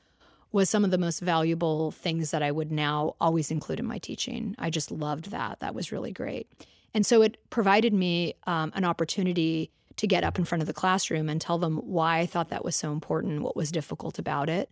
was 0.52 0.69
some 0.69 0.84
of 0.84 0.91
the 0.91 0.97
most 0.97 1.19
valuable 1.19 1.91
things 1.91 2.32
that 2.32 2.41
I 2.41 2.52
would 2.52 2.71
now 2.71 3.15
always 3.19 3.52
include 3.52 3.80
in 3.80 3.86
my 3.86 3.97
teaching. 3.97 4.56
I 4.58 4.69
just 4.69 4.91
loved 4.91 5.32
that. 5.32 5.60
That 5.60 5.76
was 5.76 5.91
really 5.91 6.12
great. 6.12 6.47
And 6.93 7.06
so 7.06 7.21
it 7.21 7.38
provided 7.50 7.93
me 7.93 8.36
um, 8.45 8.71
an 8.76 8.86
opportunity 8.86 9.71
to 9.97 10.08
get 10.08 10.23
up 10.23 10.39
in 10.39 10.45
front 10.45 10.62
of 10.62 10.67
the 10.67 10.73
classroom 10.73 11.28
and 11.28 11.41
tell 11.41 11.58
them 11.58 11.78
why 11.78 12.19
I 12.19 12.26
thought 12.26 12.50
that 12.50 12.63
was 12.63 12.76
so 12.76 12.91
important, 12.91 13.41
what 13.41 13.56
was 13.56 13.71
difficult 13.71 14.19
about 14.19 14.50
it, 14.50 14.69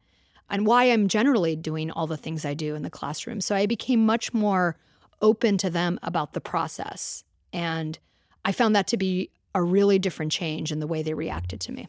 and 0.50 0.66
why 0.66 0.86
I'm 0.86 1.08
generally 1.08 1.56
doing 1.56 1.92
all 1.92 2.08
the 2.08 2.18
things 2.18 2.46
I 2.46 2.54
do 2.54 2.76
in 2.76 2.84
the 2.84 2.90
classroom. 2.90 3.42
So 3.42 3.56
I 3.56 3.66
became 3.66 4.06
much 4.06 4.34
more 4.34 4.78
open 5.26 5.58
to 5.58 5.72
them 5.72 6.00
about 6.04 6.34
the 6.34 6.40
process. 6.40 7.24
And 7.52 7.98
I 8.46 8.52
found 8.52 8.76
that 8.76 8.86
to 8.88 8.98
be 8.98 9.32
a 9.56 9.64
really 9.64 9.98
different 9.98 10.32
change 10.32 10.72
in 10.72 10.80
the 10.80 10.86
way 10.86 11.02
they 11.02 11.16
reacted 11.16 11.60
to 11.62 11.72
me. 11.72 11.88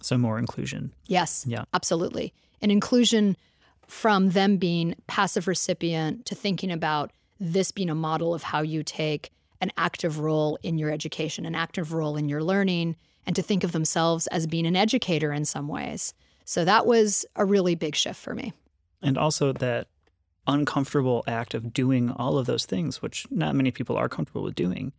So 0.00 0.16
more 0.16 0.38
inclusion. 0.38 0.92
Yes. 1.06 1.44
Yeah. 1.48 1.64
Absolutely. 1.74 2.32
An 2.62 2.70
inclusion 2.70 3.36
from 3.88 4.30
them 4.30 4.58
being 4.58 4.94
passive 5.08 5.48
recipient 5.48 6.24
to 6.26 6.36
thinking 6.36 6.70
about 6.70 7.10
this 7.40 7.72
being 7.72 7.90
a 7.90 7.94
model 7.96 8.32
of 8.32 8.44
how 8.44 8.62
you 8.62 8.84
take 8.84 9.32
an 9.60 9.72
active 9.76 10.20
role 10.20 10.56
in 10.62 10.78
your 10.78 10.92
education, 10.92 11.44
an 11.44 11.56
active 11.56 11.92
role 11.92 12.16
in 12.16 12.28
your 12.28 12.44
learning, 12.44 12.94
and 13.26 13.34
to 13.34 13.42
think 13.42 13.64
of 13.64 13.72
themselves 13.72 14.28
as 14.28 14.46
being 14.46 14.66
an 14.66 14.76
educator 14.76 15.32
in 15.32 15.44
some 15.44 15.66
ways. 15.66 16.14
So 16.44 16.64
that 16.64 16.86
was 16.86 17.26
a 17.34 17.44
really 17.44 17.74
big 17.74 17.96
shift 17.96 18.20
for 18.20 18.34
me. 18.34 18.52
And 19.02 19.18
also 19.18 19.52
that 19.54 19.88
uncomfortable 20.48 21.22
act 21.28 21.54
of 21.54 21.72
doing 21.72 22.10
all 22.10 22.38
of 22.38 22.46
those 22.46 22.64
things, 22.64 23.00
which 23.02 23.26
not 23.30 23.54
many 23.54 23.70
people 23.70 23.96
are 23.96 24.08
comfortable 24.08 24.42
with 24.42 24.54
doing. 24.54 24.92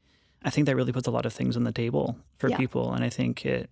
I 0.44 0.50
think 0.50 0.68
that 0.68 0.76
really 0.76 0.94
puts 0.94 1.08
a 1.08 1.12
lot 1.12 1.26
of 1.26 1.34
things 1.34 1.58
on 1.58 1.66
the 1.66 1.72
table 1.72 2.16
for 2.38 2.50
yeah. 2.50 2.58
people. 2.58 2.94
And 2.94 3.04
I 3.04 3.10
think 3.10 3.46
it 3.46 3.70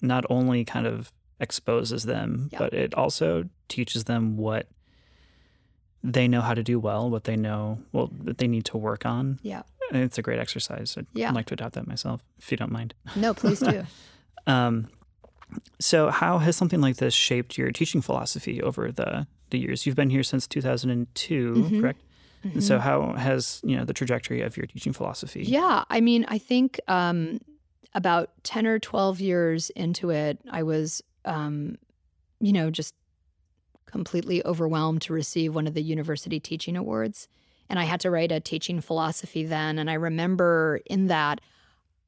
not 0.00 0.24
only 0.30 0.64
kind 0.64 0.86
of 0.86 1.10
exposes 1.40 2.04
them, 2.04 2.50
yeah. 2.52 2.58
but 2.58 2.72
it 2.74 2.94
also 2.94 3.48
teaches 3.68 4.04
them 4.04 4.36
what 4.36 4.68
they 6.04 6.28
know 6.28 6.40
how 6.40 6.54
to 6.54 6.62
do 6.62 6.78
well, 6.78 7.10
what 7.10 7.24
they 7.24 7.36
know, 7.36 7.80
well, 7.92 8.10
that 8.24 8.38
they 8.38 8.46
need 8.46 8.66
to 8.66 8.76
work 8.76 9.04
on. 9.04 9.40
Yeah. 9.42 9.62
And 9.92 10.02
it's 10.02 10.18
a 10.18 10.22
great 10.22 10.38
exercise. 10.38 10.94
I'd 10.96 11.06
yeah. 11.14 11.32
like 11.32 11.46
to 11.46 11.54
adopt 11.54 11.74
that 11.74 11.86
myself, 11.86 12.22
if 12.38 12.50
you 12.50 12.56
don't 12.56 12.72
mind. 12.72 12.94
No, 13.16 13.34
please 13.34 13.60
do. 13.60 13.84
um, 14.46 14.88
so, 15.80 16.10
how 16.10 16.38
has 16.38 16.56
something 16.56 16.80
like 16.80 16.96
this 16.96 17.14
shaped 17.14 17.56
your 17.56 17.70
teaching 17.70 18.02
philosophy 18.02 18.60
over 18.60 18.90
the, 18.90 19.26
the 19.50 19.58
years? 19.58 19.86
You've 19.86 19.96
been 19.96 20.10
here 20.10 20.22
since 20.22 20.46
2002, 20.46 21.54
mm-hmm. 21.54 21.80
correct? 21.80 22.02
Mm-hmm. 22.44 22.60
so, 22.60 22.78
how 22.78 23.12
has 23.14 23.60
you 23.64 23.76
know 23.76 23.84
the 23.84 23.94
trajectory 23.94 24.42
of 24.42 24.56
your 24.56 24.66
teaching 24.66 24.92
philosophy? 24.92 25.42
Yeah, 25.42 25.84
I 25.90 26.00
mean, 26.00 26.24
I 26.28 26.38
think 26.38 26.80
um, 26.86 27.40
about 27.94 28.30
10 28.44 28.66
or 28.66 28.78
12 28.78 29.20
years 29.20 29.70
into 29.70 30.10
it, 30.10 30.38
I 30.50 30.62
was, 30.62 31.02
um, 31.24 31.76
you 32.40 32.52
know, 32.52 32.70
just 32.70 32.94
completely 33.86 34.44
overwhelmed 34.44 35.00
to 35.02 35.12
receive 35.12 35.54
one 35.54 35.66
of 35.66 35.74
the 35.74 35.82
university 35.82 36.38
teaching 36.38 36.76
awards. 36.76 37.26
And 37.68 37.78
I 37.78 37.84
had 37.84 38.00
to 38.00 38.10
write 38.10 38.30
a 38.30 38.38
teaching 38.38 38.80
philosophy 38.80 39.44
then. 39.44 39.78
And 39.78 39.90
I 39.90 39.94
remember 39.94 40.80
in 40.86 41.06
that, 41.06 41.40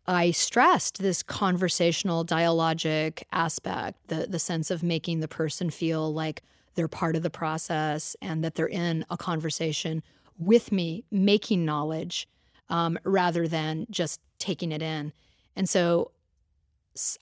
I 0.06 0.30
stressed 0.30 0.98
this 0.98 1.22
conversational 1.22 2.24
dialogic 2.24 3.22
aspect, 3.32 3.98
the, 4.08 4.26
the 4.28 4.38
sense 4.38 4.70
of 4.70 4.82
making 4.82 5.20
the 5.20 5.28
person 5.28 5.70
feel 5.70 6.12
like 6.12 6.42
they're 6.78 6.86
part 6.86 7.16
of 7.16 7.24
the 7.24 7.28
process 7.28 8.14
and 8.22 8.44
that 8.44 8.54
they're 8.54 8.68
in 8.68 9.04
a 9.10 9.16
conversation 9.16 10.00
with 10.38 10.70
me, 10.70 11.04
making 11.10 11.64
knowledge 11.64 12.28
um, 12.68 12.96
rather 13.02 13.48
than 13.48 13.84
just 13.90 14.20
taking 14.38 14.70
it 14.70 14.80
in. 14.80 15.12
And 15.56 15.68
so 15.68 16.12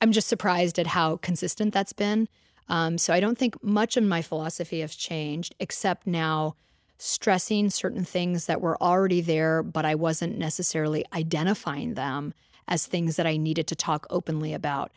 I'm 0.02 0.12
just 0.12 0.28
surprised 0.28 0.78
at 0.78 0.86
how 0.86 1.16
consistent 1.16 1.72
that's 1.72 1.94
been. 1.94 2.28
Um, 2.68 2.98
so 2.98 3.14
I 3.14 3.20
don't 3.20 3.38
think 3.38 3.62
much 3.64 3.96
of 3.96 4.04
my 4.04 4.20
philosophy 4.20 4.80
has 4.80 4.94
changed, 4.94 5.54
except 5.58 6.06
now 6.06 6.54
stressing 6.98 7.70
certain 7.70 8.04
things 8.04 8.44
that 8.44 8.60
were 8.60 8.76
already 8.82 9.22
there, 9.22 9.62
but 9.62 9.86
I 9.86 9.94
wasn't 9.94 10.36
necessarily 10.36 11.02
identifying 11.14 11.94
them 11.94 12.34
as 12.68 12.86
things 12.86 13.16
that 13.16 13.26
I 13.26 13.38
needed 13.38 13.66
to 13.68 13.74
talk 13.74 14.06
openly 14.10 14.52
about. 14.52 14.92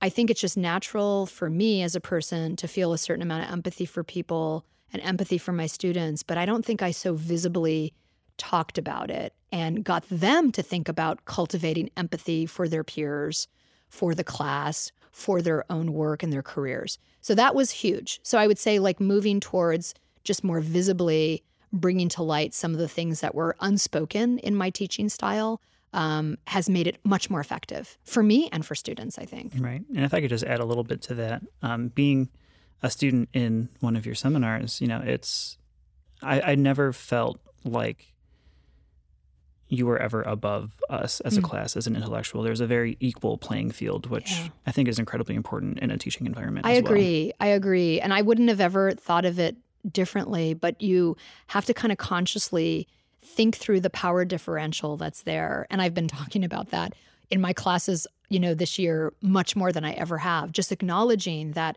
I 0.00 0.08
think 0.08 0.30
it's 0.30 0.40
just 0.40 0.56
natural 0.56 1.26
for 1.26 1.48
me 1.48 1.82
as 1.82 1.94
a 1.94 2.00
person 2.00 2.56
to 2.56 2.68
feel 2.68 2.92
a 2.92 2.98
certain 2.98 3.22
amount 3.22 3.44
of 3.44 3.52
empathy 3.52 3.86
for 3.86 4.04
people 4.04 4.64
and 4.92 5.02
empathy 5.02 5.38
for 5.38 5.52
my 5.52 5.66
students, 5.66 6.22
but 6.22 6.38
I 6.38 6.46
don't 6.46 6.64
think 6.64 6.82
I 6.82 6.90
so 6.90 7.14
visibly 7.14 7.92
talked 8.36 8.78
about 8.78 9.10
it 9.10 9.34
and 9.50 9.84
got 9.84 10.04
them 10.10 10.52
to 10.52 10.62
think 10.62 10.88
about 10.88 11.24
cultivating 11.24 11.90
empathy 11.96 12.46
for 12.46 12.68
their 12.68 12.84
peers, 12.84 13.48
for 13.88 14.14
the 14.14 14.24
class, 14.24 14.92
for 15.12 15.40
their 15.40 15.64
own 15.72 15.92
work 15.94 16.22
and 16.22 16.32
their 16.32 16.42
careers. 16.42 16.98
So 17.22 17.34
that 17.34 17.54
was 17.54 17.70
huge. 17.70 18.20
So 18.22 18.38
I 18.38 18.46
would 18.46 18.58
say, 18.58 18.78
like, 18.78 19.00
moving 19.00 19.40
towards 19.40 19.94
just 20.24 20.44
more 20.44 20.60
visibly 20.60 21.42
bringing 21.72 22.08
to 22.10 22.22
light 22.22 22.54
some 22.54 22.72
of 22.72 22.78
the 22.78 22.88
things 22.88 23.20
that 23.20 23.34
were 23.34 23.56
unspoken 23.60 24.38
in 24.40 24.54
my 24.54 24.70
teaching 24.70 25.08
style 25.08 25.60
um, 25.92 26.36
has 26.46 26.68
made 26.68 26.86
it 26.86 26.98
much 27.04 27.30
more 27.30 27.40
effective 27.40 27.96
for 28.04 28.22
me 28.22 28.48
and 28.52 28.64
for 28.64 28.74
students, 28.74 29.18
I 29.18 29.24
think. 29.24 29.52
Right. 29.58 29.82
And 29.94 30.04
if 30.04 30.12
I 30.12 30.20
could 30.20 30.30
just 30.30 30.44
add 30.44 30.60
a 30.60 30.64
little 30.64 30.84
bit 30.84 31.02
to 31.02 31.14
that, 31.14 31.42
um, 31.62 31.88
being 31.88 32.28
a 32.82 32.90
student 32.90 33.28
in 33.32 33.68
one 33.80 33.96
of 33.96 34.04
your 34.04 34.14
seminars, 34.14 34.80
you 34.80 34.86
know, 34.86 35.00
it's, 35.04 35.58
I, 36.22 36.40
I 36.40 36.54
never 36.54 36.92
felt 36.92 37.40
like 37.64 38.12
you 39.68 39.86
were 39.86 39.98
ever 39.98 40.22
above 40.22 40.72
us 40.88 41.20
as 41.20 41.36
a 41.36 41.40
mm. 41.40 41.44
class, 41.44 41.76
as 41.76 41.86
an 41.86 41.96
intellectual. 41.96 42.42
There's 42.42 42.60
a 42.60 42.66
very 42.66 42.96
equal 43.00 43.36
playing 43.36 43.72
field, 43.72 44.08
which 44.08 44.30
yeah. 44.32 44.48
I 44.66 44.72
think 44.72 44.88
is 44.88 44.98
incredibly 44.98 45.34
important 45.34 45.80
in 45.80 45.90
a 45.90 45.98
teaching 45.98 46.26
environment. 46.26 46.66
I 46.66 46.72
agree. 46.72 47.32
Well. 47.40 47.48
I 47.48 47.52
agree. 47.52 48.00
And 48.00 48.14
I 48.14 48.22
wouldn't 48.22 48.48
have 48.48 48.60
ever 48.60 48.92
thought 48.92 49.24
of 49.24 49.38
it 49.40 49.56
differently, 49.90 50.54
but 50.54 50.80
you 50.80 51.16
have 51.48 51.64
to 51.64 51.74
kind 51.74 51.90
of 51.90 51.98
consciously 51.98 52.86
think 53.26 53.56
through 53.56 53.80
the 53.80 53.90
power 53.90 54.24
differential 54.24 54.96
that's 54.96 55.22
there. 55.22 55.66
And 55.70 55.82
I've 55.82 55.94
been 55.94 56.08
talking 56.20 56.44
about 56.44 56.70
that 56.70 56.94
in 57.30 57.40
my 57.40 57.52
classes, 57.52 58.06
you 58.28 58.38
know, 58.38 58.54
this 58.54 58.78
year 58.78 59.12
much 59.20 59.56
more 59.56 59.72
than 59.72 59.84
I 59.84 59.92
ever 59.92 60.18
have, 60.18 60.52
just 60.52 60.72
acknowledging 60.72 61.52
that 61.52 61.76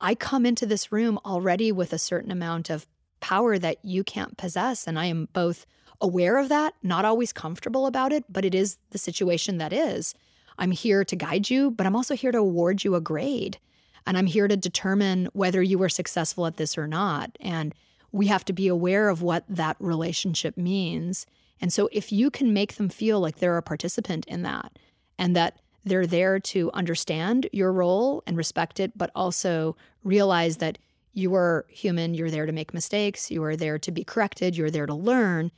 I 0.00 0.14
come 0.14 0.46
into 0.46 0.66
this 0.66 0.92
room 0.92 1.18
already 1.24 1.72
with 1.72 1.92
a 1.92 1.98
certain 1.98 2.30
amount 2.30 2.70
of 2.70 2.86
power 3.20 3.58
that 3.58 3.78
you 3.84 4.04
can't 4.04 4.36
possess. 4.36 4.86
And 4.86 4.98
I 4.98 5.06
am 5.06 5.28
both 5.32 5.66
aware 6.00 6.38
of 6.38 6.48
that, 6.48 6.74
not 6.82 7.04
always 7.04 7.32
comfortable 7.32 7.86
about 7.86 8.12
it, 8.12 8.24
but 8.28 8.44
it 8.44 8.54
is 8.54 8.78
the 8.90 8.98
situation 8.98 9.58
that 9.58 9.72
is. 9.72 10.14
I'm 10.58 10.70
here 10.70 11.04
to 11.04 11.16
guide 11.16 11.50
you, 11.50 11.70
but 11.70 11.86
I'm 11.86 11.96
also 11.96 12.14
here 12.14 12.32
to 12.32 12.38
award 12.38 12.84
you 12.84 12.94
a 12.94 13.00
grade. 13.00 13.58
And 14.06 14.16
I'm 14.16 14.26
here 14.26 14.48
to 14.48 14.56
determine 14.56 15.28
whether 15.32 15.62
you 15.62 15.78
were 15.78 15.88
successful 15.88 16.46
at 16.46 16.56
this 16.56 16.78
or 16.78 16.86
not. 16.86 17.36
And 17.40 17.74
we 18.12 18.26
have 18.26 18.44
to 18.46 18.52
be 18.52 18.68
aware 18.68 19.08
of 19.08 19.22
what 19.22 19.44
that 19.48 19.76
relationship 19.78 20.56
means. 20.56 21.26
And 21.60 21.72
so 21.72 21.88
if 21.92 22.12
you 22.12 22.30
can 22.30 22.52
make 22.52 22.76
them 22.76 22.88
feel 22.88 23.20
like 23.20 23.36
they're 23.36 23.56
a 23.56 23.62
participant 23.62 24.26
in 24.26 24.42
that 24.42 24.78
and 25.18 25.34
that 25.36 25.58
they're 25.84 26.06
there 26.06 26.38
to 26.38 26.70
understand 26.72 27.48
your 27.52 27.72
role 27.72 28.22
and 28.26 28.36
respect 28.36 28.80
it, 28.80 28.96
but 28.96 29.10
also 29.14 29.76
realize 30.04 30.58
that 30.58 30.78
you 31.12 31.34
are 31.34 31.66
human, 31.68 32.14
you're 32.14 32.30
there 32.30 32.46
to 32.46 32.52
make 32.52 32.72
mistakes, 32.72 33.30
you 33.30 33.42
are 33.42 33.56
there 33.56 33.78
to 33.78 33.90
be 33.90 34.04
corrected, 34.04 34.56
you're 34.56 34.70
there 34.70 34.86
to 34.86 34.94
learn, 34.94 35.50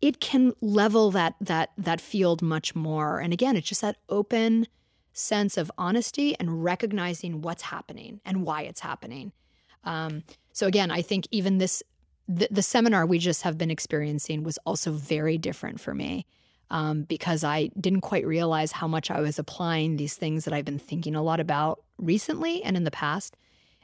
it 0.00 0.20
can 0.20 0.52
level 0.60 1.10
that 1.10 1.34
that 1.40 1.70
that 1.78 2.00
field 2.00 2.42
much 2.42 2.74
more. 2.74 3.20
And 3.20 3.32
again, 3.32 3.56
it's 3.56 3.68
just 3.68 3.80
that 3.80 3.96
open 4.08 4.66
sense 5.12 5.56
of 5.56 5.72
honesty 5.78 6.36
and 6.38 6.62
recognizing 6.62 7.40
what's 7.40 7.62
happening 7.62 8.20
and 8.24 8.42
why 8.42 8.62
it's 8.62 8.80
happening. 8.80 9.32
Um, 9.86 10.22
so 10.52 10.66
again, 10.66 10.90
I 10.90 11.00
think 11.02 11.26
even 11.30 11.58
this 11.58 11.82
the, 12.28 12.48
the, 12.50 12.62
seminar 12.62 13.06
we 13.06 13.18
just 13.18 13.42
have 13.42 13.56
been 13.56 13.70
experiencing 13.70 14.42
was 14.42 14.58
also 14.66 14.90
very 14.90 15.38
different 15.38 15.80
for 15.80 15.94
me 15.94 16.26
um, 16.70 17.02
because 17.02 17.44
I 17.44 17.70
didn't 17.80 18.00
quite 18.00 18.26
realize 18.26 18.72
how 18.72 18.88
much 18.88 19.10
I 19.10 19.20
was 19.20 19.38
applying 19.38 19.96
these 19.96 20.16
things 20.16 20.44
that 20.44 20.52
I've 20.52 20.64
been 20.64 20.78
thinking 20.78 21.14
a 21.14 21.22
lot 21.22 21.38
about 21.38 21.84
recently 21.98 22.62
and 22.64 22.76
in 22.76 22.82
the 22.82 22.90
past. 22.90 23.36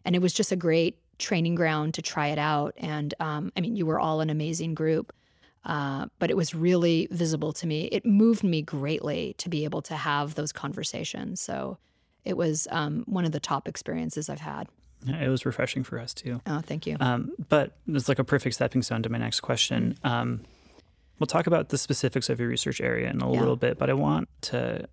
And 0.05 0.17
it 0.17 0.23
was 0.23 0.33
just 0.33 0.51
a 0.51 0.57
great 0.57 0.99
training 1.19 1.55
ground 1.55 1.95
to 1.95 2.03
try 2.03 2.29
it 2.29 2.39
out. 2.39 2.75
And 2.79 3.15
um, 3.21 3.53
I 3.57 3.61
mean, 3.61 3.77
you 3.77 3.87
were 3.87 4.01
all 4.01 4.21
an 4.21 4.31
amazing 4.31 4.75
group. 4.75 5.13
Uh, 5.65 6.07
but 6.19 6.29
it 6.29 6.37
was 6.37 6.57
really 6.57 7.07
visible 7.13 7.53
to 7.53 7.69
me. 7.69 7.85
It 7.93 8.05
moved 8.05 8.43
me 8.43 8.63
greatly 8.63 9.37
to 9.39 9.49
be 9.49 9.63
able 9.63 9.81
to 9.83 9.95
have 9.95 10.35
those 10.35 10.51
conversations. 10.51 11.41
So 11.41 11.79
it 12.25 12.37
was 12.37 12.67
um, 12.73 13.05
one 13.07 13.25
of 13.25 13.31
the 13.31 13.39
top 13.39 13.69
experiences 13.69 14.29
I've 14.29 14.41
had. 14.41 14.69
It 15.07 15.29
was 15.29 15.45
refreshing 15.45 15.83
for 15.85 15.99
us 15.99 16.15
too. 16.15 16.41
Oh, 16.47 16.61
thank 16.61 16.87
you. 16.87 16.97
Um, 17.01 17.33
but 17.49 17.77
it's 17.89 18.09
like 18.09 18.19
a 18.19 18.25
perfect 18.25 18.55
stepping 18.55 18.83
stone 18.83 19.03
to 19.03 19.09
my 19.09 19.19
next 19.19 19.41
question. 19.41 19.97
Um, 20.05 20.43
we'll 21.19 21.27
talk 21.27 21.47
about 21.47 21.71
the 21.71 21.79
specifics 21.79 22.29
of 22.29 22.41
your 22.41 22.49
research 22.49 22.81
area 22.81 23.11
in 23.11 23.21
a 23.23 23.33
yeah. 23.33 23.39
little 23.39 23.57
bit, 23.57 23.79
but 23.79 23.91
I 23.91 23.95
want 23.95 24.29
to 24.43 24.89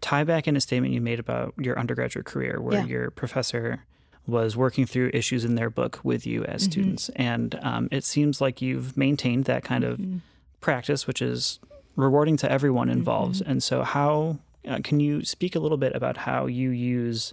tie 0.00 0.24
back 0.24 0.46
in 0.46 0.56
a 0.56 0.60
statement 0.60 0.94
you 0.94 1.00
made 1.00 1.18
about 1.18 1.54
your 1.58 1.78
undergraduate 1.78 2.26
career, 2.26 2.60
where 2.60 2.80
yeah. 2.80 2.84
your 2.84 3.10
professor 3.10 3.84
was 4.26 4.56
working 4.56 4.84
through 4.84 5.10
issues 5.14 5.44
in 5.44 5.54
their 5.54 5.70
book 5.70 6.00
with 6.02 6.26
you 6.26 6.44
as 6.44 6.62
mm-hmm. 6.62 6.70
students. 6.70 7.08
And 7.16 7.58
um, 7.62 7.88
it 7.90 8.04
seems 8.04 8.40
like 8.40 8.60
you've 8.60 8.96
maintained 8.96 9.46
that 9.46 9.64
kind 9.64 9.84
of 9.84 9.98
mm-hmm. 9.98 10.18
practice, 10.60 11.06
which 11.06 11.22
is 11.22 11.58
rewarding 11.96 12.36
to 12.38 12.52
everyone 12.52 12.90
involved. 12.90 13.36
Mm-hmm. 13.36 13.50
And 13.50 13.62
so, 13.62 13.82
how 13.82 14.38
uh, 14.68 14.80
can 14.84 15.00
you 15.00 15.24
speak 15.24 15.56
a 15.56 15.58
little 15.58 15.78
bit 15.78 15.94
about 15.96 16.18
how 16.18 16.46
you 16.46 16.70
use 16.70 17.32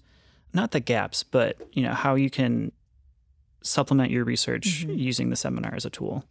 not 0.56 0.72
the 0.72 0.80
gaps, 0.80 1.24
but 1.24 1.58
you 1.74 1.84
know 1.84 1.94
how 1.94 2.16
you 2.16 2.30
can 2.30 2.72
supplement 3.62 4.12
your 4.12 4.24
research 4.24 4.86
mm-hmm. 4.86 4.98
using 4.98 5.30
the 5.30 5.36
seminar 5.36 5.74
as 5.76 5.86
a 5.86 5.90
tool? 5.90 6.24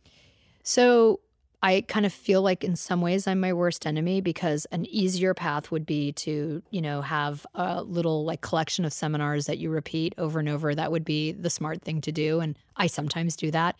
So 0.62 1.20
I 1.62 1.82
kind 1.88 2.04
of 2.04 2.12
feel 2.12 2.42
like 2.42 2.62
in 2.62 2.76
some 2.76 3.00
ways 3.00 3.26
I'm 3.26 3.40
my 3.40 3.52
worst 3.52 3.86
enemy 3.86 4.20
because 4.20 4.66
an 4.66 4.86
easier 4.86 5.32
path 5.32 5.70
would 5.70 5.86
be 5.86 6.12
to, 6.12 6.62
you 6.70 6.82
know, 6.82 7.00
have 7.00 7.46
a 7.54 7.82
little 7.82 8.24
like 8.24 8.40
collection 8.40 8.84
of 8.84 8.92
seminars 8.92 9.46
that 9.46 9.58
you 9.58 9.70
repeat 9.70 10.14
over 10.18 10.38
and 10.38 10.48
over. 10.48 10.74
That 10.74 10.92
would 10.92 11.04
be 11.04 11.32
the 11.32 11.50
smart 11.50 11.82
thing 11.82 12.00
to 12.02 12.12
do. 12.12 12.40
And 12.40 12.56
I 12.76 12.86
sometimes 12.86 13.34
do 13.34 13.50
that. 13.50 13.76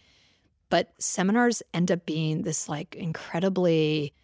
But 0.70 0.92
seminars 0.98 1.62
end 1.72 1.90
up 1.90 2.06
being 2.06 2.42
this 2.42 2.68
like 2.68 2.94
incredibly 2.94 4.14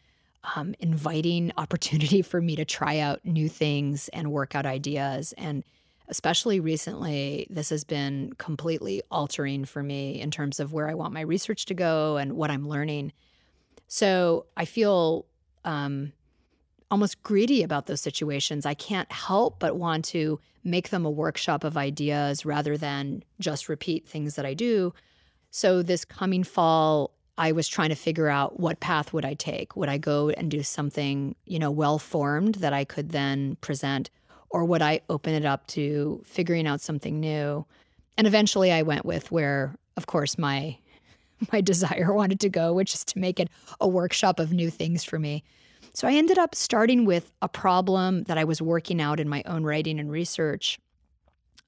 um, 0.57 0.75
inviting 0.81 1.53
opportunity 1.57 2.23
for 2.31 2.41
me 2.41 2.57
to 2.57 2.65
try 2.65 2.99
out 2.99 3.25
new 3.25 3.49
things 3.49 4.09
and 4.09 4.33
work 4.33 4.55
out 4.55 4.67
ideas. 4.67 5.35
And 5.37 5.65
especially 6.11 6.61
recently, 6.61 7.47
this 7.49 7.71
has 7.71 7.85
been 7.85 8.33
completely 8.39 9.01
altering 9.11 9.65
for 9.65 9.83
me 9.83 10.21
in 10.21 10.31
terms 10.31 10.61
of 10.61 10.73
where 10.73 10.89
I 10.89 10.95
want 10.95 11.15
my 11.15 11.21
research 11.21 11.65
to 11.67 11.75
go 11.75 12.17
and 12.17 12.33
what 12.33 12.51
I'm 12.51 12.69
learning. 12.69 13.13
So 13.87 14.47
I 14.57 14.65
feel 14.65 15.27
um, 15.65 16.13
almost 16.91 17.23
greedy 17.23 17.63
about 17.63 17.87
those 17.87 18.01
situations. 18.01 18.67
I 18.67 18.75
can't 18.75 19.11
help 19.11 19.61
but 19.61 19.77
want 19.77 20.05
to 20.07 20.41
make 20.65 20.91
them 20.91 21.07
a 21.07 21.11
workshop 21.11 21.65
of 21.65 21.77
ideas 21.77 22.45
rather 22.45 22.77
than 22.77 23.23
just 23.39 23.69
repeat 23.69 24.07
things 24.07 24.35
that 24.35 24.45
I 24.45 24.53
do. 24.53 24.93
So 25.51 25.83
this 25.83 26.05
coming 26.05 26.45
fall, 26.45 27.13
I 27.39 27.53
was 27.53 27.69
trying 27.69 27.89
to 27.89 27.95
figure 27.95 28.29
out 28.29 28.61
what 28.61 28.81
path 28.81 29.13
would 29.13 29.25
I 29.25 29.35
take? 29.35 29.77
Would 29.77 29.89
I 29.89 29.99
go 29.99 30.29
and 30.31 30.51
do 30.51 30.63
something, 30.63 31.35
you 31.47 31.59
know, 31.59 31.71
well 31.71 31.99
formed 31.99 32.57
that 32.57 32.73
I 32.73 32.85
could 32.85 33.11
then 33.11 33.57
present 33.61 34.11
or 34.51 34.65
would 34.65 34.83
I 34.83 35.01
open 35.09 35.35
it 35.35 35.45
up 35.45 35.67
to 35.69 36.23
figuring 36.25 36.67
out 36.67 36.81
something 36.81 37.21
new? 37.21 37.65
And 38.19 38.27
eventually 38.27 38.73
I 38.73 38.83
went 38.83 39.05
with 39.05 39.31
where 39.31 39.75
of 39.97 40.07
course 40.07 40.39
my 40.39 40.77
my 41.53 41.61
desire 41.61 42.13
wanted 42.15 42.41
to 42.41 42.49
go, 42.49 42.73
which 42.73 42.95
is 42.95 43.05
to 43.07 43.19
make 43.19 43.41
it 43.41 43.49
a 43.81 43.89
workshop 43.89 44.39
of 44.39 44.53
new 44.53 44.71
things 44.71 45.05
for 45.05 45.19
me. 45.19 45.43
So 45.95 46.07
I 46.07 46.13
ended 46.13 46.39
up 46.39 46.55
starting 46.55 47.05
with 47.05 47.33
a 47.43 47.49
problem 47.49 48.25
that 48.25 48.39
I 48.39 48.45
was 48.45 48.63
working 48.63 49.01
out 49.01 49.19
in 49.19 49.29
my 49.29 49.43
own 49.47 49.65
writing 49.65 49.99
and 49.99 50.11
research, 50.11 50.79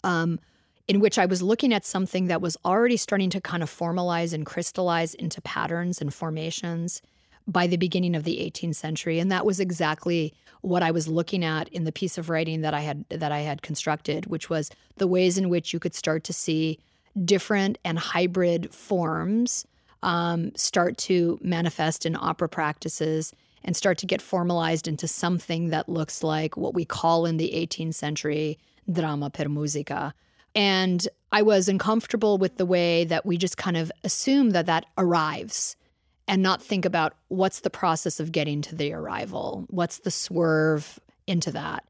um, 0.05 0.39
in 0.87 1.01
which 1.01 1.19
I 1.19 1.27
was 1.27 1.43
looking 1.43 1.73
at 1.73 1.85
something 1.85 2.27
that 2.27 2.41
was 2.41 2.57
already 2.65 2.97
starting 2.97 3.31
to 3.31 3.41
kind 3.41 3.63
of 3.63 3.71
formalize 3.71 4.33
and 4.33 4.47
crystallize 4.47 5.15
into 5.15 5.41
patterns 5.41 6.01
and 6.01 6.15
formations 6.15 7.03
by 7.47 7.67
the 7.67 7.77
beginning 7.77 8.15
of 8.15 8.25
the 8.25 8.39
18th 8.39 8.77
century 8.77 9.19
and 9.19 9.31
that 9.31 9.47
was 9.47 9.61
exactly 9.61 10.33
what 10.61 10.83
I 10.83 10.91
was 10.91 11.09
looking 11.09 11.45
at 11.45 11.69
in 11.69 11.85
the 11.85 11.93
piece 11.93 12.19
of 12.19 12.31
writing 12.31 12.61
that 12.61 12.75
I 12.75 12.81
had 12.81 13.05
that 13.11 13.33
I 13.33 13.41
had 13.41 13.63
constructed 13.63 14.27
which 14.27 14.49
was 14.49 14.71
the 14.97 15.09
ways 15.09 15.39
in 15.39 15.49
which 15.49 15.73
you 15.73 15.79
could 15.79 15.95
start 15.95 16.25
to 16.25 16.33
see 16.33 16.79
different 17.25 17.79
and 17.85 17.99
hybrid 17.99 18.73
forms 18.75 19.67
um, 20.03 20.55
start 20.57 20.97
to 20.99 21.39
manifest 21.43 22.07
in 22.07 22.17
opera 22.17 22.49
practices 22.49 23.33
and 23.65 23.77
start 23.77 23.99
to 23.99 24.07
get 24.07 24.21
formalized 24.21 24.89
into 24.89 25.07
something 25.07 25.69
that 25.69 25.89
looks 25.89 26.23
like 26.23 26.57
what 26.57 26.75
we 26.75 26.85
call 26.85 27.27
in 27.27 27.37
the 27.37 27.53
18th 27.55 27.95
century 27.95 28.59
dramma 28.91 29.31
per 29.31 29.49
musica. 29.49 30.13
And 30.55 31.09
I 31.31 31.43
was 31.43 31.69
uncomfortable 31.69 32.37
with 32.39 32.57
the 32.57 32.67
way 32.67 33.05
that 33.05 33.25
we 33.25 33.37
just 33.37 33.57
kind 33.57 33.77
of 33.77 33.91
assume 34.05 34.51
that 34.51 34.67
that 34.67 34.87
arrives 34.99 35.77
and 36.29 36.43
not 36.43 36.63
think 36.63 36.85
about 36.85 37.15
what's 37.29 37.61
the 37.61 37.71
process 37.71 38.21
of 38.21 38.33
getting 38.33 38.63
to 38.63 38.75
the 38.75 38.93
arrival, 38.93 39.67
what's 39.69 39.99
the 39.99 40.11
swerve 40.11 40.99
into 41.27 41.51
that. 41.53 41.85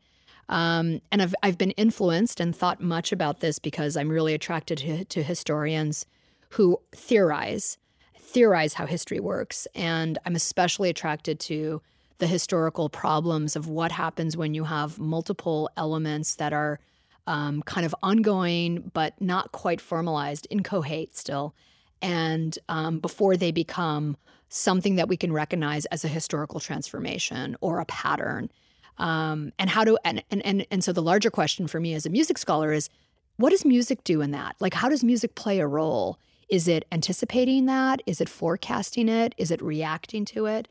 Um, 0.49 1.01
and 1.11 1.23
I've, 1.23 1.35
I've 1.43 1.59
been 1.59 1.71
influenced 1.73 2.41
and 2.41 2.55
thought 2.55 2.81
much 2.81 3.13
about 3.13 3.41
this 3.41 3.59
because 3.59 3.97
I'm 3.97 4.11
really 4.11 4.35
attracted 4.35 4.79
to, 4.79 5.05
to 5.05 5.23
historians 5.23 6.05
who 6.51 6.79
theorize, 6.93 7.79
theorize 8.19 8.75
how 8.75 8.87
history 8.87 9.21
works. 9.21 9.67
And 9.75 10.19
I'm 10.27 10.35
especially 10.35 10.91
attracted 10.91 11.41
to 11.41 11.81
the 12.19 12.27
historical 12.27 12.89
problems 12.89 13.57
of 13.57 13.69
what 13.69 13.93
happens 13.93 14.37
when 14.37 14.55
you 14.55 14.65
have 14.65 14.99
multiple 14.99 15.71
elements 15.77 16.35
that 16.37 16.53
are 16.53 16.79
um, 17.27 17.63
kind 17.63 17.87
of 17.87 17.95
ongoing 18.03 18.91
but 18.93 19.19
not 19.21 19.53
quite 19.53 19.81
formalized, 19.81 20.47
inchoate 20.51 21.17
still, 21.17 21.55
and 22.03 22.59
um, 22.69 22.99
before 22.99 23.37
they 23.37 23.53
become 23.53 24.17
something 24.49 24.97
that 24.97 25.09
we 25.09 25.17
can 25.17 25.33
recognize 25.33 25.87
as 25.87 26.05
a 26.05 26.09
historical 26.09 26.61
transformation 26.61 27.57
or 27.61 27.81
a 27.81 27.87
pattern. 27.87 28.51
Um, 28.99 29.53
and 29.59 29.71
how 29.71 29.85
do 29.85 29.97
and, 30.05 30.23
and 30.31 30.45
and 30.45 30.67
and 30.71 30.85
so 30.85 30.93
the 30.93 31.03
larger 31.03 31.31
question 31.31 31.67
for 31.67 31.81
me 31.81 31.95
as 31.95 32.05
a 32.05 32.11
music 32.11 32.37
scholar 32.37 32.73
is 32.73 32.91
what 33.37 33.51
does 33.51 33.65
music 33.65 34.05
do 34.05 34.21
in 34.21 34.33
that? 34.33 34.57
Like 34.61 34.75
how 34.75 34.91
does 34.91 35.03
music 35.03 35.35
play 35.35 35.61
a 35.61 35.67
role? 35.67 36.19
Is 36.51 36.69
it 36.69 36.87
anticipating 36.93 37.65
that? 37.67 38.03
Is 38.05 38.21
it 38.21 38.29
forecasting 38.29 39.09
it? 39.09 39.35
Is 39.39 39.51
it 39.51 39.63
reacting 39.63 40.27
to 40.27 40.45
it? 40.45 40.69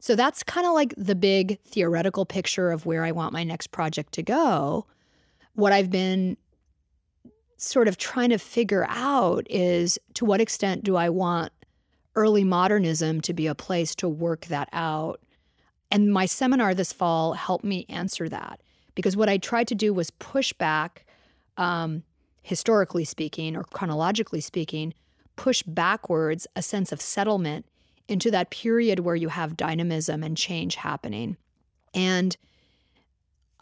So 0.00 0.14
that's 0.14 0.42
kind 0.42 0.66
of 0.66 0.74
like 0.74 0.92
the 0.98 1.14
big 1.14 1.58
theoretical 1.62 2.26
picture 2.26 2.70
of 2.70 2.84
where 2.84 3.04
i 3.04 3.12
want 3.12 3.32
my 3.32 3.44
next 3.44 3.68
project 3.68 4.12
to 4.14 4.22
go. 4.22 4.84
What 5.54 5.72
i've 5.72 5.90
been 5.90 6.36
sort 7.62 7.88
of 7.88 7.96
trying 7.96 8.30
to 8.30 8.38
figure 8.38 8.86
out 8.88 9.46
is 9.48 9.98
to 10.14 10.24
what 10.24 10.40
extent 10.40 10.84
do 10.84 10.96
i 10.96 11.08
want 11.08 11.52
early 12.14 12.44
modernism 12.44 13.20
to 13.20 13.32
be 13.32 13.46
a 13.46 13.54
place 13.54 13.94
to 13.94 14.08
work 14.08 14.46
that 14.46 14.68
out 14.72 15.20
and 15.90 16.12
my 16.12 16.26
seminar 16.26 16.74
this 16.74 16.92
fall 16.92 17.34
helped 17.34 17.64
me 17.64 17.84
answer 17.88 18.28
that 18.28 18.60
because 18.94 19.16
what 19.16 19.28
I 19.28 19.38
tried 19.38 19.68
to 19.68 19.74
do 19.74 19.92
was 19.92 20.10
push 20.10 20.52
back, 20.52 21.06
um, 21.56 22.02
historically 22.42 23.04
speaking 23.04 23.56
or 23.56 23.64
chronologically 23.64 24.40
speaking, 24.40 24.94
push 25.36 25.62
backwards 25.62 26.46
a 26.56 26.62
sense 26.62 26.92
of 26.92 27.00
settlement 27.00 27.66
into 28.08 28.30
that 28.30 28.50
period 28.50 29.00
where 29.00 29.14
you 29.14 29.28
have 29.28 29.56
dynamism 29.56 30.22
and 30.22 30.36
change 30.36 30.76
happening. 30.76 31.36
And 31.94 32.36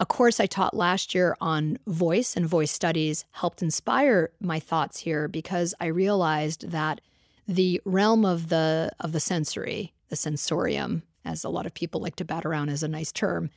a 0.01 0.05
course 0.05 0.39
I 0.39 0.47
taught 0.47 0.75
last 0.75 1.13
year 1.13 1.37
on 1.39 1.77
voice 1.85 2.35
and 2.35 2.47
voice 2.47 2.71
studies 2.71 3.23
helped 3.29 3.61
inspire 3.61 4.31
my 4.41 4.59
thoughts 4.59 4.99
here 4.99 5.27
because 5.27 5.75
I 5.79 5.85
realized 5.85 6.71
that 6.71 7.01
the 7.47 7.79
realm 7.85 8.25
of 8.25 8.49
the 8.49 8.91
of 8.99 9.11
the 9.11 9.19
sensory, 9.19 9.93
the 10.09 10.15
sensorium, 10.15 11.03
as 11.23 11.43
a 11.43 11.49
lot 11.49 11.67
of 11.67 11.75
people 11.75 12.01
like 12.01 12.15
to 12.15 12.25
bat 12.25 12.47
around 12.47 12.69
as 12.69 12.81
a 12.81 12.87
nice 12.87 13.11
term, 13.11 13.51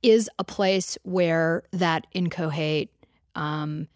is 0.00 0.30
a 0.38 0.44
place 0.44 0.96
where 1.02 1.64
that 1.72 2.06
inchoate 2.12 2.92
um, 3.34 3.88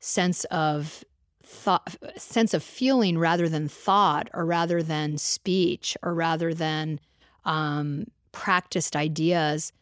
sense 0.00 0.42
of 0.46 1.04
thought, 1.44 1.96
sense 2.16 2.52
of 2.52 2.64
feeling 2.64 3.16
rather 3.16 3.48
than 3.48 3.68
thought, 3.68 4.28
or 4.34 4.44
rather 4.44 4.82
than 4.82 5.18
speech, 5.18 5.96
or 6.02 6.14
rather 6.14 6.52
than 6.52 6.98
um, 7.44 8.06
practiced 8.32 8.96
ideas 8.96 9.72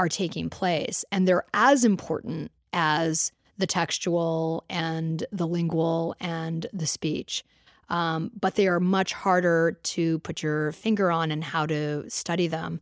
are 0.00 0.08
taking 0.08 0.50
place, 0.50 1.04
and 1.12 1.28
they're 1.28 1.44
as 1.54 1.84
important 1.84 2.50
as 2.72 3.30
the 3.58 3.66
textual 3.66 4.64
and 4.68 5.24
the 5.30 5.46
lingual 5.46 6.14
and 6.20 6.66
the 6.72 6.86
speech 6.86 7.44
um, 7.90 8.30
but 8.40 8.54
they 8.54 8.68
are 8.68 8.80
much 8.80 9.12
harder 9.12 9.78
to 9.82 10.20
put 10.20 10.42
your 10.42 10.72
finger 10.72 11.10
on 11.10 11.30
and 11.30 11.42
how 11.42 11.66
to 11.66 12.08
study 12.08 12.46
them. 12.46 12.80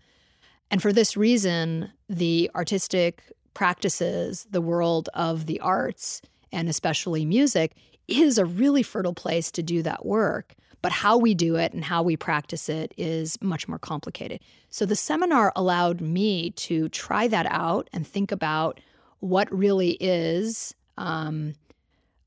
And 0.70 0.82
for 0.82 0.92
this 0.92 1.16
reason, 1.16 1.90
the 2.08 2.50
artistic 2.54 3.22
practices, 3.54 4.46
the 4.50 4.60
world 4.60 5.08
of 5.14 5.46
the 5.46 5.60
arts, 5.60 6.20
and 6.52 6.68
especially 6.68 7.24
music, 7.24 7.74
is 8.06 8.38
a 8.38 8.44
really 8.44 8.82
fertile 8.82 9.14
place 9.14 9.50
to 9.52 9.62
do 9.62 9.82
that 9.82 10.04
work. 10.04 10.54
But 10.80 10.92
how 10.92 11.18
we 11.18 11.34
do 11.34 11.56
it 11.56 11.72
and 11.72 11.84
how 11.84 12.02
we 12.02 12.16
practice 12.16 12.68
it 12.68 12.94
is 12.96 13.36
much 13.42 13.66
more 13.66 13.78
complicated. 13.78 14.40
So 14.70 14.86
the 14.86 14.96
seminar 14.96 15.52
allowed 15.56 16.00
me 16.00 16.50
to 16.50 16.88
try 16.90 17.26
that 17.28 17.46
out 17.50 17.88
and 17.92 18.06
think 18.06 18.30
about 18.30 18.80
what 19.20 19.52
really 19.52 19.92
is 20.00 20.74
um, 20.96 21.54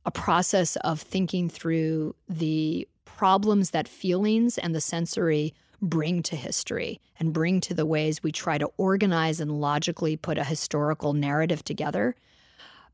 a 0.05 0.11
process 0.11 0.75
of 0.77 0.99
thinking 0.99 1.47
through 1.49 2.15
the 2.27 2.87
problems 3.05 3.69
that 3.69 3.87
feelings 3.87 4.57
and 4.57 4.73
the 4.73 4.81
sensory 4.81 5.53
bring 5.81 6.21
to 6.23 6.35
history 6.35 6.99
and 7.19 7.33
bring 7.33 7.61
to 7.61 7.73
the 7.73 7.85
ways 7.85 8.23
we 8.23 8.31
try 8.31 8.57
to 8.57 8.69
organize 8.77 9.39
and 9.39 9.61
logically 9.61 10.17
put 10.17 10.37
a 10.37 10.43
historical 10.43 11.13
narrative 11.13 11.63
together. 11.63 12.15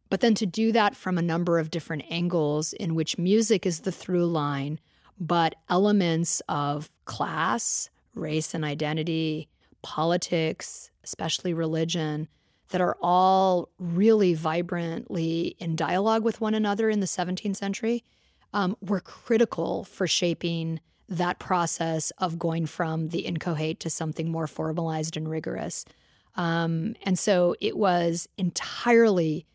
But 0.10 0.22
then 0.22 0.36
to 0.36 0.46
do 0.46 0.72
that 0.72 0.96
from 0.96 1.18
a 1.18 1.22
number 1.22 1.60
of 1.60 1.70
different 1.70 2.06
angles 2.10 2.74
in 2.74 2.96
which 2.96 3.18
music 3.18 3.66
is 3.66 3.82
the 3.82 3.92
through 3.92 4.26
line, 4.28 4.80
but 5.20 5.56
elements 5.70 6.42
of 6.50 6.90
class, 7.06 7.90
race 8.14 8.54
and 8.54 8.64
identity, 8.64 9.48
politics, 9.82 10.92
especially 11.04 11.54
religion, 11.54 12.28
that 12.70 12.82
are 12.82 12.98
all 13.02 13.70
really 13.80 14.34
vibrantly 14.34 15.56
in 15.60 15.76
dialogue 15.76 16.24
with 16.24 16.42
one 16.42 16.54
another 16.54 16.90
in 16.90 17.00
the 17.00 17.06
17th 17.06 17.56
century 17.56 18.04
um, 18.54 18.76
were 18.82 19.00
critical 19.00 19.84
for 19.86 20.08
shaping 20.08 20.80
that 21.10 21.40
process 21.40 22.12
of 22.18 22.38
going 22.38 22.66
from 22.66 23.10
the 23.10 23.20
inchoate 23.20 23.80
to 23.80 23.90
something 23.90 24.30
more 24.30 24.48
formalized 24.48 25.16
and 25.16 25.30
rigorous. 25.30 25.86
Um, 26.36 26.96
and 27.04 27.18
so 27.18 27.56
it 27.62 27.78
was 27.78 28.28
entirely 28.38 29.46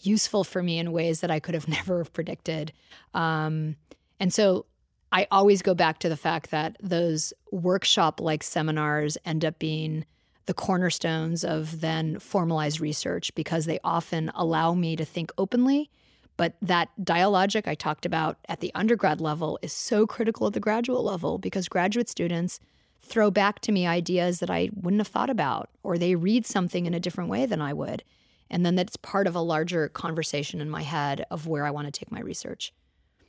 useful 0.00 0.44
for 0.44 0.62
me 0.62 0.78
in 0.78 0.92
ways 0.92 1.20
that 1.20 1.30
I 1.30 1.40
could 1.40 1.54
have 1.54 1.68
never 1.68 2.04
predicted. 2.04 2.72
Um, 3.14 3.76
and 4.20 4.32
so 4.32 4.66
I 5.12 5.26
always 5.30 5.60
go 5.60 5.74
back 5.74 5.98
to 5.98 6.08
the 6.08 6.16
fact 6.16 6.50
that 6.50 6.76
those 6.80 7.34
workshop 7.50 8.18
like 8.20 8.42
seminars 8.42 9.18
end 9.26 9.44
up 9.44 9.58
being 9.58 10.06
the 10.46 10.54
cornerstones 10.54 11.44
of 11.44 11.80
then 11.82 12.18
formalized 12.18 12.80
research 12.80 13.34
because 13.34 13.66
they 13.66 13.78
often 13.84 14.32
allow 14.34 14.72
me 14.72 14.96
to 14.96 15.04
think 15.04 15.30
openly. 15.36 15.90
But 16.38 16.54
that 16.62 16.88
dialogic 17.02 17.68
I 17.68 17.74
talked 17.74 18.06
about 18.06 18.38
at 18.48 18.60
the 18.60 18.72
undergrad 18.74 19.20
level 19.20 19.58
is 19.60 19.72
so 19.72 20.06
critical 20.06 20.46
at 20.46 20.54
the 20.54 20.60
graduate 20.60 21.02
level 21.02 21.36
because 21.36 21.68
graduate 21.68 22.08
students 22.08 22.58
throw 23.02 23.30
back 23.30 23.60
to 23.60 23.72
me 23.72 23.86
ideas 23.86 24.40
that 24.40 24.50
I 24.50 24.70
wouldn't 24.74 25.00
have 25.00 25.08
thought 25.08 25.30
about, 25.30 25.68
or 25.82 25.98
they 25.98 26.14
read 26.14 26.46
something 26.46 26.86
in 26.86 26.94
a 26.94 27.00
different 27.00 27.28
way 27.28 27.44
than 27.44 27.60
I 27.60 27.74
would. 27.74 28.02
And 28.50 28.64
then 28.64 28.76
that's 28.76 28.96
part 28.96 29.26
of 29.26 29.34
a 29.34 29.40
larger 29.40 29.88
conversation 29.88 30.60
in 30.60 30.70
my 30.70 30.82
head 30.82 31.26
of 31.30 31.46
where 31.46 31.66
I 31.66 31.70
want 31.70 31.86
to 31.86 31.92
take 31.92 32.10
my 32.10 32.20
research. 32.20 32.72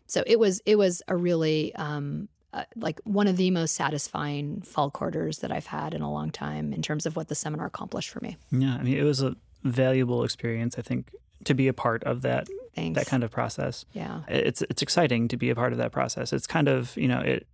So 0.07 0.23
it 0.25 0.39
was 0.39 0.61
it 0.65 0.77
was 0.77 1.01
a 1.07 1.15
really 1.15 1.73
um, 1.75 2.27
uh, 2.53 2.65
like 2.75 2.99
one 3.03 3.27
of 3.27 3.37
the 3.37 3.49
most 3.51 3.75
satisfying 3.75 4.61
fall 4.61 4.91
quarters 4.91 5.39
that 5.39 5.51
I've 5.51 5.65
had 5.65 5.93
in 5.93 6.01
a 6.01 6.11
long 6.11 6.29
time 6.29 6.71
in 6.71 6.81
terms 6.81 7.05
of 7.05 7.15
what 7.15 7.27
the 7.27 7.35
seminar 7.35 7.65
accomplished 7.65 8.09
for 8.09 8.19
me. 8.19 8.37
Yeah, 8.51 8.75
I 8.75 8.83
mean, 8.83 8.97
it 8.97 9.03
was 9.03 9.21
a 9.21 9.35
valuable 9.63 10.23
experience. 10.23 10.77
I 10.77 10.81
think 10.81 11.09
to 11.45 11.53
be 11.53 11.67
a 11.67 11.73
part 11.73 12.03
of 12.03 12.21
that 12.21 12.47
Thanks. 12.75 12.97
that 12.97 13.07
kind 13.07 13.23
of 13.23 13.31
process. 13.31 13.85
Yeah, 13.93 14.21
it's 14.27 14.61
it's 14.63 14.81
exciting 14.81 15.27
to 15.29 15.37
be 15.37 15.49
a 15.49 15.55
part 15.55 15.71
of 15.71 15.77
that 15.79 15.91
process. 15.91 16.33
It's 16.33 16.47
kind 16.47 16.67
of 16.67 16.95
you 16.97 17.07
know 17.07 17.19
it 17.19 17.47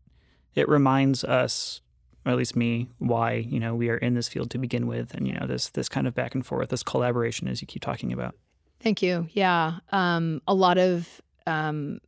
it 0.56 0.68
reminds 0.68 1.24
us, 1.24 1.82
or 2.26 2.32
at 2.32 2.38
least 2.38 2.56
me, 2.56 2.90
why 2.98 3.34
you 3.34 3.60
know 3.60 3.76
we 3.76 3.90
are 3.90 3.98
in 3.98 4.16
this 4.16 4.28
field 4.28 4.50
to 4.52 4.58
begin 4.58 4.88
with, 4.88 5.14
and 5.14 5.28
you 5.28 5.34
know 5.34 5.48
this 5.48 5.70
this 5.70 5.88
kind 5.90 6.08
of 6.08 6.14
back 6.14 6.36
and 6.36 6.46
forth, 6.46 6.70
this 6.70 6.84
collaboration, 6.84 7.48
as 7.48 7.62
you 7.62 7.68
keep 7.68 7.82
talking 7.82 8.12
about. 8.12 8.36
Thank 8.82 9.02
you. 9.02 9.28
Yeah, 9.32 9.80
um, 9.92 10.42
a 10.48 10.54
lot 10.54 10.78
of 10.78 11.22
um, 11.48 12.00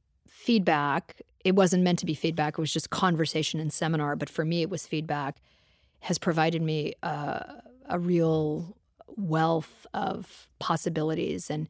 feedback 0.44 1.22
it 1.44 1.56
wasn't 1.56 1.84
meant 1.84 2.00
to 2.00 2.06
be 2.06 2.14
feedback, 2.14 2.58
it 2.58 2.62
was 2.62 2.74
just 2.74 2.90
conversation 2.90 3.60
and 3.60 3.72
seminar. 3.72 4.16
But 4.16 4.30
for 4.30 4.46
me, 4.46 4.62
it 4.62 4.70
was 4.70 4.86
feedback, 4.88 5.42
has 6.02 6.18
provided 6.18 6.62
me 6.62 6.94
uh, 7.04 7.44
a 7.90 8.00
real 8.00 8.78
wealth 9.08 9.86
of 9.94 10.48
possibilities. 10.60 11.50
And 11.50 11.68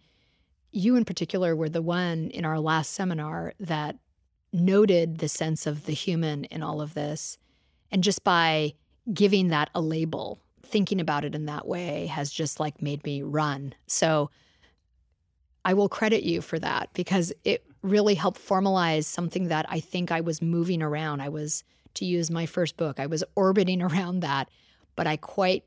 you, 0.72 0.96
in 0.96 1.06
particular, 1.06 1.56
were 1.56 1.70
the 1.70 1.82
one 1.82 2.30
in 2.30 2.46
our 2.46 2.60
last 2.60 2.94
seminar 2.94 3.54
that 3.60 3.98
noted 4.54 5.20
the 5.20 5.30
sense 5.30 5.66
of 5.66 5.86
the 5.86 5.94
human 5.94 6.44
in 6.46 6.62
all 6.62 6.82
of 6.82 6.94
this. 6.94 7.38
And 7.92 8.04
just 8.04 8.24
by 8.24 8.74
giving 9.14 9.48
that 9.50 9.70
a 9.74 9.82
label, 9.82 10.40
thinking 10.64 11.02
about 11.02 11.26
it 11.26 11.36
in 11.36 11.46
that 11.46 11.68
way 11.68 12.06
has 12.08 12.32
just 12.32 12.60
like 12.60 12.82
made 12.82 13.04
me 13.04 13.22
run. 13.22 13.74
So 13.88 14.30
I 15.64 15.74
will 15.74 15.90
credit 15.90 16.24
you 16.24 16.42
for 16.42 16.60
that 16.60 16.90
because 16.94 17.34
it 17.44 17.66
really 17.84 18.16
helped 18.16 18.40
formalize 18.40 19.06
something 19.06 19.48
that 19.48 19.66
I 19.70 19.80
think 19.80 20.12
I 20.12 20.22
was 20.22 20.42
moving 20.42 20.82
around. 20.82 21.22
I 21.22 21.30
was, 21.30 21.64
to 21.96 22.06
use 22.06 22.30
my 22.30 22.46
first 22.46 22.78
book, 22.78 23.00
I 23.00 23.08
was 23.08 23.24
orbiting 23.36 23.82
around 23.82 24.22
that, 24.22 24.50
but 24.96 25.08
I 25.08 25.18
quite 25.18 25.64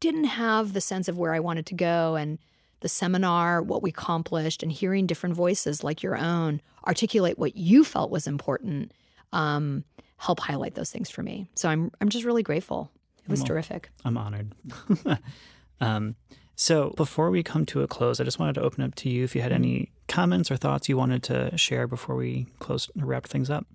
didn't 0.00 0.24
have 0.24 0.72
the 0.72 0.80
sense 0.80 1.08
of 1.08 1.18
where 1.18 1.34
I 1.34 1.40
wanted 1.40 1.66
to 1.66 1.74
go. 1.74 2.16
And 2.16 2.38
the 2.80 2.88
seminar, 2.88 3.62
what 3.62 3.82
we 3.82 3.90
accomplished, 3.90 4.62
and 4.62 4.72
hearing 4.72 5.06
different 5.06 5.34
voices 5.34 5.84
like 5.84 6.02
your 6.02 6.16
own 6.16 6.60
articulate 6.86 7.38
what 7.38 7.56
you 7.56 7.84
felt 7.84 8.10
was 8.10 8.26
important, 8.26 8.92
um, 9.32 9.84
help 10.16 10.40
highlight 10.40 10.74
those 10.74 10.90
things 10.90 11.10
for 11.10 11.22
me. 11.22 11.46
So 11.54 11.68
I'm 11.68 11.90
I'm 12.00 12.08
just 12.08 12.24
really 12.24 12.42
grateful. 12.42 12.90
It 13.24 13.30
was 13.30 13.40
well, 13.40 13.48
terrific. 13.48 13.90
I'm 14.04 14.16
honored. 14.16 14.54
um, 15.80 16.16
so 16.56 16.90
before 16.96 17.30
we 17.30 17.42
come 17.42 17.64
to 17.66 17.82
a 17.82 17.86
close, 17.86 18.20
I 18.20 18.24
just 18.24 18.38
wanted 18.38 18.54
to 18.56 18.62
open 18.62 18.82
up 18.82 18.94
to 18.96 19.10
you 19.10 19.24
if 19.24 19.34
you 19.34 19.42
had 19.42 19.52
any 19.52 19.90
comments 20.10 20.50
or 20.50 20.56
thoughts 20.56 20.88
you 20.88 20.96
wanted 20.96 21.22
to 21.22 21.56
share 21.56 21.86
before 21.86 22.16
we 22.16 22.46
close 22.58 22.90
wrap 22.96 23.26
things 23.26 23.48
up. 23.48 23.66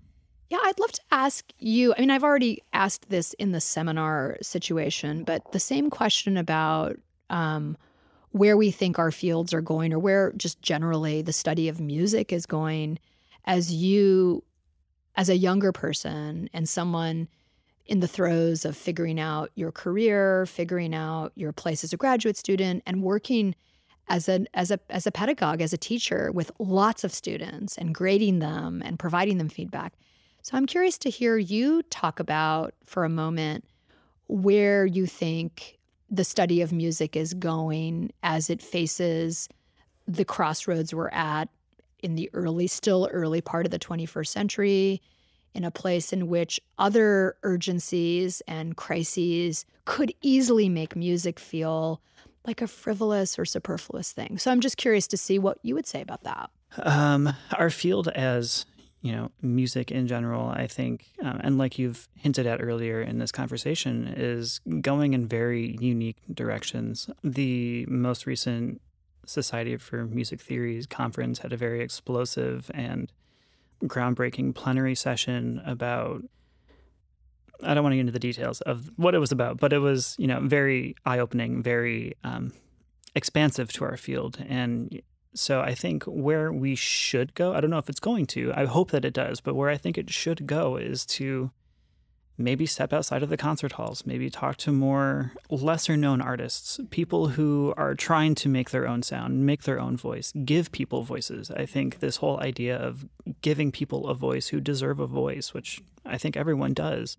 Yeah, 0.50 0.58
I'd 0.62 0.78
love 0.78 0.92
to 0.92 1.00
ask 1.10 1.50
you. 1.58 1.92
I 1.96 2.00
mean, 2.00 2.10
I've 2.10 2.22
already 2.22 2.62
asked 2.72 3.08
this 3.08 3.32
in 3.34 3.50
the 3.50 3.60
seminar 3.60 4.36
situation, 4.42 5.24
but 5.24 5.50
the 5.50 5.58
same 5.58 5.90
question 5.90 6.36
about 6.36 6.96
um, 7.30 7.76
where 8.30 8.56
we 8.56 8.70
think 8.70 8.98
our 8.98 9.10
fields 9.10 9.52
are 9.52 9.62
going, 9.62 9.92
or 9.92 9.98
where 9.98 10.32
just 10.36 10.62
generally 10.62 11.22
the 11.22 11.32
study 11.32 11.68
of 11.68 11.80
music 11.80 12.32
is 12.32 12.46
going, 12.46 13.00
as 13.46 13.72
you, 13.72 14.44
as 15.16 15.28
a 15.28 15.36
younger 15.36 15.72
person 15.72 16.48
and 16.52 16.68
someone 16.68 17.28
in 17.86 18.00
the 18.00 18.08
throes 18.08 18.64
of 18.64 18.76
figuring 18.76 19.18
out 19.18 19.50
your 19.54 19.72
career, 19.72 20.44
figuring 20.46 20.94
out 20.94 21.32
your 21.34 21.52
place 21.52 21.82
as 21.82 21.92
a 21.92 21.96
graduate 21.96 22.36
student, 22.36 22.82
and 22.86 23.02
working 23.02 23.54
as 24.08 24.28
a 24.28 24.44
as 24.54 24.70
a 24.70 24.78
as 24.90 25.06
a 25.06 25.12
pedagogue, 25.12 25.60
as 25.60 25.72
a 25.72 25.78
teacher 25.78 26.30
with 26.32 26.50
lots 26.58 27.04
of 27.04 27.12
students 27.12 27.76
and 27.76 27.94
grading 27.94 28.38
them 28.38 28.82
and 28.84 28.98
providing 28.98 29.38
them 29.38 29.48
feedback. 29.48 29.92
So 30.42 30.56
I'm 30.56 30.66
curious 30.66 30.96
to 30.98 31.10
hear 31.10 31.36
you 31.36 31.82
talk 31.84 32.20
about 32.20 32.74
for 32.84 33.04
a 33.04 33.08
moment 33.08 33.64
where 34.28 34.86
you 34.86 35.06
think 35.06 35.78
the 36.08 36.24
study 36.24 36.60
of 36.60 36.72
music 36.72 37.16
is 37.16 37.34
going 37.34 38.12
as 38.22 38.48
it 38.48 38.62
faces 38.62 39.48
the 40.06 40.24
crossroads 40.24 40.94
we're 40.94 41.08
at 41.08 41.48
in 42.00 42.14
the 42.14 42.30
early 42.32 42.68
still 42.68 43.08
early 43.12 43.40
part 43.40 43.66
of 43.66 43.72
the 43.72 43.78
21st 43.78 44.28
century 44.28 45.02
in 45.54 45.64
a 45.64 45.70
place 45.70 46.12
in 46.12 46.28
which 46.28 46.60
other 46.78 47.36
urgencies 47.42 48.42
and 48.46 48.76
crises 48.76 49.64
could 49.84 50.12
easily 50.20 50.68
make 50.68 50.94
music 50.94 51.40
feel 51.40 52.00
like 52.46 52.62
a 52.62 52.66
frivolous 52.66 53.38
or 53.38 53.44
superfluous 53.44 54.12
thing. 54.12 54.38
So 54.38 54.50
I'm 54.50 54.60
just 54.60 54.76
curious 54.76 55.06
to 55.08 55.16
see 55.16 55.38
what 55.38 55.58
you 55.62 55.74
would 55.74 55.86
say 55.86 56.00
about 56.00 56.22
that. 56.24 56.50
Um, 56.78 57.32
our 57.56 57.70
field 57.70 58.08
as 58.08 58.66
you 59.02 59.12
know, 59.12 59.30
music 59.40 59.92
in 59.92 60.08
general, 60.08 60.48
I 60.48 60.66
think, 60.66 61.12
um, 61.22 61.40
and 61.44 61.58
like 61.58 61.78
you've 61.78 62.08
hinted 62.16 62.44
at 62.44 62.60
earlier 62.60 63.00
in 63.00 63.20
this 63.20 63.30
conversation, 63.30 64.12
is 64.16 64.60
going 64.80 65.14
in 65.14 65.28
very 65.28 65.76
unique 65.80 66.16
directions. 66.34 67.08
The 67.22 67.86
most 67.86 68.26
recent 68.26 68.80
Society 69.24 69.76
for 69.76 70.06
Music 70.06 70.40
Theory's 70.40 70.86
conference 70.86 71.40
had 71.40 71.52
a 71.52 71.56
very 71.56 71.82
explosive 71.82 72.68
and 72.74 73.12
groundbreaking 73.84 74.56
plenary 74.56 74.94
session 74.94 75.62
about 75.64 76.24
I 77.62 77.74
don't 77.74 77.82
want 77.82 77.92
to 77.92 77.96
get 77.96 78.00
into 78.00 78.12
the 78.12 78.18
details 78.18 78.60
of 78.62 78.90
what 78.96 79.14
it 79.14 79.18
was 79.18 79.32
about, 79.32 79.58
but 79.58 79.72
it 79.72 79.78
was, 79.78 80.14
you 80.18 80.26
know, 80.26 80.40
very 80.40 80.94
eye-opening, 81.04 81.62
very 81.62 82.14
um, 82.24 82.52
expansive 83.14 83.72
to 83.72 83.84
our 83.84 83.96
field. 83.96 84.38
And 84.48 85.00
so 85.34 85.60
I 85.60 85.74
think 85.74 86.04
where 86.04 86.52
we 86.52 86.74
should 86.74 87.34
go, 87.34 87.54
I 87.54 87.60
don't 87.60 87.70
know 87.70 87.78
if 87.78 87.88
it's 87.88 88.00
going 88.00 88.26
to, 88.26 88.52
I 88.54 88.64
hope 88.66 88.90
that 88.90 89.04
it 89.04 89.14
does, 89.14 89.40
but 89.40 89.54
where 89.54 89.70
I 89.70 89.76
think 89.76 89.98
it 89.98 90.10
should 90.10 90.46
go 90.46 90.76
is 90.76 91.04
to 91.06 91.50
maybe 92.38 92.66
step 92.66 92.92
outside 92.92 93.22
of 93.22 93.30
the 93.30 93.36
concert 93.36 93.72
halls, 93.72 94.04
maybe 94.04 94.28
talk 94.28 94.56
to 94.58 94.72
more 94.72 95.32
lesser 95.48 95.96
known 95.96 96.20
artists, 96.20 96.78
people 96.90 97.28
who 97.28 97.72
are 97.76 97.94
trying 97.94 98.34
to 98.34 98.48
make 98.48 98.70
their 98.70 98.86
own 98.86 99.02
sound, 99.02 99.46
make 99.46 99.62
their 99.62 99.80
own 99.80 99.96
voice, 99.96 100.32
give 100.44 100.70
people 100.70 101.02
voices. 101.02 101.50
I 101.50 101.64
think 101.64 102.00
this 102.00 102.16
whole 102.16 102.38
idea 102.40 102.76
of 102.76 103.08
giving 103.40 103.72
people 103.72 104.06
a 104.06 104.14
voice 104.14 104.48
who 104.48 104.60
deserve 104.60 105.00
a 105.00 105.06
voice, 105.06 105.54
which 105.54 105.80
I 106.04 106.18
think 106.18 106.36
everyone 106.36 106.74
does. 106.74 107.16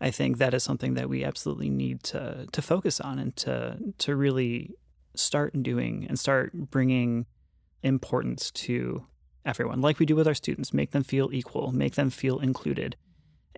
I 0.00 0.10
think 0.10 0.38
that 0.38 0.54
is 0.54 0.62
something 0.62 0.94
that 0.94 1.08
we 1.08 1.24
absolutely 1.24 1.70
need 1.70 2.02
to 2.04 2.46
to 2.52 2.62
focus 2.62 3.00
on 3.00 3.18
and 3.18 3.34
to 3.36 3.78
to 3.98 4.16
really 4.16 4.74
start 5.14 5.62
doing 5.62 6.06
and 6.08 6.18
start 6.18 6.52
bringing 6.52 7.26
importance 7.82 8.50
to 8.50 9.06
everyone 9.44 9.80
like 9.80 9.98
we 9.98 10.06
do 10.06 10.14
with 10.14 10.28
our 10.28 10.34
students 10.34 10.74
make 10.74 10.90
them 10.90 11.02
feel 11.02 11.30
equal 11.32 11.72
make 11.72 11.94
them 11.94 12.10
feel 12.10 12.38
included 12.38 12.96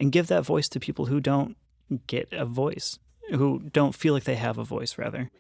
and 0.01 0.13
give 0.13 0.29
that 0.29 0.45
voice 0.45 0.69
to 0.71 0.81
people 0.81 1.07
who 1.07 1.21
don't 1.21 1.57
get 2.07 2.29
a 2.33 2.45
voice, 2.45 2.99
who 3.31 3.61
don't 3.73 3.95
feel 3.95 4.15
like 4.15 4.25
they 4.25 4.37
have 4.37 4.59
a 4.59 4.65
voice, 4.65 4.99
rather. 4.99 5.31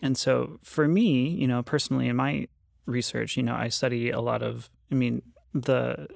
And 0.00 0.18
so 0.18 0.58
for 0.62 0.88
me, 0.88 1.28
you 1.28 1.46
know, 1.46 1.62
personally 1.62 2.08
in 2.08 2.16
my 2.16 2.48
research, 2.86 3.36
you 3.36 3.42
know, 3.42 3.54
I 3.54 3.68
study 3.68 4.10
a 4.10 4.20
lot 4.20 4.42
of, 4.42 4.70
I 4.90 4.94
mean, 4.94 5.22
the 5.54 6.08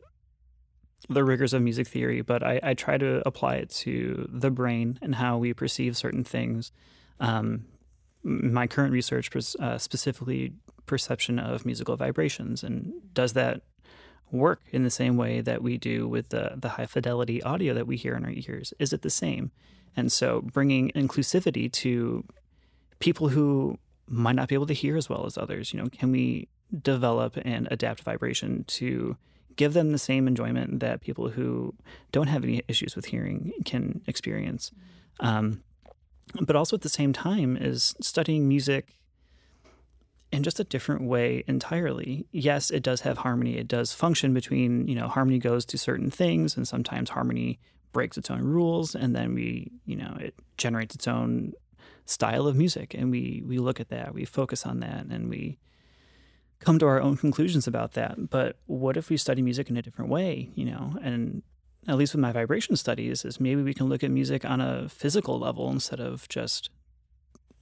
the 1.09 1.25
rigors 1.25 1.53
of 1.53 1.63
music 1.63 1.89
theory, 1.89 2.21
but 2.21 2.43
I, 2.43 2.61
I 2.63 2.75
try 2.75 2.99
to 2.99 3.23
apply 3.27 3.57
it 3.57 3.71
to 3.71 4.29
the 4.31 4.51
brain 4.51 4.99
and 5.03 5.15
how 5.17 5.39
we 5.39 5.53
perceive 5.53 5.97
certain 5.97 6.25
things. 6.25 6.73
Um, 7.21 7.67
my 8.23 8.67
current 8.67 8.93
research, 8.93 9.31
uh, 9.59 9.79
specifically 9.79 10.53
perception 10.87 11.39
of 11.39 11.67
musical 11.67 11.97
vibrations, 11.97 12.63
and 12.63 12.93
does 13.13 13.33
that 13.33 13.63
work 14.31 14.63
in 14.71 14.85
the 14.85 14.91
same 14.91 15.17
way 15.17 15.41
that 15.41 15.63
we 15.63 15.77
do 15.77 16.09
with 16.09 16.31
the, 16.31 16.53
the 16.57 16.71
high 16.71 16.87
fidelity 16.87 17.43
audio 17.43 17.75
that 17.75 17.87
we 17.87 17.97
hear 17.97 18.15
in 18.15 18.25
our 18.25 18.33
ears? 18.33 18.73
Is 18.79 18.93
it 18.93 19.03
the 19.03 19.11
same? 19.11 19.51
And 19.97 20.11
so 20.11 20.41
bringing 20.41 20.91
inclusivity 20.93 21.71
to 21.73 22.25
people 22.99 23.29
who 23.29 23.79
might 24.09 24.37
not 24.37 24.49
be 24.49 24.55
able 24.55 24.67
to 24.67 24.75
hear 24.75 24.97
as 24.97 25.09
well 25.09 25.27
as 25.27 25.37
others. 25.37 25.73
You 25.73 25.83
know, 25.83 25.89
can 25.89 26.13
we 26.13 26.49
develop 26.83 27.37
and 27.45 27.69
adapt 27.71 28.03
vibration 28.03 28.65
to 28.69 29.17
give 29.57 29.73
them 29.73 29.93
the 29.93 29.99
same 29.99 30.27
enjoyment 30.27 30.81
that 30.81 31.01
people 31.01 31.31
who 31.31 31.75
don't 32.11 32.29
have 32.29 32.45
any 32.45 32.63
issues 32.69 32.97
with 32.97 33.07
hearing 33.07 33.53
can 33.65 34.03
experience? 34.07 34.71
Um, 35.21 35.63
but 36.41 36.57
also 36.57 36.77
at 36.77 36.83
the 36.83 36.89
same 36.89 37.13
time 37.13 37.57
is 37.57 37.95
studying 38.01 38.49
music 38.49 38.99
in 40.31 40.43
just 40.43 40.59
a 40.59 40.65
different 40.65 41.03
way 41.03 41.45
entirely. 41.47 42.27
Yes, 42.33 42.71
it 42.71 42.83
does 42.83 43.03
have 43.03 43.19
harmony. 43.19 43.59
It 43.59 43.69
does 43.69 43.93
function 43.93 44.33
between, 44.33 44.89
you 44.89 44.95
know, 44.95 45.09
harmony 45.09 45.39
goes 45.39 45.65
to 45.67 45.79
certain 45.79 46.11
things 46.11 46.57
and 46.57 46.67
sometimes 46.67 47.11
harmony 47.11 47.61
breaks 47.93 48.17
its 48.17 48.31
own 48.31 48.41
rules 48.43 48.95
and 48.95 49.15
then 49.15 49.35
we, 49.35 49.71
you 49.85 49.97
know, 49.97 50.17
it 50.19 50.35
generates 50.57 50.95
its 50.95 51.07
own 51.07 51.53
style 52.07 52.47
of 52.47 52.57
music 52.57 52.95
and 52.95 53.11
we 53.11 53.43
we 53.47 53.59
look 53.59 53.79
at 53.79 53.91
that, 53.91 54.15
we 54.15 54.25
focus 54.25 54.65
on 54.65 54.81
that 54.81 55.05
and 55.05 55.29
we 55.29 55.59
come 56.63 56.79
to 56.79 56.87
our 56.87 57.01
own 57.01 57.17
conclusions 57.17 57.67
about 57.67 57.93
that. 57.93 58.31
But 58.31 58.57
what 58.67 58.97
if 58.97 59.11
we 59.11 59.17
study 59.17 59.43
music 59.43 59.69
in 59.69 59.77
a 59.77 59.83
different 59.83 60.11
way, 60.11 60.51
you 60.55 60.65
know? 60.65 60.97
And 61.03 61.43
at 61.89 61.97
least 61.97 62.15
with 62.15 62.21
my 62.21 62.33
vibration 62.33 62.77
studies 62.77 63.25
is 63.25 63.41
maybe 63.41 63.63
we 63.63 63.75
can 63.75 63.89
look 63.89 64.05
at 64.05 64.11
music 64.11 64.45
on 64.45 64.61
a 64.61 64.89
physical 64.89 65.39
level 65.39 65.71
instead 65.71 66.01
of 66.01 66.29
just 66.29 66.71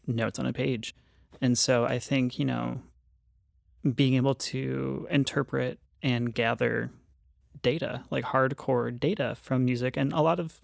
notes 0.06 0.38
on 0.38 0.46
a 0.46 0.52
page. 0.52 0.94
And 1.40 1.56
so 1.56 1.84
I 1.84 1.98
think, 1.98 2.38
you 2.38 2.44
know, 2.44 2.82
being 3.94 4.14
able 4.14 4.34
to 4.34 5.06
interpret 5.10 5.78
and 6.02 6.34
gather 6.34 6.90
data, 7.62 8.04
like 8.10 8.24
hardcore 8.24 8.98
data 8.98 9.36
from 9.40 9.64
music, 9.64 9.96
and 9.96 10.12
a 10.12 10.20
lot 10.20 10.38
of 10.38 10.60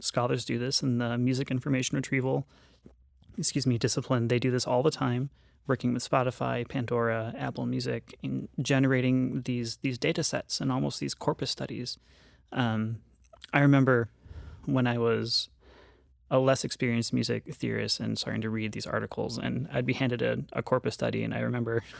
scholars 0.00 0.44
do 0.44 0.58
this 0.58 0.82
in 0.82 0.98
the 0.98 1.16
music 1.16 1.50
information 1.50 1.96
retrieval, 1.96 2.46
excuse 3.38 3.66
me, 3.66 3.78
discipline. 3.78 4.28
They 4.28 4.38
do 4.38 4.50
this 4.50 4.66
all 4.66 4.82
the 4.82 4.90
time, 4.90 5.30
working 5.68 5.92
with 5.94 6.08
Spotify, 6.08 6.66
Pandora, 6.66 7.34
Apple 7.36 7.66
Music, 7.66 8.18
in 8.22 8.48
generating 8.60 9.42
these 9.42 9.76
these 9.82 9.98
data 9.98 10.24
sets 10.24 10.60
and 10.60 10.72
almost 10.72 10.98
these 10.98 11.14
corpus 11.14 11.50
studies. 11.50 11.98
Um, 12.52 12.98
I 13.52 13.60
remember 13.60 14.08
when 14.64 14.86
I 14.86 14.98
was 14.98 15.48
a 16.30 16.38
less 16.38 16.64
experienced 16.64 17.12
music 17.12 17.54
theorist 17.54 18.00
and 18.00 18.18
starting 18.18 18.42
to 18.42 18.50
read 18.50 18.72
these 18.72 18.86
articles, 18.86 19.38
and 19.38 19.68
I'd 19.72 19.86
be 19.86 19.94
handed 19.94 20.22
a, 20.22 20.38
a 20.52 20.62
corpus 20.62 20.94
study, 20.94 21.22
and 21.22 21.32
I 21.32 21.40
remember 21.40 21.82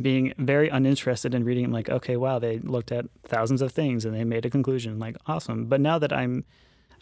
being 0.00 0.32
very 0.38 0.68
uninterested 0.68 1.34
in 1.34 1.44
reading. 1.44 1.66
I'm 1.66 1.72
like, 1.72 1.90
okay, 1.90 2.16
wow, 2.16 2.38
they 2.38 2.58
looked 2.58 2.92
at 2.92 3.06
thousands 3.24 3.62
of 3.62 3.72
things 3.72 4.04
and 4.04 4.14
they 4.14 4.24
made 4.24 4.46
a 4.46 4.50
conclusion. 4.50 4.98
Like, 4.98 5.16
awesome. 5.26 5.66
But 5.66 5.80
now 5.80 5.98
that 5.98 6.12
I'm, 6.12 6.44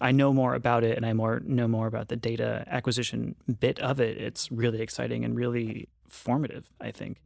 I 0.00 0.12
know 0.12 0.32
more 0.32 0.54
about 0.54 0.82
it 0.82 0.96
and 0.96 1.04
I 1.04 1.12
more 1.12 1.40
know 1.40 1.68
more 1.68 1.86
about 1.86 2.08
the 2.08 2.16
data 2.16 2.64
acquisition 2.66 3.34
bit 3.60 3.78
of 3.80 4.00
it. 4.00 4.18
It's 4.18 4.50
really 4.50 4.80
exciting 4.80 5.24
and 5.24 5.36
really 5.36 5.88
formative. 6.08 6.70
I 6.80 6.90
think. 6.90 7.20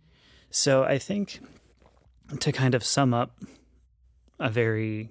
So 0.50 0.82
I 0.84 0.98
think 0.98 1.40
to 2.40 2.52
kind 2.52 2.74
of 2.74 2.84
sum 2.84 3.14
up 3.14 3.38
a 4.38 4.50
very 4.50 5.10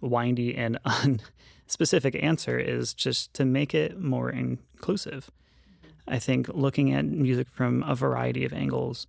windy 0.00 0.56
and 0.56 0.78
unspecific 0.86 2.22
answer 2.22 2.58
is 2.58 2.94
just 2.94 3.34
to 3.34 3.44
make 3.44 3.74
it 3.74 3.98
more 3.98 4.30
inclusive. 4.30 5.30
I 6.06 6.18
think 6.18 6.48
looking 6.48 6.94
at 6.94 7.04
music 7.04 7.48
from 7.50 7.82
a 7.82 7.94
variety 7.94 8.44
of 8.44 8.52
angles 8.52 9.06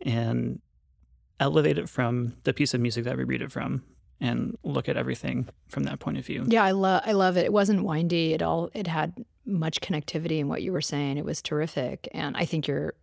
and 0.00 0.60
elevate 1.40 1.78
it 1.78 1.88
from 1.88 2.34
the 2.44 2.54
piece 2.54 2.72
of 2.74 2.80
music 2.80 3.04
that 3.04 3.16
we 3.16 3.24
read 3.24 3.42
it 3.42 3.50
from 3.50 3.82
and 4.20 4.56
look 4.62 4.88
at 4.88 4.96
everything 4.96 5.48
from 5.68 5.82
that 5.84 5.98
point 5.98 6.18
of 6.18 6.24
view. 6.24 6.44
Yeah, 6.48 6.64
I 6.64 6.70
love 6.70 7.02
I 7.04 7.12
love 7.12 7.36
it. 7.36 7.44
It 7.44 7.52
wasn't 7.52 7.84
windy 7.84 8.32
at 8.34 8.42
all. 8.42 8.70
It 8.72 8.86
had 8.86 9.24
much 9.44 9.80
connectivity 9.80 10.38
in 10.38 10.48
what 10.48 10.62
you 10.62 10.72
were 10.72 10.80
saying. 10.80 11.18
It 11.18 11.24
was 11.24 11.42
terrific. 11.42 12.08
And 12.12 12.36
I 12.36 12.44
think 12.44 12.66
you're 12.66 12.94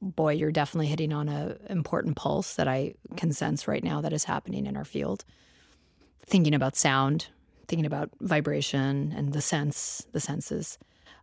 boy, 0.00 0.34
you're 0.34 0.52
definitely 0.52 0.86
hitting 0.86 1.12
on 1.12 1.28
a 1.28 1.56
important 1.68 2.16
pulse 2.16 2.54
that 2.54 2.68
I 2.68 2.94
can 3.16 3.32
sense 3.32 3.66
right 3.66 3.82
now 3.82 4.00
that 4.00 4.12
is 4.12 4.24
happening 4.24 4.66
in 4.66 4.76
our 4.76 4.84
field 4.84 5.24
thinking 6.28 6.54
about 6.54 6.76
sound, 6.76 7.28
thinking 7.66 7.86
about 7.86 8.10
vibration 8.20 9.12
and 9.16 9.32
the 9.32 9.40
sense, 9.40 10.06
the 10.12 10.20
senses. 10.20 10.78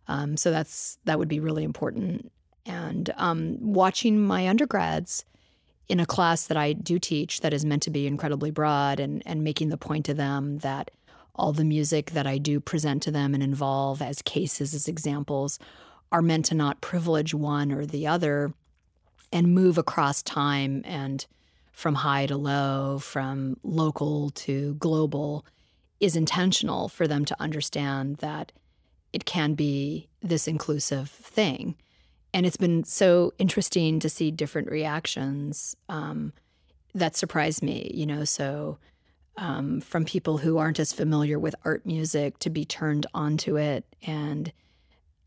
Um, 0.08 0.36
so 0.36 0.50
that's 0.50 0.98
that 1.04 1.18
would 1.18 1.28
be 1.28 1.40
really 1.40 1.64
important. 1.64 2.30
And 2.64 3.10
um, 3.16 3.58
watching 3.60 4.20
my 4.20 4.48
undergrads 4.48 5.24
in 5.88 6.00
a 6.00 6.06
class 6.06 6.46
that 6.48 6.56
I 6.56 6.72
do 6.72 6.98
teach 6.98 7.40
that 7.40 7.54
is 7.54 7.64
meant 7.64 7.82
to 7.84 7.90
be 7.90 8.06
incredibly 8.06 8.50
broad, 8.50 9.00
and 9.00 9.22
and 9.24 9.44
making 9.44 9.68
the 9.68 9.76
point 9.76 10.04
to 10.06 10.14
them 10.14 10.58
that 10.58 10.90
all 11.34 11.52
the 11.52 11.64
music 11.64 12.12
that 12.12 12.26
I 12.26 12.38
do 12.38 12.60
present 12.60 13.02
to 13.04 13.10
them 13.10 13.34
and 13.34 13.42
involve 13.42 14.00
as 14.00 14.22
cases 14.22 14.74
as 14.74 14.88
examples 14.88 15.58
are 16.10 16.22
meant 16.22 16.46
to 16.46 16.54
not 16.54 16.80
privilege 16.80 17.34
one 17.34 17.70
or 17.70 17.84
the 17.84 18.06
other 18.06 18.52
and 19.32 19.54
move 19.54 19.78
across 19.78 20.22
time 20.22 20.82
and 20.84 21.26
from 21.72 21.94
high 21.94 22.26
to 22.26 22.36
low, 22.36 22.98
from 22.98 23.58
local 23.62 24.30
to 24.30 24.74
global, 24.74 25.44
is 26.00 26.16
intentional 26.16 26.88
for 26.88 27.06
them 27.06 27.24
to 27.24 27.36
understand 27.40 28.16
that 28.16 28.52
it 29.12 29.24
can 29.24 29.54
be 29.54 30.08
this 30.22 30.46
inclusive 30.46 31.08
thing. 31.10 31.74
And 32.34 32.44
it's 32.44 32.56
been 32.56 32.84
so 32.84 33.32
interesting 33.38 34.00
to 34.00 34.10
see 34.10 34.30
different 34.30 34.70
reactions 34.70 35.76
um, 35.88 36.32
that 36.94 37.16
surprised 37.16 37.62
me, 37.62 37.90
you 37.94 38.06
know. 38.06 38.24
So, 38.24 38.78
um, 39.38 39.80
from 39.80 40.04
people 40.04 40.38
who 40.38 40.56
aren't 40.56 40.80
as 40.80 40.92
familiar 40.92 41.38
with 41.38 41.54
art 41.64 41.84
music 41.84 42.38
to 42.38 42.50
be 42.50 42.64
turned 42.64 43.06
onto 43.12 43.56
it 43.56 43.84
and 44.02 44.52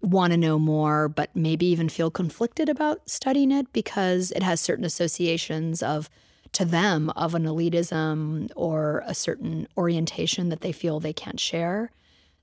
want 0.02 0.32
to 0.32 0.38
know 0.38 0.58
more, 0.58 1.10
but 1.10 1.36
maybe 1.36 1.66
even 1.68 1.90
feel 1.90 2.10
conflicted 2.10 2.70
about 2.70 3.10
studying 3.10 3.52
it 3.52 3.72
because 3.74 4.32
it 4.32 4.44
has 4.44 4.62
certain 4.62 4.86
associations 4.86 5.84
of 5.84 6.10
to 6.54 6.66
them 6.66 7.10
of 7.12 7.36
an 7.36 7.44
elitism 7.44 8.50
or 8.56 9.04
a 9.06 9.14
certain 9.14 9.68
orientation 9.78 10.50
that 10.50 10.62
they 10.62 10.72
feel 10.72 11.00
they 11.00 11.14
can't 11.14 11.40
share. 11.40 11.92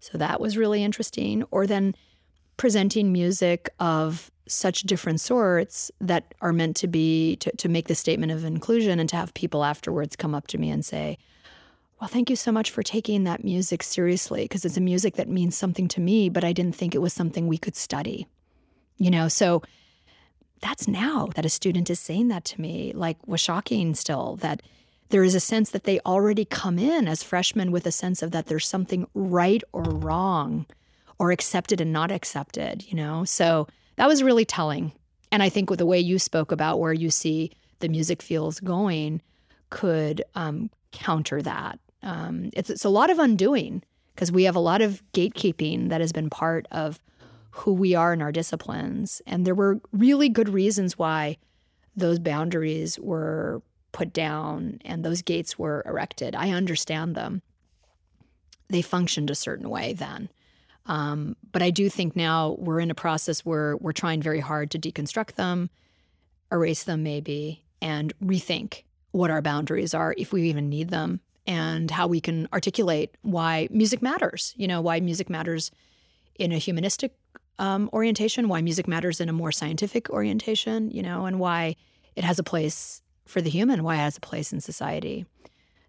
So 0.01 0.19
that 0.19 0.41
was 0.41 0.57
really 0.57 0.85
interesting. 0.85 1.45
Or 1.51 1.67
then 1.67 1.95
presenting 2.57 3.13
music 3.13 3.69
of 3.81 4.31
such 4.49 4.83
different 4.83 5.21
sorts 5.21 5.91
that 6.01 6.35
are 6.41 6.53
meant 6.53 6.77
to 6.77 6.87
be 6.87 7.37
to, 7.37 7.51
to 7.57 7.69
make 7.69 7.89
the 7.89 7.95
statement 7.95 8.31
of 8.33 8.45
inclusion 8.45 9.01
and 9.01 9.09
to 9.09 9.17
have 9.17 9.35
people 9.35 9.65
afterwards 9.65 10.15
come 10.15 10.35
up 10.35 10.47
to 10.49 10.59
me 10.59 10.71
and 10.71 10.85
say, 10.85 11.19
well, 12.01 12.09
thank 12.09 12.29
you 12.29 12.37
so 12.37 12.53
much 12.53 12.71
for 12.71 12.83
taking 12.83 13.25
that 13.25 13.45
music 13.45 13.83
seriously 13.83 14.45
because 14.45 14.65
it's 14.65 14.77
a 14.77 14.83
music 14.83 15.17
that 15.17 15.29
means 15.29 15.57
something 15.57 15.89
to 15.89 16.01
me, 16.01 16.29
but 16.29 16.45
I 16.45 16.53
didn't 16.53 16.75
think 16.75 16.95
it 16.95 17.01
was 17.01 17.13
something 17.13 17.47
we 17.47 17.59
could 17.59 17.77
study. 17.77 18.27
You 18.99 19.11
know, 19.11 19.29
so 19.29 19.63
that's 20.61 20.89
now 20.89 21.29
that 21.35 21.45
a 21.45 21.51
student 21.51 21.91
is 21.91 22.01
saying 22.01 22.29
that 22.29 22.45
to 22.47 22.61
me, 22.61 22.93
like 22.95 23.17
was 23.27 23.41
shocking 23.41 23.95
still 23.95 24.37
that 24.37 24.63
there 25.11 25.23
is 25.23 25.35
a 25.35 25.41
sense 25.41 25.71
that 25.71 25.85
they 25.85 26.01
already 26.01 26.45
come 26.45 26.79
in 26.79 27.07
as 27.07 27.23
freshmen 27.23 27.71
with 27.71 27.87
a 27.87 27.93
sense 27.93 28.23
of 28.23 28.33
that 28.33 28.47
there's 28.47 28.67
something 28.67 29.07
right 29.15 29.63
or 29.73 29.83
wrong 29.83 30.67
or 31.19 31.31
accepted 31.31 31.81
and 31.81 31.93
not 31.93 32.11
accepted, 32.11 32.85
you 32.91 32.97
know? 32.97 33.25
So 33.25 33.69
that 33.97 34.09
was 34.09 34.23
really 34.23 34.45
telling. 34.45 34.93
And 35.31 35.43
I 35.43 35.49
think 35.49 35.71
with 35.71 35.79
the 35.79 35.87
way 35.87 36.01
you 36.01 36.19
spoke 36.19 36.53
about 36.53 36.81
where 36.81 36.93
you 36.93 37.11
see 37.11 37.53
the 37.81 37.89
music 37.89 38.21
feels 38.21 38.61
going 38.61 39.23
could 39.71 40.23
um, 40.35 40.71
counter 40.93 41.41
that. 41.43 41.79
Um, 42.03 42.51
it's, 42.53 42.71
it's 42.71 42.85
a 42.85 42.91
lot 42.91 43.11
of 43.11 43.19
undoing 43.19 43.83
because 44.15 44.33
we 44.33 44.45
have 44.45 44.57
a 44.57 44.61
lot 44.61 44.83
of 44.83 45.03
gatekeeping 45.13 45.89
that 45.89 46.01
has 46.01 46.13
been 46.13 46.31
part 46.31 46.67
of 46.71 47.01
who 47.51 47.73
we 47.73 47.95
are 47.95 48.13
in 48.13 48.23
our 48.23 48.33
disciplines. 48.33 49.23
And 49.27 49.47
there 49.47 49.55
were 49.55 49.81
really 49.93 50.29
good 50.29 50.49
reasons 50.49 50.99
why 50.99 51.39
those 51.97 52.19
boundaries 52.19 52.99
were 52.99 53.63
put 53.93 54.13
down 54.13 54.79
and 54.85 55.05
those 55.05 55.23
gates 55.23 55.59
were 55.59 55.83
erected. 55.87 56.35
I 56.35 56.51
understand 56.51 57.15
them. 57.15 57.41
They 58.69 58.83
functioned 58.83 59.31
a 59.31 59.35
certain 59.35 59.71
way 59.71 59.95
then. 59.95 60.29
Um, 60.85 61.37
but 61.53 61.63
I 61.63 61.71
do 61.71 61.89
think 61.89 62.15
now 62.15 62.57
we're 62.59 62.81
in 62.81 62.91
a 62.91 62.95
process 62.95 63.41
where 63.41 63.77
we're 63.79 63.93
trying 63.93 64.23
very 64.23 64.41
hard 64.41 64.71
to 64.73 64.79
deconstruct 64.79 65.35
them, 65.35 65.71
erase 66.53 66.85
them 66.85 67.03
maybe, 67.03 67.65
and 67.81 68.13
rethink 68.23 68.83
what 69.13 69.31
our 69.31 69.43
boundaries 69.43 69.95
are, 69.95 70.15
if 70.19 70.33
we 70.33 70.43
even 70.49 70.69
need 70.69 70.91
them, 70.91 71.21
and 71.47 71.91
how 71.91 72.07
we 72.07 72.21
can 72.21 72.49
articulate 72.53 73.17
why 73.23 73.69
music 73.71 74.03
matters. 74.03 74.55
You 74.57 74.67
know, 74.69 74.81
why 74.81 75.01
music 75.01 75.31
matters 75.31 75.71
in 76.39 76.53
a 76.53 76.59
humanistic 76.59 77.15
um, 77.59 77.89
orientation, 77.93 78.49
why 78.49 78.61
music 78.61 78.87
matters 78.87 79.21
in 79.21 79.29
a 79.29 79.33
more 79.33 79.53
scientific 79.53 80.11
orientation, 80.11 80.91
you 80.91 81.03
know, 81.03 81.27
and 81.27 81.39
why 81.39 81.77
it 82.15 82.25
has 82.25 82.39
a 82.39 82.43
place 82.43 83.01
for 83.27 83.41
the 83.41 83.51
human, 83.51 83.83
why 83.83 83.95
it 83.95 83.99
has 83.99 84.17
a 84.17 84.21
place 84.21 84.53
in 84.53 84.61
society. 84.61 85.27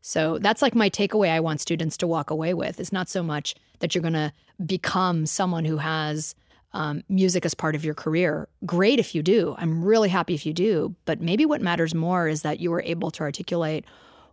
So 0.01 0.37
that's 0.39 0.61
like 0.61 0.75
my 0.75 0.89
takeaway 0.89 1.31
I 1.31 1.39
want 1.41 1.59
students 1.59 1.97
to 1.97 2.07
walk 2.07 2.29
away 2.29 2.53
with. 2.53 2.79
It's 2.79 2.93
not 2.93 3.09
so 3.09 3.21
much 3.21 3.55
that 3.79 3.93
you're 3.93 4.01
going 4.01 4.13
to 4.13 4.31
become 4.65 5.25
someone 5.25 5.65
who 5.65 5.77
has 5.77 6.33
um, 6.73 7.03
music 7.09 7.45
as 7.45 7.53
part 7.53 7.75
of 7.75 7.83
your 7.83 7.93
career. 7.93 8.47
Great 8.65 8.99
if 8.99 9.13
you 9.13 9.21
do. 9.21 9.55
I'm 9.57 9.83
really 9.83 10.09
happy 10.09 10.33
if 10.33 10.45
you 10.45 10.53
do. 10.53 10.95
But 11.05 11.21
maybe 11.21 11.45
what 11.45 11.61
matters 11.61 11.93
more 11.93 12.27
is 12.27 12.41
that 12.43 12.59
you 12.59 12.71
were 12.71 12.81
able 12.83 13.11
to 13.11 13.23
articulate 13.23 13.85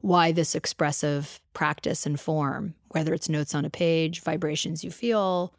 why 0.04 0.30
this 0.30 0.54
expressive 0.54 1.40
practice 1.54 2.04
and 2.04 2.20
form, 2.20 2.74
whether 2.88 3.14
it's 3.14 3.30
notes 3.30 3.54
on 3.54 3.64
a 3.64 3.70
page, 3.70 4.20
vibrations 4.20 4.84
you 4.84 4.90
feel, 4.90 5.54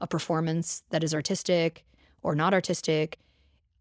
a 0.00 0.06
performance 0.06 0.82
that 0.88 1.04
is 1.04 1.14
artistic 1.14 1.84
or 2.22 2.34
not 2.34 2.54
artistic, 2.54 3.18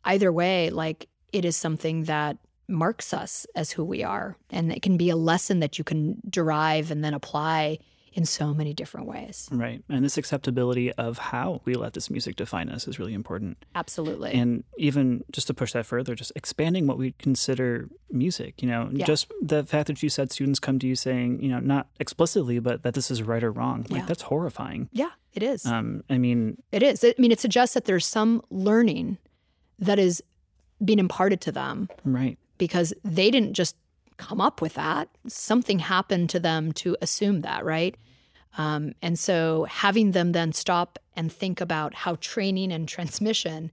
either 0.03 0.30
way, 0.30 0.70
like 0.70 1.07
it 1.32 1.45
is 1.45 1.55
something 1.55 2.03
that 2.03 2.36
marks 2.68 3.14
us 3.14 3.47
as 3.55 3.72
who 3.72 3.86
we 3.86 4.03
are. 4.03 4.36
And 4.49 4.74
it 4.74 4.82
can 4.82 4.97
be 4.97 5.09
a 5.09 5.16
lesson 5.16 5.62
that 5.62 5.78
you 5.78 5.86
can 5.86 6.22
derive 6.30 6.91
and 6.91 7.05
then 7.05 7.14
apply 7.14 7.80
in 8.14 8.26
so 8.26 8.53
many 8.53 8.74
different 8.74 9.07
ways. 9.07 9.47
Right. 9.51 9.84
And 9.89 10.03
this 10.03 10.18
acceptability 10.18 10.91
of 10.93 11.18
how 11.18 11.62
we 11.64 11.76
let 11.76 11.93
this 11.93 12.09
music 12.09 12.36
define 12.36 12.70
us 12.70 12.88
is 12.88 12.99
really 12.99 13.14
important. 13.14 13.57
Absolutely. 13.74 14.34
And 14.34 14.64
even 14.78 15.24
just 15.32 15.47
to 15.47 15.53
push 15.53 15.72
that 15.74 15.86
further, 15.86 16.14
just 16.14 16.32
expanding 16.36 16.88
what 16.88 16.97
we 16.97 17.14
consider 17.14 17.89
music, 18.12 18.62
you 18.62 18.68
know, 18.68 18.89
yeah. 18.91 19.05
just 19.05 19.32
the 19.41 19.64
fact 19.64 19.88
that 19.88 20.03
you 20.03 20.09
said 20.09 20.32
students 20.32 20.59
come 20.59 20.78
to 20.80 20.88
you 20.88 20.95
saying, 20.95 21.41
you 21.41 21.49
know, 21.49 21.59
not 21.59 21.88
explicitly, 21.99 22.59
but 22.59 22.84
that 22.84 22.93
this 22.93 23.09
is 23.09 23.24
right 23.24 23.43
or 23.43 23.51
wrong. 23.51 23.86
Like 23.89 24.01
yeah. 24.01 24.05
that's 24.05 24.24
horrifying. 24.24 24.89
Yeah, 24.91 25.12
it 25.34 25.43
is. 25.43 25.66
Um, 25.66 26.03
I 26.09 26.18
mean, 26.18 26.62
it 26.72 26.84
is. 26.84 27.03
I 27.03 27.14
mean, 27.18 27.32
it 27.32 27.39
suggests 27.39 27.74
that 27.76 27.86
there's 27.86 28.05
some 28.05 28.41
learning 28.49 29.18
that 29.80 29.99
is 29.99 30.22
being 30.84 30.99
imparted 30.99 31.39
to 31.41 31.51
them. 31.51 31.89
Right. 32.03 32.38
Because 32.57 32.93
they 33.03 33.32
didn't 33.32 33.53
just 33.53 33.76
come 34.18 34.41
up 34.41 34.62
with 34.62 34.76
that. 34.76 35.09
Something 35.28 35.80
happened 35.80 36.30
to 36.32 36.39
them 36.39 36.72
to 36.74 36.95
assume 37.01 37.41
that, 37.41 37.66
right? 37.66 37.95
Um, 38.57 38.93
and 39.01 39.18
so 39.18 39.66
having 39.66 40.12
them 40.12 40.34
then 40.34 40.51
stop 40.53 40.99
and 41.16 41.32
think 41.32 41.62
about 41.62 41.93
how 41.93 42.16
training 42.16 42.72
and 42.72 42.88
transmission 42.88 43.72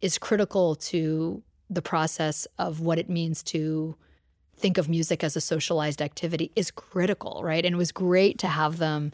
is 0.00 0.18
critical 0.18 0.74
to 0.74 1.42
the 1.70 1.82
process 1.82 2.46
of 2.58 2.80
what 2.80 2.98
it 2.98 3.08
means 3.08 3.42
to 3.42 3.96
think 4.56 4.78
of 4.78 4.88
music 4.88 5.24
as 5.24 5.36
a 5.36 5.40
socialized 5.40 6.00
activity 6.00 6.52
is 6.54 6.70
critical, 6.70 7.42
right? 7.42 7.64
And 7.64 7.74
it 7.74 7.78
was 7.78 7.92
great 7.92 8.38
to 8.38 8.46
have 8.46 8.78
them 8.78 9.12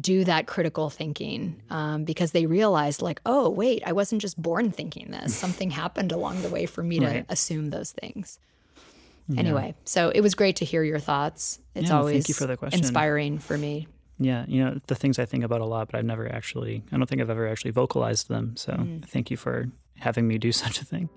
do 0.00 0.24
that 0.24 0.46
critical 0.46 0.88
thinking 0.88 1.60
um, 1.68 2.04
because 2.04 2.32
they 2.32 2.46
realized, 2.46 3.02
like, 3.02 3.20
oh, 3.26 3.50
wait, 3.50 3.82
I 3.84 3.92
wasn't 3.92 4.22
just 4.22 4.40
born 4.40 4.70
thinking 4.70 5.10
this. 5.10 5.34
Something 5.34 5.70
happened 5.70 6.12
along 6.12 6.40
the 6.40 6.48
way 6.48 6.64
for 6.64 6.82
me 6.82 6.98
right. 6.98 7.26
to 7.26 7.32
assume 7.32 7.70
those 7.70 7.92
things. 7.92 8.38
Yeah. 9.28 9.40
Anyway, 9.40 9.74
so 9.84 10.10
it 10.10 10.20
was 10.20 10.34
great 10.34 10.56
to 10.56 10.64
hear 10.64 10.82
your 10.82 10.98
thoughts. 10.98 11.60
It's 11.74 11.88
yeah, 11.88 11.98
always 11.98 12.36
for 12.36 12.46
the 12.46 12.56
question. 12.56 12.80
inspiring 12.80 13.38
for 13.38 13.56
me. 13.56 13.88
Yeah, 14.18 14.44
you 14.46 14.64
know, 14.64 14.78
the 14.86 14.94
things 14.94 15.18
I 15.18 15.24
think 15.24 15.42
about 15.44 15.60
a 15.60 15.64
lot, 15.64 15.90
but 15.90 15.98
I've 15.98 16.04
never 16.04 16.30
actually, 16.30 16.82
I 16.92 16.96
don't 16.96 17.08
think 17.08 17.20
I've 17.20 17.30
ever 17.30 17.48
actually 17.48 17.72
vocalized 17.72 18.28
them. 18.28 18.56
So 18.56 18.72
mm. 18.72 19.04
thank 19.06 19.30
you 19.30 19.36
for 19.36 19.68
having 19.98 20.28
me 20.28 20.38
do 20.38 20.52
such 20.64 20.80
a 20.80 20.84
thing. 20.84 21.08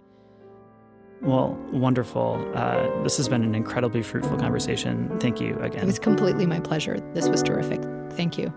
Well, 1.22 1.58
wonderful. 1.72 2.46
Uh, 2.54 3.04
this 3.04 3.18
has 3.18 3.30
been 3.30 3.44
an 3.44 3.56
incredibly 3.56 4.04
fruitful 4.04 4.38
conversation. 4.38 5.18
Thank 5.20 5.40
you 5.40 5.58
again. 5.60 5.82
It 5.82 5.86
was 5.86 6.00
completely 6.00 6.46
my 6.46 6.60
pleasure. 6.60 7.00
This 7.14 7.30
was 7.30 7.42
terrific. 7.42 7.82
Thank 8.12 8.38
you. 8.38 8.54